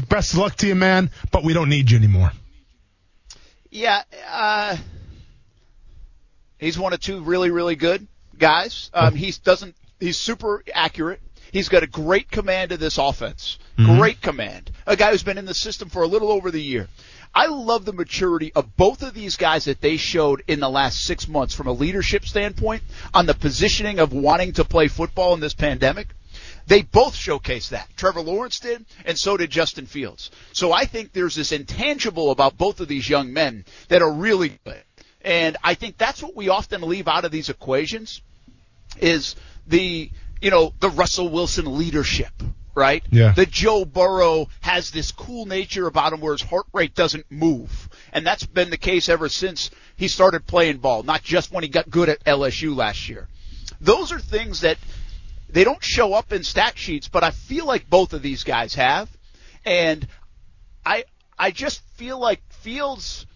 best 0.09 0.33
of 0.33 0.39
luck 0.39 0.57
to 0.57 0.67
you, 0.67 0.75
man, 0.75 1.11
but 1.31 1.45
we 1.45 1.53
don't 1.53 1.69
need 1.69 1.91
you 1.91 1.99
anymore? 1.99 2.33
Yeah, 3.71 4.03
uh, 4.31 4.77
he's 6.59 6.79
one 6.79 6.95
of 6.95 7.01
two 7.01 7.23
really, 7.23 7.51
really 7.51 7.77
good 7.77 8.07
guys. 8.39 8.91
Um, 8.95 9.15
he 9.15 9.33
doesn't. 9.45 9.75
He's 10.01 10.17
super 10.17 10.63
accurate. 10.75 11.21
He's 11.53 11.69
got 11.69 11.83
a 11.83 11.87
great 11.87 12.31
command 12.31 12.73
of 12.73 12.81
this 12.81 12.97
offense. 12.97 13.59
Great 13.77 14.21
command. 14.23 14.71
A 14.87 14.97
guy 14.97 15.11
who's 15.11 15.23
been 15.23 15.39
in 15.39 15.45
the 15.45 15.55
system 15.55 15.89
for 15.91 16.03
a 16.03 16.07
little 16.07 16.31
over 16.31 16.51
the 16.51 16.63
year. 16.63 16.89
I 17.35 17.47
love 17.47 17.85
the 17.85 17.93
maturity 17.93 18.53
of 18.55 18.77
both 18.77 19.03
of 19.03 19.15
these 19.15 19.37
guys 19.37 19.65
that 19.65 19.81
they 19.81 19.97
showed 19.97 20.43
in 20.47 20.61
the 20.61 20.69
last 20.69 21.05
six 21.05 21.27
months 21.27 21.55
from 21.55 21.67
a 21.67 21.73
leadership 21.73 22.27
standpoint 22.27 22.83
on 23.15 23.27
the 23.27 23.35
positioning 23.35 23.99
of 23.99 24.13
wanting 24.13 24.53
to 24.55 24.65
play 24.65 24.89
football 24.89 25.33
in 25.35 25.41
this 25.41 25.55
pandemic. 25.55 26.09
they 26.67 26.83
both 26.83 27.15
showcase 27.15 27.71
that. 27.71 27.89
Trevor 27.97 28.21
Lawrence 28.21 28.61
did, 28.61 28.85
and 29.05 29.19
so 29.19 29.37
did 29.37 29.51
Justin 29.51 29.87
Fields. 29.87 30.31
So 30.53 30.73
I 30.73 30.85
think 30.85 31.13
there's 31.13 31.35
this 31.35 31.53
intangible 31.53 32.31
about 32.31 32.57
both 32.57 32.81
of 32.81 32.89
these 32.89 33.09
young 33.09 33.33
men 33.33 33.65
that 33.89 34.03
are 34.03 34.13
really 34.13 34.59
good. 34.65 34.83
And 35.23 35.57
I 35.63 35.75
think 35.75 35.99
that's 35.99 36.23
what 36.23 36.37
we 36.37 36.49
often 36.49 36.83
leave 36.83 37.09
out 37.09 37.25
of 37.25 37.31
these 37.31 37.49
equations 37.49 38.21
is 38.99 39.37
the, 39.67 40.11
you 40.41 40.51
know, 40.51 40.75
the 40.81 40.91
Russell 40.91 41.29
Wilson 41.29 41.79
leadership, 41.79 42.33
right? 42.75 43.03
Yeah. 43.11 43.33
That 43.33 43.51
Joe 43.51 43.85
Burrow 43.85 44.49
has 44.61 44.91
this 44.91 45.13
cool 45.13 45.47
nature 45.47 45.87
about 45.87 46.13
him 46.13 46.21
where 46.21 46.33
his 46.33 46.43
heart 46.43 46.67
rate 46.73 46.95
doesn't 46.95 47.31
move. 47.31 47.89
And 48.13 48.27
that's 48.27 48.47
been 48.47 48.71
the 48.71 48.77
case 48.77 49.09
ever 49.09 49.29
since 49.29 49.71
he 49.97 50.09
started 50.09 50.47
playing 50.47 50.79
ball, 50.79 51.03
not 51.03 51.23
just 51.23 51.53
when 51.53 51.63
he 51.63 51.69
got 51.69 51.91
good 51.91 52.09
at 52.09 52.25
LSU 52.25 52.77
last 52.77 53.09
year. 53.09 53.29
Those 53.81 54.13
are 54.13 54.19
things 54.19 54.61
that 54.61 54.79
they 55.49 55.65
don't 55.65 55.83
show 55.83 56.15
up 56.15 56.33
in 56.33 56.45
stat 56.45 56.79
sheets, 56.79 57.09
but 57.09 57.25
I 57.25 57.31
feel 57.31 57.67
like 57.67 57.89
both 57.89 58.13
of 58.13 58.23
these 58.23 58.45
guys 58.45 58.75
have. 58.75 59.11
And 59.65 60.07
I 60.85 61.05
I 61.39 61.51
just 61.51 61.83
feel 61.97 62.19
like 62.19 62.41
Fields 62.51 63.27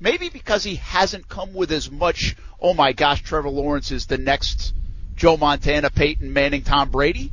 maybe 0.00 0.28
because 0.28 0.62
he 0.64 0.76
hasn't 0.76 1.28
come 1.28 1.54
with 1.54 1.72
as 1.72 1.90
much, 1.90 2.36
oh 2.60 2.74
my 2.74 2.92
gosh, 2.92 3.22
Trevor 3.22 3.48
Lawrence 3.48 3.90
is 3.90 4.06
the 4.06 4.18
next 4.18 4.74
Joe 5.16 5.36
Montana, 5.36 5.90
Peyton 5.90 6.32
Manning, 6.32 6.62
Tom 6.62 6.90
Brady, 6.90 7.32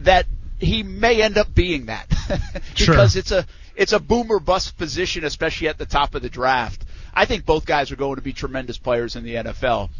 that 0.00 0.26
he 0.64 0.82
may 0.82 1.22
end 1.22 1.38
up 1.38 1.54
being 1.54 1.86
that. 1.86 2.08
because 2.76 3.12
Sure. 3.12 3.18
it's 3.20 3.30
a 3.32 3.46
it's 3.76 3.92
a 3.92 3.98
boomer 4.00 4.38
bust 4.38 4.76
position, 4.78 5.24
especially 5.24 5.68
at 5.68 5.78
the 5.78 5.86
top 5.86 6.14
of 6.14 6.22
the 6.22 6.30
draft. 6.30 6.84
I 7.12 7.24
think 7.24 7.44
both 7.44 7.66
guys 7.66 7.90
are 7.90 7.96
going 7.96 8.16
to 8.16 8.22
be 8.22 8.32
tremendous 8.32 8.78
players 8.78 9.16
in 9.16 9.24
the 9.24 9.34
NFL. 9.34 9.90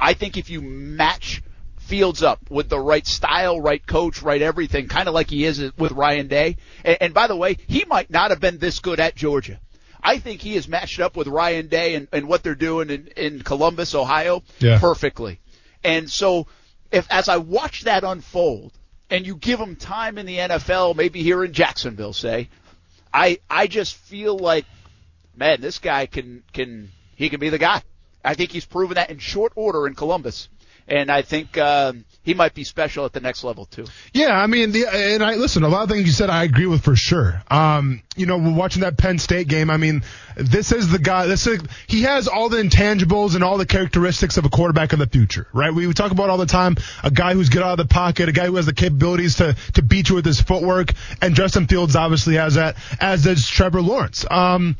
I 0.00 0.14
think 0.14 0.36
if 0.36 0.50
you 0.50 0.60
match 0.60 1.42
Fields 1.78 2.22
up 2.22 2.38
with 2.50 2.68
the 2.68 2.78
right 2.78 3.04
style, 3.04 3.60
right 3.60 3.84
coach, 3.84 4.22
right 4.22 4.40
everything, 4.40 4.86
kind 4.86 5.08
of 5.08 5.14
like 5.14 5.28
he 5.28 5.44
is 5.44 5.60
with 5.76 5.90
Ryan 5.90 6.28
Day. 6.28 6.56
And, 6.84 6.98
and 7.00 7.14
by 7.14 7.26
the 7.26 7.34
way, 7.34 7.56
he 7.66 7.84
might 7.88 8.10
not 8.10 8.30
have 8.30 8.38
been 8.38 8.58
this 8.58 8.78
good 8.78 9.00
at 9.00 9.16
Georgia. 9.16 9.58
I 10.00 10.18
think 10.18 10.40
he 10.40 10.54
is 10.54 10.68
matched 10.68 11.00
up 11.00 11.16
with 11.16 11.26
Ryan 11.26 11.66
Day 11.66 11.96
and, 11.96 12.06
and 12.12 12.28
what 12.28 12.44
they're 12.44 12.54
doing 12.54 12.90
in, 12.90 13.08
in 13.16 13.42
Columbus, 13.42 13.94
Ohio, 13.96 14.42
Yeah. 14.60 14.78
perfectly. 14.78 15.40
And 15.82 16.08
so, 16.08 16.46
if 16.92 17.06
as 17.10 17.28
I 17.28 17.38
watch 17.38 17.82
that 17.84 18.04
unfold, 18.04 18.72
and 19.10 19.26
you 19.26 19.36
give 19.36 19.58
him 19.58 19.76
time 19.76 20.18
in 20.18 20.26
the 20.26 20.38
NFL, 20.38 20.96
maybe 20.96 21.22
here 21.22 21.44
in 21.44 21.52
Jacksonville, 21.52 22.12
say, 22.12 22.48
I 23.12 23.40
I 23.48 23.66
just 23.66 23.96
feel 23.96 24.38
like, 24.38 24.64
man, 25.36 25.60
this 25.60 25.78
guy 25.78 26.06
can 26.06 26.42
can 26.52 26.90
he 27.16 27.28
can 27.28 27.40
be 27.40 27.48
the 27.48 27.58
guy. 27.58 27.82
I 28.24 28.34
think 28.34 28.52
he's 28.52 28.66
proven 28.66 28.94
that 28.94 29.10
in 29.10 29.18
short 29.18 29.52
order 29.56 29.86
in 29.86 29.94
Columbus, 29.94 30.48
and 30.90 31.10
I 31.10 31.22
think 31.22 31.56
um, 31.56 32.04
he 32.22 32.34
might 32.34 32.52
be 32.52 32.64
special 32.64 33.04
at 33.06 33.12
the 33.12 33.20
next 33.20 33.44
level 33.44 33.64
too. 33.64 33.86
Yeah, 34.12 34.38
I 34.38 34.46
mean, 34.46 34.72
the, 34.72 34.86
and 34.92 35.22
I 35.22 35.36
listen. 35.36 35.62
A 35.62 35.68
lot 35.68 35.84
of 35.84 35.88
things 35.88 36.04
you 36.04 36.12
said, 36.12 36.28
I 36.28 36.44
agree 36.44 36.66
with 36.66 36.82
for 36.82 36.96
sure. 36.96 37.42
Um, 37.50 38.02
you 38.16 38.26
know, 38.26 38.36
we're 38.36 38.52
watching 38.52 38.82
that 38.82 38.98
Penn 38.98 39.18
State 39.18 39.48
game, 39.48 39.70
I 39.70 39.76
mean, 39.76 40.02
this 40.36 40.72
is 40.72 40.90
the 40.90 40.98
guy. 40.98 41.26
This 41.26 41.46
is 41.46 41.62
he 41.86 42.02
has 42.02 42.28
all 42.28 42.48
the 42.48 42.58
intangibles 42.58 43.36
and 43.36 43.44
all 43.44 43.56
the 43.56 43.66
characteristics 43.66 44.36
of 44.36 44.44
a 44.44 44.50
quarterback 44.50 44.92
of 44.92 44.98
the 44.98 45.06
future, 45.06 45.46
right? 45.52 45.72
We, 45.72 45.86
we 45.86 45.94
talk 45.94 46.10
about 46.10 46.28
all 46.28 46.38
the 46.38 46.46
time 46.46 46.76
a 47.02 47.10
guy 47.10 47.34
who's 47.34 47.48
good 47.48 47.62
out 47.62 47.78
of 47.78 47.88
the 47.88 47.92
pocket, 47.92 48.28
a 48.28 48.32
guy 48.32 48.46
who 48.46 48.56
has 48.56 48.66
the 48.66 48.74
capabilities 48.74 49.36
to 49.36 49.56
to 49.74 49.82
beat 49.82 50.08
you 50.08 50.16
with 50.16 50.26
his 50.26 50.40
footwork, 50.40 50.92
and 51.22 51.34
Justin 51.34 51.66
Fields 51.66 51.96
obviously 51.96 52.34
has 52.34 52.54
that, 52.54 52.76
as 53.00 53.24
does 53.24 53.48
Trevor 53.48 53.80
Lawrence. 53.80 54.26
Um, 54.30 54.76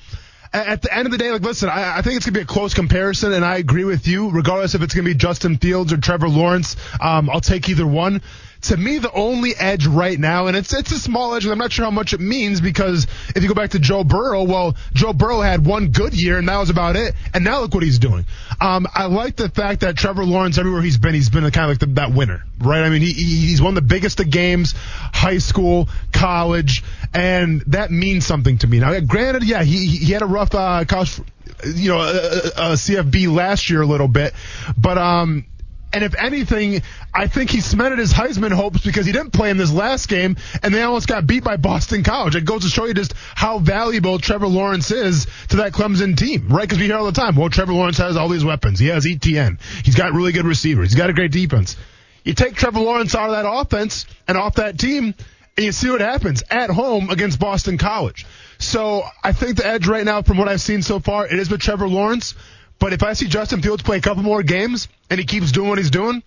at 0.52 0.82
the 0.82 0.94
end 0.94 1.06
of 1.06 1.12
the 1.12 1.18
day, 1.18 1.30
like, 1.30 1.42
listen, 1.42 1.68
I, 1.68 1.98
I 1.98 2.02
think 2.02 2.16
it's 2.16 2.26
gonna 2.26 2.34
be 2.34 2.42
a 2.42 2.46
close 2.46 2.74
comparison, 2.74 3.32
and 3.32 3.44
I 3.44 3.56
agree 3.56 3.84
with 3.84 4.06
you. 4.08 4.30
Regardless 4.30 4.74
if 4.74 4.82
it's 4.82 4.94
gonna 4.94 5.04
be 5.04 5.14
Justin 5.14 5.56
Fields 5.58 5.92
or 5.92 5.96
Trevor 5.96 6.28
Lawrence, 6.28 6.76
um, 7.00 7.30
I'll 7.30 7.40
take 7.40 7.68
either 7.68 7.86
one. 7.86 8.22
To 8.62 8.76
me, 8.76 8.98
the 8.98 9.12
only 9.12 9.54
edge 9.56 9.86
right 9.86 10.18
now, 10.18 10.46
and 10.46 10.56
it's 10.56 10.74
it's 10.74 10.92
a 10.92 10.98
small 10.98 11.34
edge, 11.34 11.44
and 11.44 11.52
I'm 11.52 11.58
not 11.58 11.72
sure 11.72 11.86
how 11.86 11.90
much 11.90 12.12
it 12.12 12.20
means 12.20 12.60
because 12.60 13.06
if 13.34 13.42
you 13.42 13.48
go 13.48 13.54
back 13.54 13.70
to 13.70 13.78
Joe 13.78 14.04
Burrow, 14.04 14.42
well, 14.42 14.76
Joe 14.92 15.14
Burrow 15.14 15.40
had 15.40 15.64
one 15.64 15.88
good 15.88 16.12
year, 16.12 16.36
and 16.36 16.46
that 16.48 16.58
was 16.58 16.68
about 16.68 16.96
it. 16.96 17.14
And 17.32 17.42
now 17.42 17.60
look 17.60 17.72
what 17.72 17.82
he's 17.82 17.98
doing. 17.98 18.26
Um, 18.60 18.86
I 18.94 19.06
like 19.06 19.36
the 19.36 19.48
fact 19.48 19.80
that 19.80 19.96
Trevor 19.96 20.24
Lawrence, 20.24 20.58
everywhere 20.58 20.82
he's 20.82 20.98
been, 20.98 21.14
he's 21.14 21.30
been 21.30 21.44
a 21.44 21.50
kind 21.50 21.64
of 21.64 21.70
like 21.70 21.78
the, 21.78 21.94
that 21.94 22.12
winner, 22.12 22.44
right? 22.58 22.82
I 22.82 22.90
mean, 22.90 23.00
he, 23.00 23.12
he 23.12 23.48
he's 23.48 23.62
won 23.62 23.74
the 23.74 23.82
biggest 23.82 24.20
of 24.20 24.28
games, 24.28 24.74
high 24.76 25.38
school, 25.38 25.88
college, 26.12 26.84
and 27.14 27.62
that 27.68 27.90
means 27.90 28.26
something 28.26 28.58
to 28.58 28.66
me. 28.66 28.80
Now, 28.80 28.98
granted, 29.00 29.44
yeah, 29.44 29.62
he 29.62 29.86
he 29.86 30.12
had 30.12 30.20
a 30.22 30.26
rough 30.26 30.54
uh, 30.54 30.84
college, 30.84 31.18
you 31.64 31.88
know, 31.88 32.00
uh, 32.00 32.02
uh, 32.04 32.72
CFB 32.72 33.34
last 33.34 33.70
year 33.70 33.80
a 33.80 33.86
little 33.86 34.08
bit, 34.08 34.34
but 34.76 34.98
um. 34.98 35.46
And 35.92 36.04
if 36.04 36.14
anything, 36.14 36.82
I 37.12 37.26
think 37.26 37.50
he 37.50 37.60
cemented 37.60 37.98
his 37.98 38.12
Heisman 38.12 38.52
hopes 38.52 38.84
because 38.84 39.06
he 39.06 39.12
didn't 39.12 39.32
play 39.32 39.50
in 39.50 39.56
this 39.56 39.72
last 39.72 40.08
game, 40.08 40.36
and 40.62 40.72
they 40.72 40.82
almost 40.82 41.08
got 41.08 41.26
beat 41.26 41.42
by 41.42 41.56
Boston 41.56 42.04
College. 42.04 42.36
It 42.36 42.44
goes 42.44 42.62
to 42.62 42.68
show 42.68 42.84
you 42.86 42.94
just 42.94 43.14
how 43.34 43.58
valuable 43.58 44.18
Trevor 44.18 44.46
Lawrence 44.46 44.90
is 44.90 45.26
to 45.48 45.56
that 45.56 45.72
Clemson 45.72 46.16
team, 46.16 46.48
right? 46.48 46.62
Because 46.62 46.78
we 46.78 46.86
hear 46.86 46.96
all 46.96 47.06
the 47.06 47.12
time, 47.12 47.34
well, 47.34 47.50
Trevor 47.50 47.72
Lawrence 47.72 47.98
has 47.98 48.16
all 48.16 48.28
these 48.28 48.44
weapons. 48.44 48.78
He 48.78 48.86
has 48.88 49.06
Etienne. 49.06 49.58
He's 49.84 49.96
got 49.96 50.12
really 50.12 50.32
good 50.32 50.46
receivers. 50.46 50.90
He's 50.90 50.98
got 50.98 51.10
a 51.10 51.14
great 51.14 51.32
defense. 51.32 51.76
You 52.24 52.34
take 52.34 52.54
Trevor 52.54 52.80
Lawrence 52.80 53.14
out 53.14 53.30
of 53.30 53.36
that 53.36 53.48
offense 53.48 54.06
and 54.28 54.36
off 54.38 54.56
that 54.56 54.78
team, 54.78 55.14
and 55.56 55.66
you 55.66 55.72
see 55.72 55.90
what 55.90 56.00
happens 56.00 56.42
at 56.50 56.70
home 56.70 57.10
against 57.10 57.40
Boston 57.40 57.78
College. 57.78 58.26
So 58.58 59.02
I 59.24 59.32
think 59.32 59.56
the 59.56 59.66
edge 59.66 59.88
right 59.88 60.04
now, 60.04 60.22
from 60.22 60.36
what 60.38 60.48
I've 60.48 60.60
seen 60.60 60.82
so 60.82 61.00
far, 61.00 61.26
it 61.26 61.38
is 61.38 61.50
with 61.50 61.60
Trevor 61.60 61.88
Lawrence. 61.88 62.34
But 62.80 62.94
if 62.94 63.02
I 63.04 63.12
see 63.12 63.28
Justin 63.28 63.62
Fields 63.62 63.82
play 63.82 63.98
a 63.98 64.00
couple 64.00 64.24
more 64.24 64.42
games 64.42 64.88
and 65.08 65.20
he 65.20 65.26
keeps 65.26 65.52
doing 65.52 65.68
what 65.68 65.78
he's 65.78 65.90
doing, 65.90 66.22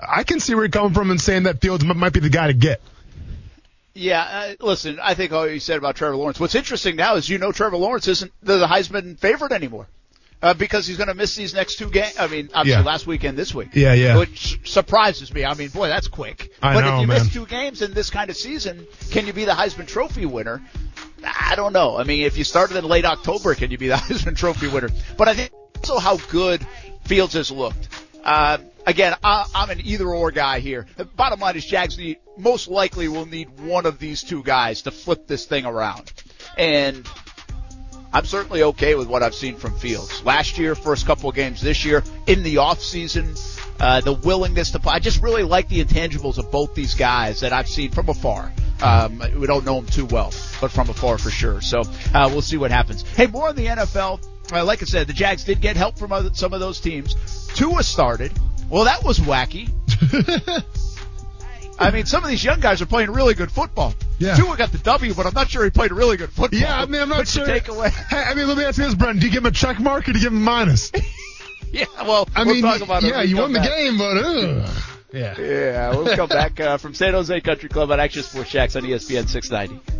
I 0.00 0.22
can 0.22 0.40
see 0.40 0.54
where 0.54 0.64
you're 0.64 0.70
coming 0.70 0.94
from 0.94 1.10
and 1.10 1.20
saying 1.20 1.42
that 1.42 1.60
Fields 1.60 1.84
might 1.84 2.12
be 2.12 2.20
the 2.20 2.30
guy 2.30 2.46
to 2.46 2.54
get. 2.54 2.80
Yeah, 3.94 4.22
uh, 4.22 4.64
listen, 4.64 5.00
I 5.02 5.14
think 5.14 5.32
all 5.32 5.48
you 5.48 5.58
said 5.58 5.76
about 5.76 5.96
Trevor 5.96 6.14
Lawrence. 6.14 6.38
What's 6.38 6.54
interesting 6.54 6.94
now 6.94 7.16
is 7.16 7.28
you 7.28 7.38
know 7.38 7.50
Trevor 7.50 7.76
Lawrence 7.76 8.06
isn't 8.06 8.32
the 8.42 8.64
Heisman 8.66 9.18
favorite 9.18 9.50
anymore. 9.50 9.88
Uh, 10.40 10.54
because 10.54 10.86
he's 10.86 10.96
going 10.96 11.08
to 11.08 11.14
miss 11.14 11.34
these 11.34 11.52
next 11.52 11.76
two 11.78 11.90
games. 11.90 12.14
I 12.18 12.28
mean, 12.28 12.48
obviously 12.54 12.82
Yeah. 12.82 12.86
last 12.86 13.08
weekend, 13.08 13.36
this 13.36 13.52
week. 13.52 13.70
Yeah, 13.72 13.92
yeah. 13.94 14.16
Which 14.18 14.60
surprises 14.64 15.34
me. 15.34 15.44
I 15.44 15.54
mean, 15.54 15.68
boy, 15.70 15.88
that's 15.88 16.06
quick. 16.06 16.52
I 16.62 16.74
but 16.74 16.80
know, 16.82 16.94
if 16.96 17.00
you 17.00 17.06
man. 17.08 17.18
miss 17.24 17.32
two 17.32 17.44
games 17.46 17.82
in 17.82 17.92
this 17.92 18.08
kind 18.10 18.30
of 18.30 18.36
season, 18.36 18.86
can 19.10 19.26
you 19.26 19.32
be 19.32 19.44
the 19.46 19.52
Heisman 19.52 19.88
Trophy 19.88 20.26
winner? 20.26 20.62
I 21.24 21.54
don't 21.56 21.72
know. 21.72 21.96
I 21.98 22.04
mean, 22.04 22.22
if 22.24 22.38
you 22.38 22.44
started 22.44 22.76
in 22.76 22.84
late 22.84 23.04
October, 23.04 23.56
can 23.56 23.72
you 23.72 23.78
be 23.78 23.88
the 23.88 23.94
Heisman 23.96 24.36
Trophy 24.36 24.68
winner? 24.68 24.90
But 25.16 25.26
I 25.26 25.34
think 25.34 25.50
also 25.76 25.98
how 25.98 26.18
good 26.30 26.64
Fields 27.04 27.34
has 27.34 27.50
looked. 27.50 27.88
Uh, 28.22 28.58
again, 28.86 29.16
I, 29.24 29.44
I'm 29.54 29.70
an 29.70 29.80
either 29.82 30.06
or 30.06 30.30
guy 30.30 30.60
here. 30.60 30.86
The 30.96 31.04
bottom 31.04 31.40
line 31.40 31.56
is 31.56 31.64
Jags 31.64 31.98
need, 31.98 32.18
most 32.36 32.68
likely 32.68 33.08
will 33.08 33.26
need 33.26 33.58
one 33.58 33.86
of 33.86 33.98
these 33.98 34.22
two 34.22 34.42
guys 34.44 34.82
to 34.82 34.92
flip 34.92 35.26
this 35.26 35.46
thing 35.46 35.66
around. 35.66 36.12
And 36.56 37.04
I'm 38.12 38.24
certainly 38.24 38.62
okay 38.62 38.94
with 38.94 39.06
what 39.06 39.22
I've 39.22 39.34
seen 39.34 39.56
from 39.56 39.76
Fields. 39.76 40.24
Last 40.24 40.58
year, 40.58 40.74
first 40.74 41.06
couple 41.06 41.28
of 41.28 41.36
games 41.36 41.60
this 41.60 41.84
year, 41.84 42.02
in 42.26 42.42
the 42.42 42.58
off 42.58 42.80
season, 42.80 43.34
uh, 43.80 44.00
the 44.00 44.14
willingness 44.14 44.70
to 44.70 44.78
play. 44.78 44.94
I 44.94 44.98
just 44.98 45.22
really 45.22 45.42
like 45.42 45.68
the 45.68 45.84
intangibles 45.84 46.38
of 46.38 46.50
both 46.50 46.74
these 46.74 46.94
guys 46.94 47.40
that 47.40 47.52
I've 47.52 47.68
seen 47.68 47.90
from 47.90 48.08
afar. 48.08 48.52
Um, 48.80 49.22
we 49.36 49.46
don't 49.46 49.64
know 49.64 49.80
them 49.80 49.86
too 49.86 50.06
well, 50.06 50.32
but 50.60 50.70
from 50.70 50.88
afar 50.88 51.18
for 51.18 51.30
sure. 51.30 51.60
So 51.60 51.82
uh, 52.14 52.28
we'll 52.30 52.42
see 52.42 52.56
what 52.56 52.70
happens. 52.70 53.02
Hey, 53.02 53.26
more 53.26 53.48
on 53.48 53.56
the 53.56 53.66
NFL. 53.66 54.24
Uh, 54.52 54.64
like 54.64 54.82
I 54.82 54.86
said, 54.86 55.06
the 55.06 55.12
Jags 55.12 55.44
did 55.44 55.60
get 55.60 55.76
help 55.76 55.98
from 55.98 56.12
other, 56.12 56.30
some 56.32 56.54
of 56.54 56.60
those 56.60 56.80
teams. 56.80 57.14
Tua 57.54 57.82
started. 57.82 58.32
Well, 58.70 58.84
that 58.84 59.04
was 59.04 59.18
wacky. 59.18 59.70
I 61.78 61.90
mean, 61.90 62.06
some 62.06 62.24
of 62.24 62.30
these 62.30 62.42
young 62.42 62.60
guys 62.60 62.80
are 62.80 62.86
playing 62.86 63.10
really 63.10 63.34
good 63.34 63.52
football. 63.52 63.94
Yeah. 64.18 64.34
Tua 64.36 64.56
got 64.56 64.72
the 64.72 64.78
W, 64.78 65.14
but 65.14 65.26
I'm 65.26 65.34
not 65.34 65.48
sure 65.48 65.62
he 65.64 65.70
played 65.70 65.92
really 65.92 66.16
good 66.16 66.30
football. 66.30 66.58
Yeah, 66.58 66.80
I 66.80 66.86
mean, 66.86 67.00
I'm 67.00 67.08
not 67.08 67.18
What's 67.18 67.36
your 67.36 67.46
sure. 67.46 67.54
takeaway? 67.60 67.90
Hey, 68.08 68.22
I 68.26 68.34
mean, 68.34 68.48
let 68.48 68.56
me 68.56 68.64
ask 68.64 68.76
you 68.78 68.84
this, 68.84 68.94
Brendan. 68.94 69.20
Do 69.20 69.26
you 69.26 69.32
give 69.32 69.42
him 69.44 69.46
a 69.46 69.52
check 69.52 69.78
mark 69.78 70.08
or 70.08 70.12
do 70.12 70.18
you 70.18 70.24
give 70.24 70.32
him 70.32 70.38
a 70.38 70.44
minus? 70.44 70.90
Yeah, 71.70 71.84
well, 71.98 72.26
I 72.34 72.44
we'll 72.44 72.54
mean, 72.54 72.62
talk 72.62 72.80
about 72.80 73.04
it. 73.04 73.10
yeah, 73.10 73.20
you 73.20 73.36
come 73.36 73.52
won 73.52 73.52
the 73.52 73.60
game, 73.60 73.98
but 73.98 74.16
ugh. 74.24 74.70
yeah. 75.12 75.38
Yeah, 75.38 75.90
we'll 75.90 76.16
come 76.16 76.30
back 76.30 76.58
uh, 76.58 76.78
from 76.78 76.94
San 76.94 77.12
Jose 77.12 77.38
Country 77.42 77.68
Club 77.68 77.90
on 77.90 78.00
Action 78.00 78.22
Sports 78.22 78.48
Jax 78.50 78.74
on 78.74 78.84
ESPN 78.84 79.28
690. 79.28 79.97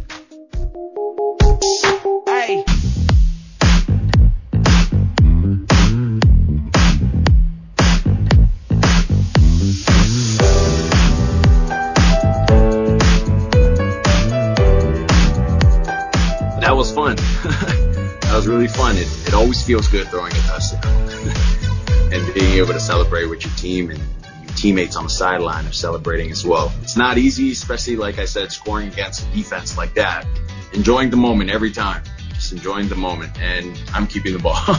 Really 18.49 18.67
fun. 18.67 18.96
It, 18.96 19.29
it 19.29 19.35
always 19.35 19.63
feels 19.63 19.88
good 19.88 20.09
throwing 20.09 20.33
a 20.33 20.37
touchdown 20.37 20.83
and 22.13 22.35
being 22.35 22.55
able 22.55 22.73
to 22.73 22.81
celebrate 22.81 23.27
with 23.27 23.44
your 23.44 23.55
team 23.57 23.90
and 23.90 23.99
your 23.99 24.57
teammates 24.57 24.96
on 24.96 25.05
the 25.05 25.11
sideline 25.11 25.67
are 25.67 25.73
celebrating 25.73 26.31
as 26.31 26.46
well. 26.46 26.73
It's 26.81 26.96
not 26.96 27.19
easy, 27.19 27.53
especially 27.53 27.96
like 27.96 28.19
I 28.19 28.25
said, 28.25 28.51
scoring 28.51 28.88
against 28.88 29.29
a 29.29 29.31
defense 29.35 29.77
like 29.77 29.92
that. 29.94 30.27
Enjoying 30.73 31.11
the 31.11 31.17
moment 31.19 31.51
every 31.51 31.71
time. 31.71 32.03
Just 32.33 32.53
enjoying 32.53 32.88
the 32.88 32.94
moment 32.94 33.38
and 33.38 33.79
I'm 33.92 34.07
keeping 34.07 34.33
the 34.33 34.38
ball. 34.38 34.57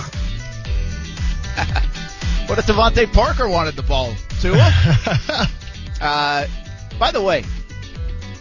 What 2.50 2.58
if 2.58 2.66
DeVante 2.66 3.14
Parker 3.14 3.48
wanted 3.48 3.76
the 3.76 3.84
ball? 3.84 4.12
Tua? 4.42 4.58
uh, 6.02 6.48
by 6.98 7.12
the 7.12 7.22
way, 7.22 7.44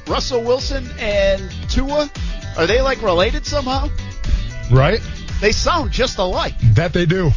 Russell 0.06 0.40
Wilson 0.42 0.88
and 0.98 1.52
Tua, 1.68 2.10
are 2.56 2.66
they 2.66 2.80
like 2.80 3.02
related 3.02 3.44
somehow? 3.44 3.90
Right? 4.70 5.02
They 5.40 5.52
sound 5.52 5.92
just 5.92 6.18
alike. 6.18 6.58
That 6.74 6.92
they 6.92 7.06
do. 7.06 7.30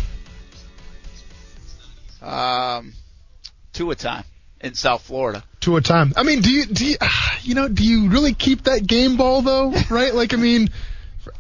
Um, 2.22 2.94
a 3.80 3.96
time 3.96 4.24
in 4.60 4.76
South 4.76 5.02
Florida. 5.02 5.44
Tua 5.60 5.82
time. 5.82 6.14
I 6.16 6.24
mean, 6.24 6.42
do 6.42 6.52
you 6.52 6.66
do 6.66 6.86
you, 6.86 6.98
you 7.42 7.56
know 7.56 7.68
do 7.68 7.84
you 7.84 8.10
really 8.10 8.34
keep 8.34 8.64
that 8.64 8.86
game 8.86 9.18
ball 9.18 9.42
though? 9.42 9.74
Right? 9.90 10.14
Like 10.14 10.34
I 10.34 10.38
mean, 10.38 10.70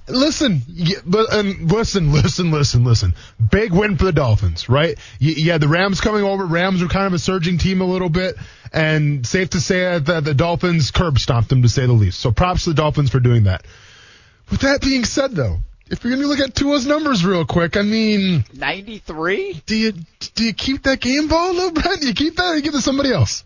listen, 0.07 0.61
but 1.05 1.33
and 1.33 1.71
listen, 1.71 2.11
listen, 2.11 2.51
listen, 2.51 2.83
listen. 2.83 3.13
Big 3.51 3.71
win 3.71 3.97
for 3.97 4.05
the 4.05 4.11
Dolphins, 4.11 4.69
right? 4.69 4.97
You, 5.19 5.33
you 5.33 5.51
had 5.51 5.61
the 5.61 5.67
Rams 5.67 6.01
coming 6.01 6.23
over. 6.23 6.45
Rams 6.45 6.81
were 6.81 6.89
kind 6.89 7.07
of 7.07 7.13
a 7.13 7.19
surging 7.19 7.57
team 7.57 7.81
a 7.81 7.85
little 7.85 8.09
bit, 8.09 8.35
and 8.73 9.25
safe 9.25 9.51
to 9.51 9.61
say 9.61 9.99
that 9.99 10.23
the 10.23 10.33
Dolphins 10.33 10.91
curb 10.91 11.17
stomped 11.17 11.49
them 11.49 11.61
to 11.61 11.69
say 11.69 11.85
the 11.85 11.93
least. 11.93 12.19
So 12.19 12.31
props 12.31 12.63
to 12.63 12.71
the 12.71 12.75
Dolphins 12.75 13.11
for 13.11 13.19
doing 13.19 13.43
that. 13.43 13.65
With 14.49 14.61
that 14.61 14.81
being 14.81 15.05
said, 15.05 15.31
though, 15.31 15.59
if 15.91 16.03
you're 16.03 16.11
going 16.11 16.21
to 16.23 16.27
look 16.27 16.39
at 16.39 16.55
Tua's 16.55 16.85
numbers 16.87 17.23
real 17.25 17.45
quick, 17.45 17.77
I 17.77 17.81
mean, 17.83 18.43
93? 18.53 19.61
do 19.65 19.75
you 19.75 19.91
do 20.35 20.43
you 20.45 20.53
keep 20.53 20.83
that 20.83 20.99
game 21.01 21.27
ball 21.27 21.53
though, 21.53 21.71
Brent? 21.71 22.01
Do 22.01 22.07
you 22.07 22.13
keep 22.13 22.37
that 22.37 22.45
or 22.45 22.55
you 22.55 22.61
give 22.61 22.73
it 22.73 22.77
to 22.77 22.81
somebody 22.83 23.11
else? 23.11 23.43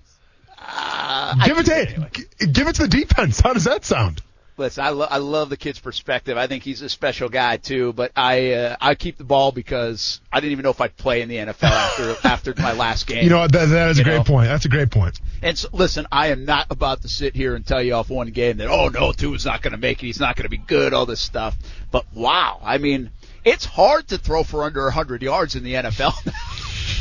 Uh, 0.68 1.36
Give 1.46 1.58
it 1.60 1.66
to 1.68 1.76
anyway. 1.78 2.10
g- 2.14 2.46
give 2.52 2.68
it 2.68 2.76
to 2.76 2.84
the 2.84 2.88
defense. 2.88 3.40
How 3.40 3.54
does 3.54 3.66
that 3.66 3.86
sound? 3.86 4.22
Listen, 4.58 4.86
I, 4.86 4.90
lo- 4.90 5.08
I 5.10 5.18
love 5.18 5.50
the 5.50 5.58
kid's 5.58 5.80
perspective. 5.80 6.38
I 6.38 6.48
think 6.48 6.64
he's 6.64 6.82
a 6.82 6.88
special 6.88 7.28
guy 7.28 7.58
too. 7.58 7.92
But 7.92 8.12
I 8.16 8.54
uh, 8.54 8.76
I 8.80 8.96
keep 8.96 9.18
the 9.18 9.26
ball 9.26 9.52
because 9.52 10.22
I 10.32 10.40
didn't 10.40 10.54
even 10.54 10.64
know 10.64 10.70
if 10.70 10.80
I'd 10.80 10.96
play 10.96 11.22
in 11.22 11.28
the 11.30 11.36
NFL 11.36 11.64
after 11.64 12.16
after 12.28 12.54
my 12.62 12.72
last 12.72 13.06
game. 13.06 13.24
You 13.24 13.30
know 13.32 13.40
what, 13.40 13.52
that, 13.52 13.66
that 13.66 13.90
is 13.90 14.00
a 14.00 14.04
great 14.06 14.18
know? 14.18 14.24
point. 14.24 14.48
That's 14.48 14.64
a 14.66 14.70
great 14.70 14.92
point. 14.92 15.20
And 15.42 15.58
so, 15.58 15.68
listen, 15.74 16.08
I 16.12 16.28
am 16.28 16.46
not 16.46 16.68
about 16.70 17.02
to 17.02 17.10
sit 17.10 17.36
here 17.36 17.56
and 17.56 17.66
tell 17.66 17.82
you 17.82 17.96
off 17.96 18.10
one 18.10 18.30
game 18.30 18.58
that 18.58 18.70
oh 18.70 18.88
no, 18.88 19.12
Tua's 19.12 19.46
not 19.46 19.62
going 19.62 19.74
to 19.74 19.78
make 19.78 20.02
it. 20.02 20.06
He's 20.06 20.20
not 20.22 20.36
going 20.38 20.44
to 20.46 20.50
be 20.50 20.58
good. 20.58 20.94
All 20.94 21.06
this 21.06 21.20
stuff. 21.22 21.58
But 21.92 22.06
wow, 22.14 22.60
I 22.64 22.78
mean, 22.78 23.12
it's 23.44 23.66
hard 23.66 24.08
to 24.08 24.18
throw 24.18 24.44
for 24.44 24.64
under 24.64 24.84
100 24.86 25.22
yards 25.22 25.56
in 25.56 25.64
the 25.66 25.74
NFL. 25.74 26.14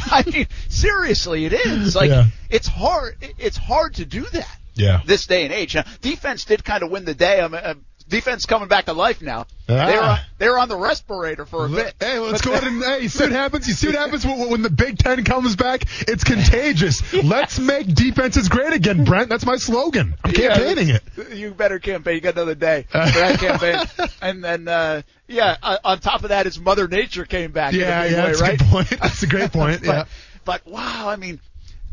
I 0.11 0.23
mean, 0.29 0.47
seriously, 0.69 1.45
it 1.47 1.53
is. 1.53 1.95
Like 1.95 2.11
Yeah. 2.11 2.27
it's 2.51 2.67
hard. 2.67 3.17
It's 3.39 3.57
hard 3.57 3.95
to 3.95 4.05
do 4.05 4.25
that 4.33 4.59
Yeah. 4.75 5.01
this 5.07 5.27
day 5.27 5.45
and 5.45 5.53
age. 5.53 5.75
Now, 5.75 5.85
defense 6.01 6.45
did 6.45 6.65
kind 6.65 6.83
of 6.83 6.91
win 6.91 7.05
the 7.05 7.15
day. 7.15 7.41
I 7.41 7.49
mean, 7.49 7.61
uh, 7.63 7.75
defense 8.09 8.45
coming 8.45 8.69
back 8.69 8.85
to 8.87 8.93
life 8.93 9.23
now. 9.23 9.47
Ah. 9.69 9.87
They're 9.87 10.03
on, 10.03 10.19
they're 10.39 10.59
on 10.59 10.69
the 10.69 10.77
respirator 10.77 11.47
for 11.47 11.65
a 11.67 11.69
bit. 11.69 11.95
Hey, 12.01 12.19
let's 12.19 12.43
go 12.47 12.53
ahead 12.53 12.65
and 12.65 12.83
hey, 12.83 13.03
you 13.03 13.09
see 13.09 13.25
what 13.25 13.33
happens. 13.33 13.67
You 13.67 13.73
see 13.75 13.87
what 13.87 13.97
happens 13.97 14.27
when, 14.27 14.51
when 14.51 14.63
the 14.63 14.71
Big 14.71 14.99
Ten 14.99 15.25
comes 15.25 15.57
back. 15.57 15.85
It's 16.01 16.25
contagious. 16.25 17.03
Let's 17.25 17.59
make 17.59 17.87
defenses 17.95 18.49
great 18.49 18.73
again, 18.75 19.05
Brent. 19.05 19.29
That's 19.31 19.47
my 19.47 19.57
slogan. 19.57 20.15
I'm 20.25 20.33
Yeah, 20.33 20.55
campaigning 20.55 20.89
it. 20.91 21.33
You 21.35 21.55
better 21.55 21.79
campaign. 21.79 22.17
You 22.17 22.21
got 22.21 22.35
another 22.35 22.55
day 22.55 22.87
for 22.91 22.99
that 22.99 23.39
campaign. 23.39 24.09
And 24.21 24.43
then, 24.43 24.69
uh, 24.69 25.03
yeah, 25.29 25.57
uh, 25.63 25.79
on 25.85 25.99
top 26.01 26.23
of 26.25 26.31
that, 26.31 26.47
is 26.47 26.59
Mother 26.59 26.89
Nature 26.89 27.25
came 27.27 27.53
back. 27.53 27.73
Yeah, 27.75 28.05
yeah, 28.05 28.05
way, 28.05 28.11
that's 28.13 28.41
right? 28.41 28.55
a 28.55 28.57
good 28.57 28.67
point. 28.69 28.89
That's 28.91 29.23
a 29.23 29.27
great 29.27 29.53
point. 29.53 29.81
but, 29.81 29.87
Yeah. 29.87 30.05
but 30.45 30.67
wow, 30.67 31.09
I 31.09 31.17
mean, 31.17 31.41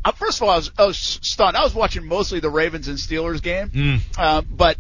uh, 0.03 0.11
first 0.13 0.37
of 0.37 0.43
all, 0.43 0.49
I 0.49 0.55
was, 0.57 0.71
I 0.77 0.85
was 0.85 0.97
stunned. 0.97 1.55
I 1.57 1.63
was 1.63 1.73
watching 1.75 2.05
mostly 2.05 2.39
the 2.39 2.49
Ravens 2.49 2.87
and 2.87 2.97
Steelers 2.97 3.41
game, 3.41 3.69
Mm. 3.69 4.19
um, 4.19 4.47
but 4.49 4.77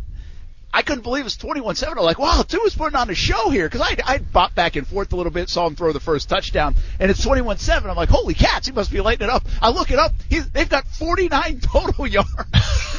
I 0.73 0.83
couldn't 0.83 1.03
believe 1.03 1.21
it 1.21 1.25
was 1.25 1.35
21-7. 1.37 1.97
I'm 1.97 2.03
like, 2.03 2.17
wow, 2.17 2.43
two 2.47 2.57
Tua's 2.59 2.73
putting 2.75 2.95
on 2.95 3.09
a 3.09 3.13
show 3.15 3.49
here 3.49 3.67
because 3.67 3.81
I 3.81 3.97
I 4.05 4.17
bopped 4.19 4.55
back 4.55 4.77
and 4.77 4.87
forth 4.87 5.11
a 5.11 5.17
little 5.17 5.31
bit, 5.31 5.49
saw 5.49 5.67
him 5.67 5.75
throw 5.75 5.91
the 5.91 5.99
first 5.99 6.29
touchdown, 6.29 6.75
and 6.99 7.11
it's 7.11 7.23
21-7. 7.25 7.89
I'm 7.89 7.95
like, 7.97 8.07
holy 8.09 8.33
cats, 8.33 8.67
he 8.67 8.73
must 8.73 8.89
be 8.89 9.01
lighting 9.01 9.27
it 9.27 9.29
up. 9.29 9.43
I 9.61 9.69
look 9.71 9.91
it 9.91 9.99
up, 9.99 10.13
he's, 10.29 10.49
they've 10.51 10.69
got 10.69 10.87
49 10.87 11.59
total 11.61 12.07
yards, 12.07 12.29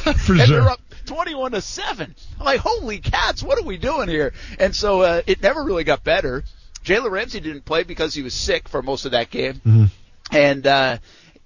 For 0.03 0.33
and 0.33 0.41
sure. 0.41 0.47
they're 0.47 0.69
up 0.69 0.81
21 1.05 1.51
to 1.53 1.61
seven. 1.61 2.13
I'm 2.39 2.45
like, 2.45 2.59
holy 2.59 2.99
cats, 2.99 3.41
what 3.43 3.57
are 3.59 3.65
we 3.65 3.77
doing 3.77 4.07
here? 4.07 4.33
And 4.59 4.75
so 4.75 5.01
uh, 5.01 5.21
it 5.25 5.41
never 5.41 5.63
really 5.63 5.83
got 5.83 6.03
better. 6.03 6.43
Jalen 6.85 7.09
Ramsey 7.11 7.39
didn't 7.39 7.65
play 7.65 7.83
because 7.83 8.13
he 8.13 8.21
was 8.21 8.33
sick 8.33 8.67
for 8.69 8.81
most 8.83 9.05
of 9.05 9.11
that 9.13 9.29
game, 9.31 9.55
Mm-hmm. 9.65 9.85
and 10.35 10.67
uh, 10.67 10.97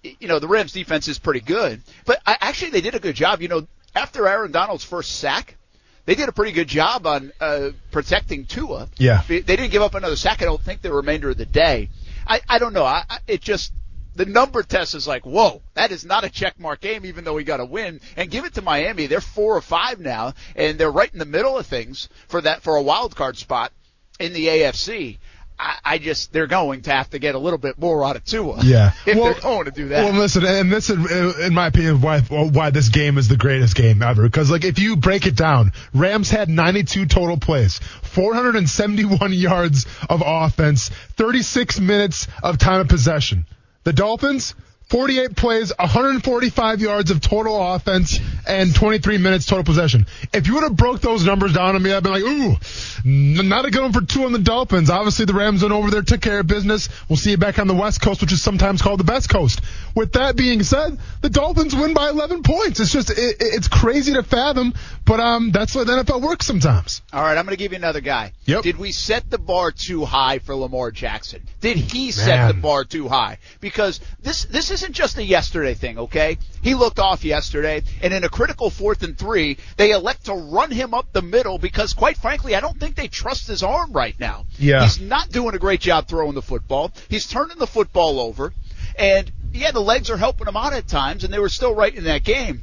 you 0.04 0.28
know 0.28 0.40
the 0.40 0.48
Rams 0.48 0.72
defense 0.72 1.08
is 1.08 1.20
pretty 1.20 1.42
good. 1.42 1.82
But 2.06 2.22
I, 2.26 2.38
actually, 2.40 2.72
they 2.72 2.82
did 2.82 2.96
a 2.96 3.00
good 3.00 3.16
job. 3.16 3.42
You 3.42 3.48
know, 3.48 3.68
after 3.96 4.28
Aaron 4.28 4.52
Donald's 4.52 4.84
first 4.84 5.20
sack, 5.20 5.58
they 6.06 6.16
did 6.16 6.30
a 6.30 6.32
pretty 6.32 6.52
good 6.52 6.68
job 6.68 7.06
on 7.06 7.32
uh, 7.40 7.72
protecting 7.92 8.46
Tua. 8.46 8.88
Yeah. 8.98 9.22
They 9.28 9.42
didn't 9.42 9.72
give 9.72 9.82
up 9.82 9.96
another 9.96 10.16
sack. 10.16 10.42
I 10.42 10.46
don't 10.46 10.62
think 10.62 10.82
the 10.82 10.94
remainder 10.94 11.30
of 11.30 11.38
the 11.38 11.46
day. 11.46 11.90
I 12.26 12.42
I 12.48 12.60
don't 12.60 12.74
know. 12.74 12.86
I, 12.86 13.04
I 13.10 13.20
it 13.28 13.42
just 13.42 13.72
the 14.18 14.26
number 14.26 14.64
test 14.64 14.96
is 14.96 15.08
like, 15.08 15.26
whoa, 15.26 15.62
that 15.76 15.92
is 15.92 16.04
not 16.04 16.24
a 16.24 16.30
check 16.30 16.60
mark 16.60 16.82
game, 16.82 17.06
even 17.06 17.24
though 17.24 17.36
we 17.36 17.44
got 17.44 17.60
a 17.60 17.66
win. 17.66 18.02
And 18.16 18.32
give 18.32 18.46
it 18.46 18.56
to 18.56 18.64
Miami. 18.64 19.06
They're 19.06 19.22
four 19.22 19.56
or 19.56 19.62
five 19.62 20.00
now, 20.00 20.34
and 20.56 20.78
they're 20.78 20.92
right 20.92 21.12
in 21.12 21.20
the 21.20 21.26
middle 21.26 21.58
of 21.58 21.68
things 21.68 22.10
for 22.28 22.42
that 22.42 22.64
for 22.64 22.76
a 22.76 22.82
wild 22.82 23.16
card 23.16 23.38
spot 23.38 23.72
in 24.20 24.34
the 24.34 24.48
AFC. 24.48 25.20
I, 25.60 25.78
I 25.84 25.98
just 25.98 26.32
they're 26.32 26.48
going 26.48 26.82
to 26.84 26.92
have 26.92 27.10
to 27.12 27.20
get 27.20 27.36
a 27.36 27.40
little 27.40 27.58
bit 27.58 27.80
more 27.80 28.06
out 28.06 28.16
of 28.16 28.24
Tua. 28.26 28.60
Yeah. 28.64 28.92
if 29.06 29.16
Well- 29.16 29.34
they're 29.34 29.42
going 29.42 29.66
to 29.66 29.72
do 29.72 29.88
that. 29.90 30.04
Well, 30.06 30.14
listen, 30.14 30.46
and 30.46 30.72
this, 30.72 30.90
is, 30.90 31.40
in 31.40 31.54
my 31.54 31.68
opinion, 31.68 32.02
why 32.02 32.22
why 32.22 32.70
this 32.70 32.90
game 32.90 33.18
is 33.18 33.28
the 33.28 33.38
greatest 33.38 33.76
game 33.76 34.02
ever. 34.02 34.24
Because 34.24 34.52
like, 34.52 34.64
if 34.64 34.80
you 34.80 34.96
break 34.96 35.26
it 35.26 35.36
down, 35.36 35.72
Rams 35.94 36.30
had 36.30 36.50
92 36.50 37.06
total 37.08 37.38
plays, 37.38 37.80
471 37.80 39.34
yards 39.34 39.86
of 40.10 40.22
offense, 40.26 40.90
36 40.90 41.80
minutes 41.80 42.28
of 42.44 42.58
time 42.58 42.82
of 42.82 42.88
possession. 42.88 43.46
The 43.84 43.94
Dolphins. 43.94 44.54
48 44.90 45.36
plays, 45.36 45.74
145 45.78 46.80
yards 46.80 47.12
of 47.12 47.20
total 47.20 47.74
offense, 47.74 48.20
and 48.48 48.74
23 48.74 49.18
minutes 49.18 49.46
total 49.46 49.66
possession. 49.66 50.06
If 50.34 50.48
you 50.48 50.54
would 50.54 50.64
have 50.64 50.78
broke 50.78 51.02
those 51.02 51.26
numbers 51.26 51.54
down 51.54 51.74
to 51.74 51.80
me, 51.80 51.92
I'd 51.92 52.04
been 52.04 52.14
like, 52.14 52.24
ooh, 52.24 52.56
not 53.04 53.66
a 53.66 53.72
good 53.72 53.82
one 53.82 53.92
for 53.92 54.02
Tua 54.02 54.28
on 54.28 54.32
the 54.32 54.40
Dolphins. 54.40 54.90
Obviously, 54.90 55.26
the 55.26 55.34
Rams 55.34 55.62
went 55.62 55.74
over 55.74 55.92
there, 55.92 56.02
took 56.04 56.22
care 56.22 56.40
of 56.40 56.48
business. 56.48 56.88
We'll 57.10 57.18
see 57.18 57.32
you 57.32 57.38
back 57.38 57.60
on 57.60 57.68
the 57.68 57.74
West 57.74 58.02
Coast, 58.02 58.22
which 58.22 58.32
is 58.32 58.42
sometimes 58.42 58.82
called 58.82 59.02
the 59.02 59.04
best 59.04 59.30
coast. 59.30 59.60
With 59.94 60.14
that 60.14 60.38
being 60.38 60.64
said, 60.64 60.98
the 61.22 61.30
Dolphins 61.30 61.76
win 61.76 61.94
by 61.94 62.10
11 62.10 62.44
points. 62.44 62.80
It's 62.80 62.92
just, 62.92 63.10
it, 63.10 63.18
it's 63.40 63.68
crazy 63.68 64.14
to 64.14 64.24
fathom, 64.24 64.74
but 65.06 65.20
um, 65.20 65.52
that's 65.52 65.76
what 65.76 65.86
the 65.88 65.94
NFL 65.94 66.22
works 66.22 66.46
sometimes. 66.46 67.02
All 67.12 67.22
right, 67.22 67.38
I'm 67.38 67.44
going 67.44 67.58
to 67.58 67.62
give 67.62 67.74
you 67.74 67.78
another 67.78 68.02
guy. 68.02 68.32
Yep. 68.46 68.64
Did 68.64 68.78
we 68.78 68.94
set 68.94 69.30
the 69.30 69.38
bar 69.38 69.72
too 69.72 70.06
high 70.06 70.40
for 70.40 70.56
Lamar 70.56 70.92
Jackson? 70.92 71.42
Did 71.60 71.76
he 71.76 72.12
set 72.12 72.38
Man. 72.38 72.48
the 72.48 72.54
bar 72.62 72.86
too 72.86 73.10
high? 73.10 73.40
Because 73.60 74.00
this 74.22 74.46
this 74.46 74.77
isn't 74.78 74.94
just 74.94 75.18
a 75.18 75.24
yesterday 75.24 75.74
thing, 75.74 75.98
okay? 75.98 76.38
He 76.62 76.76
looked 76.76 77.00
off 77.00 77.24
yesterday, 77.24 77.82
and 78.02 78.14
in 78.14 78.24
a 78.24 78.30
critical 78.30 78.70
fourth 78.70 79.02
and 79.04 79.18
three, 79.18 79.58
they 79.78 79.92
elect 79.92 80.26
to 80.26 80.34
run 80.34 80.70
him 80.72 80.94
up 80.94 81.12
the 81.14 81.22
middle 81.22 81.58
because, 81.58 81.94
quite 81.94 82.18
frankly, 82.18 82.56
I 82.56 82.60
don't 82.60 82.80
think 82.80 82.96
they 82.96 83.08
trust 83.08 83.48
his 83.48 83.64
arm 83.64 83.92
right 83.92 84.18
now. 84.20 84.46
Yeah. 84.60 84.84
He's 84.84 85.00
not 85.00 85.30
doing 85.30 85.56
a 85.56 85.60
great 85.60 85.82
job 85.82 86.08
throwing 86.08 86.36
the 86.36 86.42
football. 86.42 86.92
He's 87.10 87.28
turning 87.28 87.58
the 87.58 87.68
football 87.68 88.20
over, 88.20 88.54
and 88.98 89.32
yeah, 89.52 89.72
the 89.72 89.80
legs 89.82 90.10
are 90.10 90.18
helping 90.18 90.48
him 90.48 90.58
out 90.58 90.74
at 90.74 90.88
times, 90.88 91.24
and 91.24 91.34
they 91.34 91.40
were 91.40 91.50
still 91.50 91.74
right 91.74 91.94
in 91.94 92.04
that 92.04 92.24
game. 92.24 92.62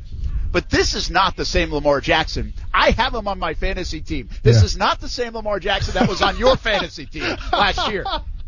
But 0.52 0.70
this 0.70 0.94
is 0.94 1.10
not 1.10 1.36
the 1.36 1.44
same 1.44 1.72
Lamar 1.74 2.00
Jackson. 2.00 2.52
I 2.72 2.90
have 2.92 3.12
him 3.12 3.26
on 3.26 3.40
my 3.40 3.54
fantasy 3.54 4.00
team. 4.00 4.28
This 4.44 4.58
Yeah. 4.58 4.64
is 4.64 4.76
not 4.76 5.00
the 5.00 5.08
same 5.08 5.34
Lamar 5.34 5.58
Jackson 5.58 5.94
that 5.94 6.08
was 6.08 6.22
on 6.22 6.38
your 6.38 6.56
fantasy 6.68 7.06
team 7.06 7.36
last 7.52 7.90
year. 7.90 8.04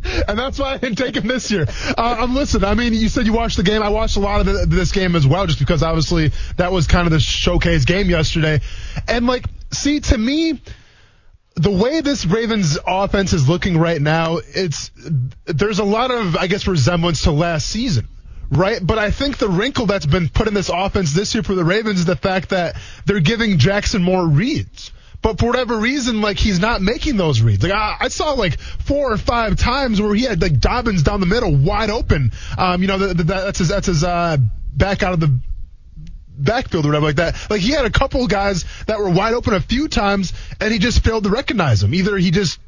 and 0.29 0.39
that's 0.39 0.59
why 0.59 0.75
I 0.75 0.79
didn't 0.79 0.99
take 0.99 1.17
him 1.17 1.27
this 1.27 1.51
year. 1.51 1.67
Uh, 1.97 2.17
um, 2.21 2.35
listen, 2.35 2.65
I 2.65 2.75
mean, 2.75 2.93
you 2.93 3.09
said 3.09 3.27
you 3.27 3.33
watched 3.33 3.57
the 3.57 3.63
game. 3.63 3.83
I 3.83 3.89
watched 3.89 4.17
a 4.17 4.21
lot 4.21 4.41
of 4.41 4.47
the, 4.47 4.67
this 4.67 4.93
game 4.93 5.17
as 5.17 5.27
well, 5.27 5.47
just 5.47 5.59
because 5.59 5.83
obviously 5.83 6.33
that 6.57 6.73
was 6.73 6.87
kind 6.87 7.07
of 7.07 7.13
the 7.13 7.21
showcase 7.21 7.85
game 7.85 8.09
yesterday. 8.09 8.61
And 9.09 9.27
like, 9.27 9.47
see, 9.73 10.01
to 10.01 10.19
me, 10.19 10.61
the 11.57 11.71
way 11.71 12.01
this 12.03 12.27
Ravens 12.27 12.79
offense 12.87 13.33
is 13.33 13.49
looking 13.49 13.79
right 13.79 14.01
now, 14.01 14.39
it's 14.39 14.91
there's 15.47 15.79
a 15.79 15.85
lot 15.85 16.11
of, 16.11 16.37
I 16.37 16.47
guess, 16.47 16.67
resemblance 16.67 17.23
to 17.23 17.33
last 17.33 17.69
season. 17.69 18.09
Right, 18.49 18.79
but 18.81 18.97
I 18.97 19.11
think 19.11 19.39
the 19.39 19.49
wrinkle 19.49 19.87
that's 19.87 20.07
been 20.07 20.29
put 20.29 20.47
in 20.47 20.55
this 20.55 20.71
offense 20.73 21.13
this 21.13 21.35
year 21.35 21.43
for 21.43 21.57
the 21.57 21.65
Ravens 21.65 21.99
is 21.99 22.05
the 22.05 22.15
fact 22.15 22.51
that 22.51 22.77
they're 23.05 23.19
giving 23.19 23.59
Jackson 23.59 24.03
more 24.03 24.25
reads. 24.25 24.93
But 25.23 25.39
for 25.39 25.47
whatever 25.47 25.79
reason, 25.79 26.21
like 26.21 26.39
he's 26.39 26.61
not 26.61 26.81
making 26.81 27.17
those 27.17 27.41
reads. 27.41 27.63
Like 27.63 27.73
I, 27.73 27.97
I 28.01 28.09
saw 28.09 28.33
like 28.33 28.59
four 28.61 29.13
or 29.13 29.19
five 29.19 29.57
times 29.57 30.01
where 30.01 30.15
he 30.15 30.23
had 30.23 30.41
like 30.41 30.61
Dobbins 30.61 31.03
down 31.03 31.21
the 31.21 31.27
middle, 31.27 31.55
wide 31.55 31.91
open. 31.91 32.33
Um, 32.57 32.83
you 32.83 32.89
know, 32.89 32.99
the, 32.99 33.15
the, 33.15 33.25
that's 33.25 33.59
his 33.59 33.69
that's 33.69 33.87
his 33.87 34.05
uh, 34.05 34.37
back 34.73 35.03
out 35.03 35.15
of 35.15 35.21
the 35.21 35.41
backfield 36.39 36.85
or 36.85 36.89
whatever 36.89 37.07
like 37.07 37.17
that. 37.17 37.51
Like 37.51 37.61
he 37.61 37.73
had 37.73 37.87
a 37.87 37.91
couple 37.91 38.27
guys 38.27 38.65
that 38.87 38.99
were 38.99 39.11
wide 39.11 39.35
open 39.35 39.55
a 39.55 39.61
few 39.61 39.89
times, 39.89 40.33
and 40.61 40.73
he 40.73 40.79
just 40.79 41.03
failed 41.03 41.25
to 41.25 41.31
recognize 41.31 41.81
them. 41.81 41.95
Either 41.95 42.17
he 42.17 42.31
just 42.31 42.61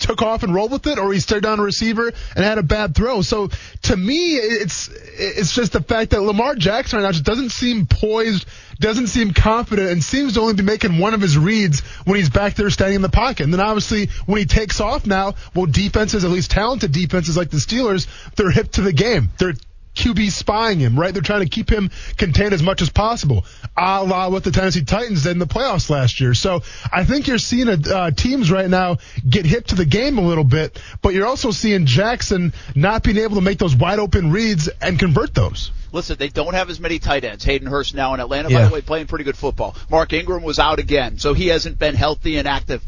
took 0.00 0.22
off 0.22 0.42
and 0.42 0.54
rolled 0.54 0.72
with 0.72 0.86
it, 0.86 0.98
or 0.98 1.12
he 1.12 1.20
stared 1.20 1.42
down 1.42 1.60
a 1.60 1.62
receiver 1.62 2.12
and 2.34 2.44
had 2.44 2.58
a 2.58 2.62
bad 2.62 2.94
throw. 2.94 3.22
So 3.22 3.48
to 3.82 3.96
me, 3.96 4.36
it's 4.36 4.88
it's 4.92 5.52
just 5.52 5.72
the 5.72 5.82
fact 5.82 6.10
that 6.10 6.22
Lamar 6.22 6.54
Jackson 6.54 6.98
right 6.98 7.04
now 7.04 7.12
just 7.12 7.24
doesn't 7.24 7.50
seem 7.50 7.86
poised, 7.86 8.46
doesn't 8.78 9.08
seem 9.08 9.32
confident, 9.32 9.90
and 9.90 10.02
seems 10.02 10.34
to 10.34 10.40
only 10.40 10.54
be 10.54 10.62
making 10.62 10.98
one 10.98 11.14
of 11.14 11.20
his 11.20 11.38
reads 11.38 11.80
when 12.04 12.16
he's 12.16 12.30
back 12.30 12.54
there 12.54 12.70
standing 12.70 12.96
in 12.96 13.02
the 13.02 13.08
pocket. 13.08 13.44
And 13.44 13.52
then 13.52 13.60
obviously 13.60 14.08
when 14.26 14.38
he 14.38 14.46
takes 14.46 14.80
off 14.80 15.06
now, 15.06 15.34
well, 15.54 15.66
defenses, 15.66 16.24
at 16.24 16.30
least 16.30 16.50
talented 16.50 16.92
defenses 16.92 17.36
like 17.36 17.50
the 17.50 17.58
Steelers, 17.58 18.06
they're 18.36 18.50
hip 18.50 18.72
to 18.72 18.82
the 18.82 18.92
game. 18.92 19.30
They're 19.38 19.54
QB 20.00 20.30
spying 20.30 20.78
him, 20.78 20.98
right? 20.98 21.12
They're 21.12 21.22
trying 21.22 21.42
to 21.42 21.48
keep 21.48 21.70
him 21.70 21.90
contained 22.16 22.54
as 22.54 22.62
much 22.62 22.80
as 22.80 22.88
possible, 22.88 23.44
a 23.76 24.02
la 24.02 24.28
what 24.30 24.44
the 24.44 24.50
Tennessee 24.50 24.82
Titans 24.82 25.24
did 25.24 25.32
in 25.32 25.38
the 25.38 25.46
playoffs 25.46 25.90
last 25.90 26.20
year. 26.20 26.32
So 26.32 26.62
I 26.90 27.04
think 27.04 27.28
you're 27.28 27.38
seeing 27.38 27.68
uh, 27.68 28.10
teams 28.10 28.50
right 28.50 28.68
now 28.68 28.96
get 29.28 29.44
hit 29.44 29.68
to 29.68 29.74
the 29.74 29.84
game 29.84 30.16
a 30.18 30.22
little 30.22 30.44
bit, 30.44 30.80
but 31.02 31.12
you're 31.12 31.26
also 31.26 31.50
seeing 31.50 31.84
Jackson 31.84 32.54
not 32.74 33.02
being 33.02 33.18
able 33.18 33.36
to 33.36 33.42
make 33.42 33.58
those 33.58 33.76
wide 33.76 33.98
open 33.98 34.32
reads 34.32 34.68
and 34.80 34.98
convert 34.98 35.34
those. 35.34 35.70
Listen, 35.92 36.16
they 36.18 36.28
don't 36.28 36.54
have 36.54 36.70
as 36.70 36.80
many 36.80 36.98
tight 36.98 37.24
ends. 37.24 37.44
Hayden 37.44 37.68
Hurst 37.68 37.94
now 37.94 38.14
in 38.14 38.20
Atlanta, 38.20 38.48
by 38.48 38.64
the 38.64 38.72
way, 38.72 38.80
playing 38.80 39.06
pretty 39.06 39.24
good 39.24 39.36
football. 39.36 39.76
Mark 39.90 40.12
Ingram 40.12 40.42
was 40.42 40.58
out 40.58 40.78
again, 40.78 41.18
so 41.18 41.34
he 41.34 41.48
hasn't 41.48 41.78
been 41.78 41.94
healthy 41.94 42.36
and 42.38 42.46
active. 42.46 42.82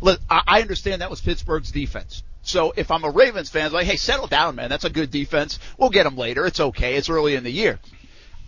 Look, 0.00 0.20
I 0.28 0.62
understand 0.62 1.02
that 1.02 1.10
was 1.10 1.20
Pittsburgh's 1.20 1.70
defense. 1.70 2.22
So 2.46 2.72
if 2.76 2.90
I'm 2.90 3.04
a 3.04 3.10
Ravens 3.10 3.50
fan, 3.50 3.66
it's 3.66 3.74
like, 3.74 3.86
hey, 3.86 3.96
settle 3.96 4.28
down, 4.28 4.54
man. 4.54 4.70
That's 4.70 4.84
a 4.84 4.90
good 4.90 5.10
defense. 5.10 5.58
We'll 5.78 5.90
get 5.90 6.04
them 6.04 6.16
later. 6.16 6.46
It's 6.46 6.60
okay. 6.60 6.94
It's 6.94 7.10
early 7.10 7.34
in 7.34 7.44
the 7.44 7.50
year. 7.50 7.80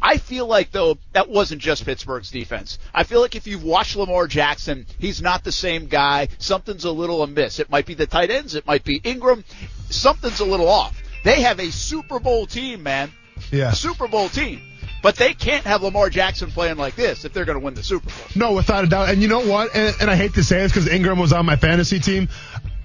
I 0.01 0.19
feel 0.19 0.47
like 0.47 0.71
though 0.71 0.97
that 1.13 1.29
wasn't 1.29 1.61
just 1.61 1.85
Pittsburgh's 1.85 2.31
defense. 2.31 2.79
I 2.95 3.03
feel 3.03 3.21
like 3.21 3.35
if 3.35 3.49
you've 3.49 3.65
watched 3.65 3.97
Lamar 3.97 4.29
Jackson, 4.29 4.87
he's 5.01 5.21
not 5.21 5.43
the 5.43 5.51
same 5.51 5.87
guy. 5.87 6.29
Something's 6.39 6.85
a 6.85 6.93
little 6.93 7.25
amiss. 7.25 7.59
It 7.59 7.69
might 7.69 7.87
be 7.87 7.95
the 7.95 8.07
tight 8.07 8.31
ends. 8.31 8.55
It 8.55 8.65
might 8.65 8.85
be 8.85 9.01
Ingram. 9.03 9.45
Something's 9.91 10.39
a 10.39 10.45
little 10.45 10.69
off. 10.69 11.03
They 11.25 11.43
have 11.43 11.59
a 11.59 11.73
Super 11.73 12.21
Bowl 12.21 12.47
team, 12.47 12.85
man. 12.85 13.11
Yeah. 13.51 13.73
Super 13.73 14.07
Bowl 14.07 14.29
team. 14.29 14.63
But 15.03 15.17
they 15.17 15.35
can't 15.35 15.65
have 15.65 15.83
Lamar 15.83 16.11
Jackson 16.11 16.51
playing 16.51 16.77
like 16.77 16.97
this 16.97 17.25
if 17.25 17.33
they're 17.33 17.45
going 17.45 17.59
to 17.59 17.65
win 17.65 17.75
the 17.75 17.83
Super 17.83 18.09
Bowl. 18.09 18.27
No, 18.37 18.53
without 18.53 18.85
a 18.85 18.87
doubt. 18.87 19.09
And 19.09 19.23
you 19.23 19.29
know 19.29 19.45
what? 19.45 19.75
And, 19.75 19.95
and 20.01 20.11
I 20.11 20.17
hate 20.17 20.35
to 20.35 20.45
say 20.45 20.59
this 20.59 20.73
because 20.73 20.89
Ingram 20.89 21.19
was 21.19 21.33
on 21.33 21.47
my 21.47 21.57
fantasy 21.57 22.01
team. 22.01 22.29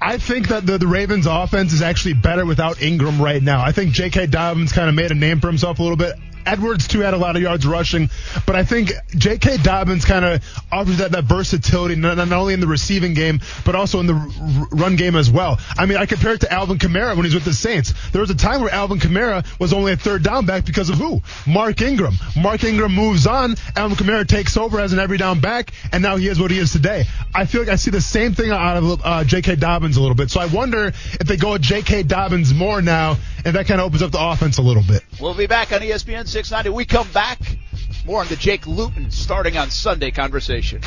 I 0.06 0.18
think 0.18 0.50
that 0.50 0.66
the, 0.66 0.78
the 0.78 0.86
Ravens 0.86 1.28
offense 1.28 1.72
is 1.72 1.82
actually 1.82 2.16
better 2.16 2.46
without 2.46 2.82
Ingram 2.82 3.22
right 3.22 3.42
now. 3.42 3.62
I 3.62 3.72
think 3.72 3.94
J.K. 3.94 4.28
Dobbins 4.28 4.74
kind 4.74 4.90
of 4.90 4.96
made 4.96 5.12
a 5.12 5.16
name 5.16 5.40
for 5.40 5.48
himself 5.48 5.80
a 5.80 5.82
little 5.82 5.96
bit. 5.96 6.16
Edwards 6.46 6.88
too 6.88 7.00
had 7.00 7.14
a 7.14 7.18
lot 7.18 7.36
of 7.36 7.42
yards 7.42 7.66
rushing, 7.66 8.10
but 8.46 8.56
I 8.56 8.64
think 8.64 8.92
J.K. 9.16 9.58
Dobbins 9.58 10.06
kind 10.06 10.26
of 10.26 10.44
offers 10.72 10.98
that, 10.98 11.12
that 11.12 11.26
versatility 11.26 11.96
not, 11.96 12.18
not 12.18 12.32
only 12.32 12.54
in 12.54 12.60
the 12.60 12.68
receiving 12.68 13.14
game 13.14 13.40
but 13.66 13.76
also 13.76 14.00
in 14.00 14.08
the 14.08 14.14
r- 14.14 14.68
run 14.72 14.96
game 14.96 15.16
as 15.16 15.30
well. 15.30 15.60
I 15.78 15.86
mean, 15.86 15.98
I 15.98 16.06
compare 16.06 16.34
it 16.34 16.42
to 16.42 16.52
Alvin 16.52 16.78
Kamara 16.78 17.16
when 17.16 17.26
he's 17.26 17.34
with 17.34 17.46
the 17.46 17.54
Saints. 17.54 17.94
There 18.12 18.22
was 18.22 18.30
a 18.30 18.36
time 18.36 18.62
where 18.62 18.74
Alvin 18.74 19.00
Kamara 19.00 19.46
was 19.60 19.74
only 19.74 19.94
a 19.94 19.98
third 19.98 20.24
down 20.24 20.46
back 20.46 20.66
because 20.66 20.90
of 20.90 20.96
who? 20.96 21.22
Mark 21.46 21.82
Ingram. 21.82 22.16
Mark 22.36 22.64
Ingram 22.64 22.94
moves 22.94 23.28
on. 23.28 23.56
Alvin 23.76 23.98
Kamara 23.98 24.28
takes 24.28 24.58
over 24.58 24.80
as 24.80 24.94
an 24.94 25.00
every 25.00 25.18
down 25.18 25.40
back, 25.40 25.72
and 25.92 26.04
now 26.04 26.18
he 26.18 26.28
is 26.28 26.40
what 26.40 26.52
he 26.52 26.58
is 26.60 26.72
today. 26.72 27.06
I 27.34 27.46
feel 27.46 27.62
like 27.62 27.70
I 27.70 27.76
see 27.76 27.92
the 27.92 28.02
same 28.02 28.34
thing 28.34 28.52
out 28.52 28.78
of 28.78 29.02
uh, 29.04 29.24
J.K. 29.24 29.56
Dobbins 29.56 29.98
a 29.98 30.02
little 30.02 30.16
bit. 30.16 30.30
So 30.30 30.40
I 30.40 30.46
wonder 30.46 30.88
if 30.88 31.20
they 31.28 31.38
go 31.38 31.54
with 31.54 31.62
J.K. 31.62 32.04
Dobbins 32.04 32.54
more 32.54 32.82
now, 32.82 33.18
and 33.46 33.56
that 33.56 33.68
kind 33.68 33.82
of 33.82 33.88
opens 33.88 34.02
up 34.02 34.12
the 34.12 34.24
offense 34.24 34.58
a 34.58 34.62
little 34.62 34.84
bit. 34.84 35.04
We'll 35.20 35.34
be 35.34 35.48
back 35.48 35.72
on 35.72 35.82
ESPN 35.82 36.28
690. 36.34 36.76
We 36.76 36.84
come 36.84 37.08
back. 37.12 37.40
More 38.06 38.20
on 38.20 38.28
the 38.28 38.36
Jake 38.36 38.66
Luton 38.66 39.12
starting 39.12 39.56
on 39.56 39.70
Sunday 39.70 40.10
conversation. 40.10 40.82